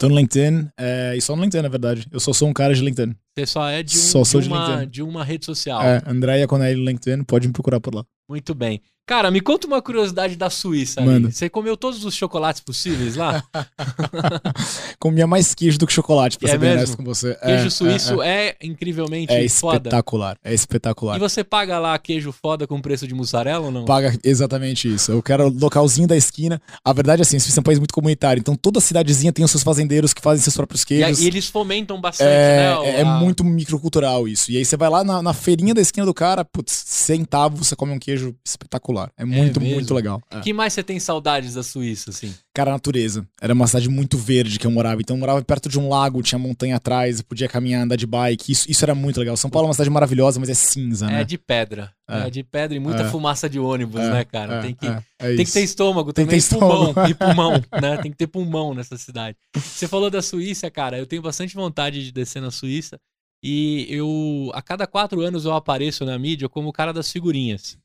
[0.00, 2.06] Tô no LinkedIn, é, e só no LinkedIn, na verdade.
[2.10, 3.14] Eu só sou um cara de LinkedIn.
[3.36, 4.90] Você só é de, um- Só sou de de uma, LinkedIn.
[4.90, 5.82] de uma rede social.
[5.82, 8.02] É, Andréia Conelli no LinkedIn, pode me procurar por lá.
[8.26, 8.80] Muito bem.
[9.10, 11.00] Cara, me conta uma curiosidade da Suíça.
[11.00, 11.32] Manda.
[11.32, 13.42] Você comeu todos os chocolates possíveis lá?
[15.00, 16.78] Comia mais queijo do que chocolate, pra É ser bem mesmo?
[16.84, 17.34] honesto com você.
[17.34, 19.78] Queijo É, suíço é, é, incrivelmente é, é foda.
[19.78, 20.36] espetacular.
[20.44, 21.16] É espetacular.
[21.16, 23.84] E você paga lá queijo foda com preço de mussarela ou não?
[23.84, 25.10] Paga exatamente isso.
[25.10, 26.62] Eu quero localzinho da esquina.
[26.84, 28.38] A verdade é assim, Suíça é um país muito comunitário.
[28.40, 31.20] Então toda cidadezinha tem os seus fazendeiros que fazem seus próprios E, queijos.
[31.20, 32.76] e eles fomentam bastante, É, né?
[32.78, 34.52] o- é a- muito microcultural isso.
[34.52, 37.74] E aí você vai lá na, na feirinha da esquina do cara, putz, centavo, você
[37.74, 38.99] come um queijo espetacular.
[39.16, 39.74] É muito, mesmo?
[39.74, 40.22] muito legal.
[40.30, 40.40] É.
[40.40, 42.34] que mais você tem saudades da Suíça, assim?
[42.54, 43.26] Cara, a natureza.
[43.40, 45.00] Era uma cidade muito verde que eu morava.
[45.00, 48.50] Então eu morava perto de um lago, tinha montanha atrás, podia caminhar, andar de bike.
[48.52, 49.36] Isso, isso era muito legal.
[49.36, 51.24] São Paulo é uma cidade maravilhosa, mas é cinza, É né?
[51.24, 51.92] de pedra.
[52.08, 52.26] É.
[52.26, 52.30] É.
[52.30, 53.08] de pedra e muita É.
[53.08, 54.56] fumaça de ônibus, É, né, cara?
[54.56, 57.08] é, tem que, é, é tem que ter estômago Tem que ter e pulmão, estômago.
[57.10, 57.96] e pulmão, né?
[57.98, 59.36] Tem que ter pulmão nessa cidade.
[59.56, 62.98] Você falou da Suíça, cara, eu tenho bastante vontade de descer na Suíça
[63.42, 67.78] e eu, a cada quatro anos eu apareço na mídia como o cara das figurinhas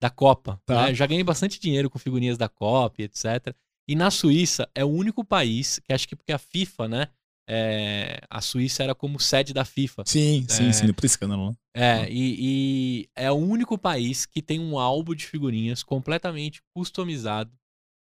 [0.00, 0.60] da Copa.
[0.66, 0.86] Tá.
[0.86, 0.94] né?
[0.94, 3.54] Já ganhei bastante dinheiro com figurinhas da Copa, etc.
[3.88, 7.08] E na Suíça é o único país, que acho que porque a FIFA, né?
[7.50, 10.02] é, a Suíça era como sede da FIFA.
[10.04, 10.72] Sim, sim, É.
[10.72, 10.92] sim.
[10.92, 11.48] Por escândalo.
[11.48, 12.02] né?
[12.04, 17.50] É, e, e é o único país que tem um álbum de figurinhas completamente customizado,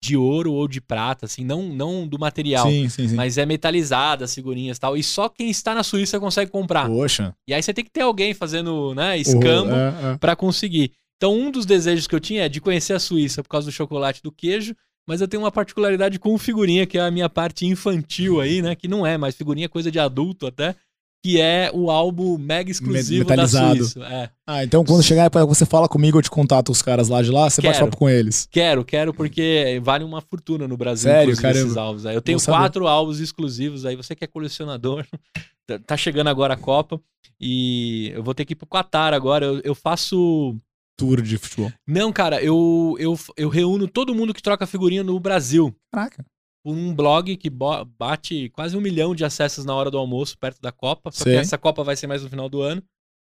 [0.03, 3.15] de ouro ou de prata, assim, não, não do material, Sim, sim, sim.
[3.15, 4.97] mas é metalizada as figurinhas e tal.
[4.97, 6.87] E só quem está na Suíça consegue comprar.
[6.87, 7.35] Poxa.
[7.47, 10.17] E aí você tem que ter alguém fazendo, né, escambo Oh, é, é.
[10.17, 10.91] pra conseguir.
[11.17, 13.71] Então, um dos desejos que eu tinha é de conhecer a Suíça por causa do
[13.71, 14.75] chocolate do queijo,
[15.07, 18.75] mas eu tenho uma particularidade com figurinha, que é a minha parte infantil aí, né?
[18.75, 20.75] Que não é, mas figurinha é coisa de adulto até
[21.25, 23.69] que é o álbum mega exclusivo Metalizado.
[23.79, 23.99] da Suíça.
[24.05, 24.29] É.
[24.45, 27.49] Ah, então quando chegar, você fala comigo, eu te contato os caras lá de lá,
[27.49, 27.73] você Quero.
[27.73, 28.47] bate papo com eles.
[28.51, 31.35] Quero, quero, porque vale uma fortuna no Brasil, Sério?
[31.35, 31.59] Caramba.
[31.61, 32.05] esses álbuns.
[32.05, 32.13] aí.
[32.15, 33.95] Eu tenho quatro álbuns exclusivos aí.
[33.95, 35.03] Você que é colecionador,
[35.65, 37.01] tá- tá chegando agora a Copa.
[37.41, 39.47] E eu vou ter que ir pro Qatar agora.
[39.47, 40.55] Eu, eu faço.
[40.97, 41.71] Tour de futebol.
[41.87, 45.75] Não, cara, eu, eu, eu reúno todo mundo que troca figurinha no Brasil.
[45.93, 46.25] Caraca.
[46.65, 50.71] um blog que bate quase um milhão de acessos na hora do almoço, perto da
[50.71, 51.11] Copa.
[51.11, 51.33] Só Sei.
[51.33, 52.81] que essa Copa vai ser mais no final do ano.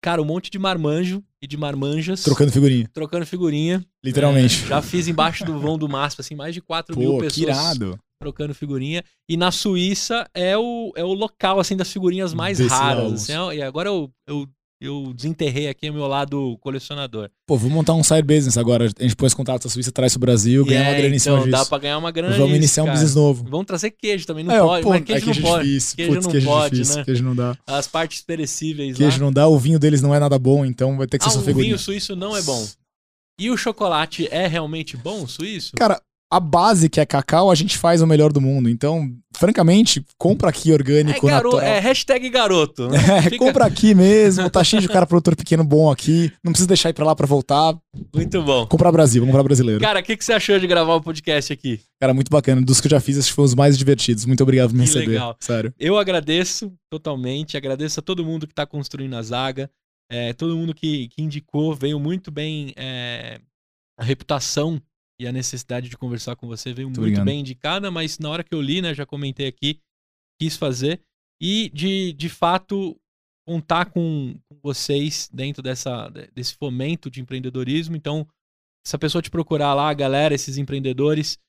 [0.03, 2.87] Cara, um monte de marmanjo e de marmanjas Trocando figurinha.
[2.93, 3.83] trocando figurinha.
[4.05, 4.63] Literalmente.
[4.65, 7.23] É, já fiz embaixo do vão do MASP, assim, mais de 4 mil Pô, que
[7.25, 7.99] pessoas irado.
[8.21, 9.03] trocando figurinha.
[9.27, 13.29] E na Suíça é o, é o local, assim, das figurinhas mais Desses raras.
[13.29, 14.47] assim, e agora eu, eu,
[14.79, 17.29] eu desenterrei aqui o meu lado colecionador.
[17.47, 18.85] Pô, vou montar um side business agora.
[18.99, 21.19] A gente põe os contatos da Suíça, traz pro Brasil, ganha uma é, grana em
[21.19, 21.69] cima então, dá disso.
[21.69, 22.97] pra ganhar uma grana Vamos iniciar um cara.
[22.97, 23.43] business novo.
[23.49, 24.83] Vamos trazer queijo também, não É, pode.
[24.83, 25.67] pô, mas queijo é queijo não pode.
[25.67, 25.95] difícil.
[25.95, 26.95] Queijo Putz, não queijo pode, difícil.
[26.97, 27.03] né?
[27.05, 27.57] Queijo não dá.
[27.65, 29.23] As partes perecíveis Queijo lá.
[29.25, 31.39] não dá, o vinho deles não é nada bom, então vai ter que Ah, ser
[31.43, 32.65] só o vinho suíço não é bom.
[33.39, 35.71] E o chocolate é realmente bom, suíço?
[35.75, 36.01] Cara,
[36.31, 38.67] a base que é cacau, a gente faz o melhor do mundo.
[38.69, 41.51] Então, francamente, compra aqui É, orgânico, garo...
[41.51, 41.65] natural.
[41.65, 42.87] é hashtag garoto.
[42.89, 42.97] né?
[43.17, 46.31] É, Fica- compra aqui mesmo, tá cheio de cara produtor pequeno bom aqui.
[46.43, 47.75] Não precisa deixar ir pra lá pra voltar.
[48.13, 48.65] Muito bom.
[48.67, 49.81] Comprar Brasil, vamos comprar brasileiro.
[49.81, 51.79] Cara, o que, que você achou de gravar o podcast aqui?
[51.99, 52.61] Cara, muito bacana.
[52.61, 54.25] Dos que eu já fiz, que foi os mais divertidos.
[54.25, 55.07] Muito obrigado por me Que receber.
[55.13, 55.35] legal.
[55.39, 55.73] Sério.
[55.79, 59.69] Eu agradeço totalmente, agradeço a todo mundo que está construindo a zaga,
[60.11, 63.39] é, todo mundo que, que indicou, veio muito bem é,
[63.99, 64.81] a reputação
[65.19, 67.25] e a necessidade de conversar com você veio muito, obrigado.
[67.25, 69.79] bem indicada, mas na hora que eu li, né, já comentei aqui,
[70.39, 71.01] quis fazer
[71.41, 72.99] e de, de fato
[73.47, 77.95] contar com, com vocês dentro dessa, desse fomento de empreendedorismo.
[77.95, 78.27] Então,
[78.85, 81.39] se a pessoa te procurar lá, galera, esses empreendedores,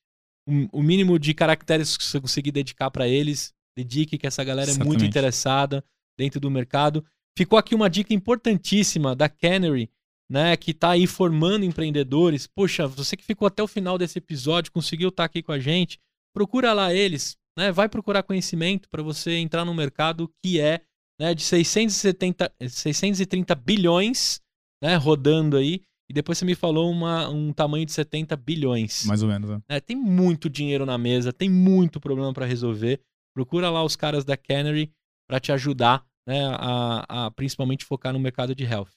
[0.46, 4.70] o, o mínimo de caracteres que você conseguir dedicar para eles, dedique, que essa galera
[4.70, 5.84] é muito interessada
[6.16, 7.04] dentro do mercado.
[7.36, 9.90] Ficou aqui uma dica importantíssima da Canary,
[10.30, 12.46] né, que tá aí formando empreendedores.
[12.46, 15.98] Poxa, você que ficou até o final desse episódio, conseguiu estar aqui com a gente,
[16.34, 17.72] procura lá eles, né?
[17.72, 20.82] Vai procurar conhecimento para você entrar no mercado que é,
[21.18, 24.40] né, de 670, 630 bilhões,
[24.82, 25.82] né, rodando aí.
[26.10, 29.04] E depois você me falou uma, um tamanho de 70 bilhões.
[29.04, 29.60] Mais ou menos, né?
[29.68, 29.80] né?
[29.80, 33.00] Tem muito dinheiro na mesa, tem muito problema para resolver.
[33.34, 34.90] Procura lá os caras da Canary
[35.28, 38.88] para te ajudar, né, a, a principalmente focar no mercado de health.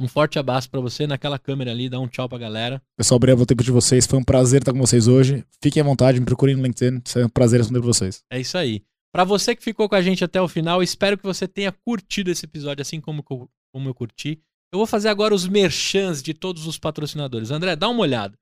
[0.00, 2.82] Um forte abraço para você naquela câmera ali, dá um tchau pra galera.
[2.96, 4.06] Pessoal, obrigado pelo tempo de vocês.
[4.06, 5.44] Foi um prazer estar com vocês hoje.
[5.62, 7.02] Fiquem à vontade, me procurem no LinkedIn.
[7.16, 8.22] É um prazer responder pra vocês.
[8.30, 8.82] É isso aí.
[9.14, 12.30] Para você que ficou com a gente até o final, espero que você tenha curtido
[12.30, 14.40] esse episódio assim como, co- como eu curti.
[14.72, 17.50] Eu vou fazer agora os merchans de todos os patrocinadores.
[17.50, 18.34] André, dá uma olhada.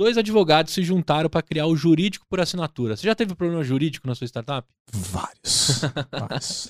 [0.00, 2.96] Dois advogados se juntaram para criar o jurídico por assinatura.
[2.96, 4.66] Você já teve problema jurídico na sua startup?
[4.90, 5.82] Vários.
[6.10, 6.68] Vários.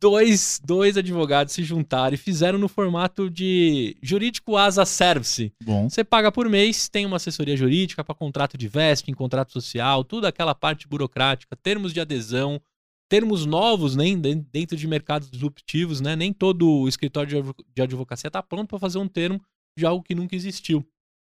[0.00, 5.52] dois, dois advogados se juntaram e fizeram no formato de jurídico as a service.
[5.62, 5.90] Bom.
[5.90, 10.26] Você paga por mês, tem uma assessoria jurídica para contrato de vesting, contrato social, tudo
[10.26, 12.58] aquela parte burocrática, termos de adesão,
[13.06, 16.16] termos novos né, den- dentro de mercados disruptivos, né?
[16.16, 19.38] Nem todo escritório de advocacia está pronto para fazer um termo
[19.78, 20.82] de algo que nunca existiu.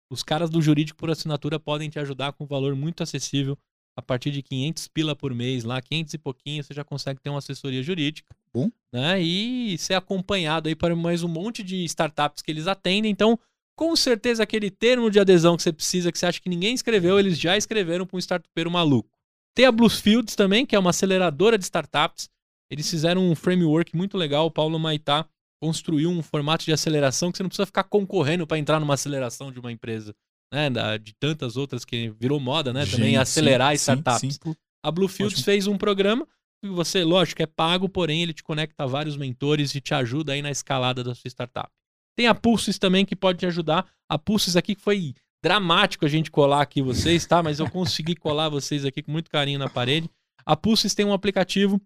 [0.09, 3.57] Os caras do jurídico por assinatura podem te ajudar com um valor muito acessível.
[3.95, 7.29] A partir de 500 pila por mês, lá 500 e pouquinho, você já consegue ter
[7.29, 8.33] uma assessoria jurídica.
[8.53, 8.71] Bom.
[8.91, 9.21] Né?
[9.21, 13.11] E ser acompanhado aí para mais um monte de startups que eles atendem.
[13.11, 13.37] Então,
[13.75, 17.19] com certeza aquele termo de adesão que você precisa, que você acha que ninguém escreveu,
[17.19, 19.09] eles já escreveram para um startupeiro maluco.
[19.53, 22.29] Tem a Bluefields também, que é uma aceleradora de startups.
[22.71, 24.45] Eles fizeram um framework muito legal.
[24.45, 25.27] O Paulo Maitá
[25.61, 29.51] construiu um formato de aceleração que você não precisa ficar concorrendo para entrar numa aceleração
[29.51, 30.13] de uma empresa.
[30.53, 30.69] Né?
[30.69, 32.85] Da- de tantas outras que virou moda, né?
[32.85, 34.19] Também Gente, acelerar sim, startups.
[34.19, 34.55] sim, sim.
[34.83, 36.25] A Bluefields fez um programa
[36.63, 40.33] que você, lógico, é pago, porém ele te conecta a vários mentores e te ajuda
[40.33, 41.69] aí na escalada da sua startup.
[42.17, 43.85] Tem a Pulses também que pode te ajudar.
[44.09, 45.13] A Pulses aqui que foi
[45.43, 47.41] dramático a gente colar aqui vocês, tá?
[47.43, 50.09] Mas eu consegui colar vocês aqui com muito carinho na parede.
[50.45, 51.79] A Pulses tem um aplicativo,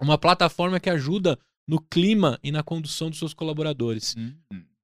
[0.00, 1.38] uma plataforma que ajuda
[1.68, 4.34] no clima e na condução dos seus colaboradores Hum,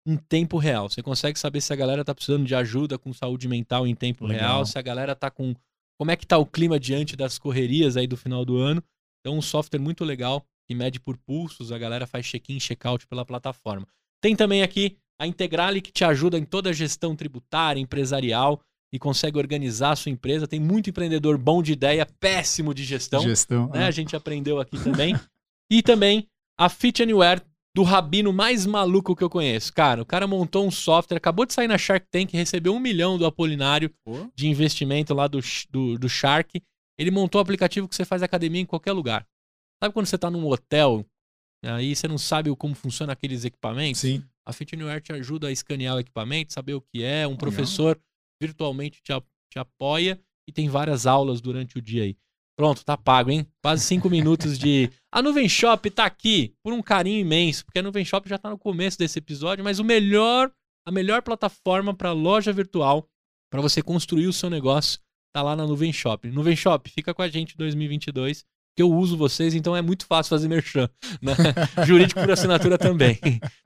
[0.06, 0.88] em tempo real.
[0.88, 4.26] Você consegue saber se a galera tá precisando de ajuda com saúde mental em tempo
[4.26, 4.40] Legal.
[4.48, 5.54] real, se a galera tá com
[5.98, 8.82] como é que tá o clima diante das correrias aí do final do ano.
[9.20, 13.24] Então, um software muito legal que mede por pulsos, a galera faz check-in, check-out pela
[13.24, 13.86] plataforma.
[14.20, 18.60] Tem também aqui a Integrale que te ajuda em toda a gestão tributária, empresarial
[18.92, 20.48] e consegue organizar a sua empresa.
[20.48, 23.68] Tem muito empreendedor bom de ideia, péssimo de gestão Gestão.
[23.68, 23.84] né?
[23.84, 23.86] ah.
[23.86, 25.14] A gente aprendeu aqui também.
[25.70, 27.42] e também a Fit Anywhere
[27.74, 29.72] do rabino mais maluco que eu conheço.
[29.72, 33.16] Cara, o cara montou um software, acabou de sair na Shark Tank, recebeu um milhão
[33.16, 34.30] do Apolinário Pô.
[34.34, 36.62] de investimento lá do, do, do Shark.
[36.98, 39.26] Ele montou um aplicativo que você faz academia em qualquer lugar.
[39.82, 41.04] Sabe quando você tá num hotel,
[41.64, 44.02] aí você não sabe como funciona aqueles equipamentos?
[44.02, 44.22] Sim.
[44.46, 47.26] A Fitness te ajuda a escanear o equipamento, saber o que é.
[47.26, 47.98] Um professor
[48.40, 49.12] virtualmente te,
[49.50, 52.16] te apoia e tem várias aulas durante o dia aí.
[52.62, 53.44] Pronto, tá pago, hein?
[53.60, 54.88] Quase cinco minutos de.
[55.10, 58.48] A Nuvem Shop tá aqui por um carinho imenso, porque a Nuvem Shop já tá
[58.50, 60.48] no começo desse episódio, mas o melhor,
[60.86, 63.04] a melhor plataforma para loja virtual,
[63.50, 65.00] para você construir o seu negócio,
[65.34, 66.30] tá lá na Nuvem Shop.
[66.30, 68.44] Nuvem Shop, fica com a gente em 2022,
[68.76, 70.88] que eu uso vocês, então é muito fácil fazer merchan.
[71.20, 71.34] Né?
[71.84, 73.18] Jurídico por assinatura também.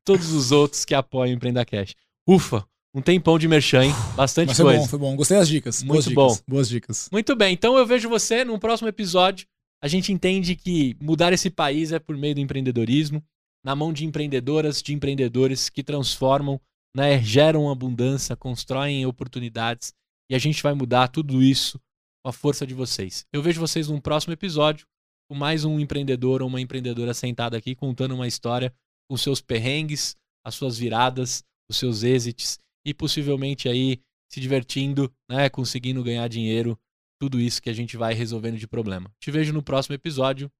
[0.07, 1.95] Todos os outros que apoiam o Empreenda Cash.
[2.27, 2.67] Ufa,
[2.97, 3.93] um tempão de merchan, hein?
[4.17, 4.81] Bastante Mas foi coisa.
[4.81, 5.17] bom, foi bom.
[5.17, 5.83] Gostei das dicas.
[5.83, 6.39] Boas Muito dicas.
[6.39, 6.45] bom.
[6.49, 7.09] Boas dicas.
[7.13, 9.47] Muito bem, então eu vejo você no próximo episódio.
[9.85, 13.23] A gente entende que mudar esse país é por meio do empreendedorismo,
[13.63, 16.59] na mão de empreendedoras, de empreendedores que transformam,
[16.97, 19.93] né, geram abundância, constroem oportunidades
[20.31, 21.79] e a gente vai mudar tudo isso
[22.25, 23.27] com a força de vocês.
[23.31, 24.87] Eu vejo vocês num próximo episódio
[25.29, 28.73] com mais um empreendedor ou uma empreendedora sentada aqui contando uma história
[29.07, 33.99] com seus perrengues, as suas viradas, os seus êxitos e possivelmente aí
[34.31, 36.79] se divertindo, né, conseguindo ganhar dinheiro
[37.19, 39.11] tudo isso que a gente vai resolvendo de problema.
[39.19, 40.51] Te vejo no próximo episódio.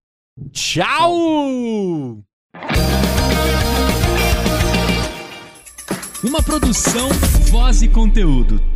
[0.51, 2.25] Tchau!
[6.25, 7.09] Uma produção,
[7.51, 8.76] voz e conteúdo.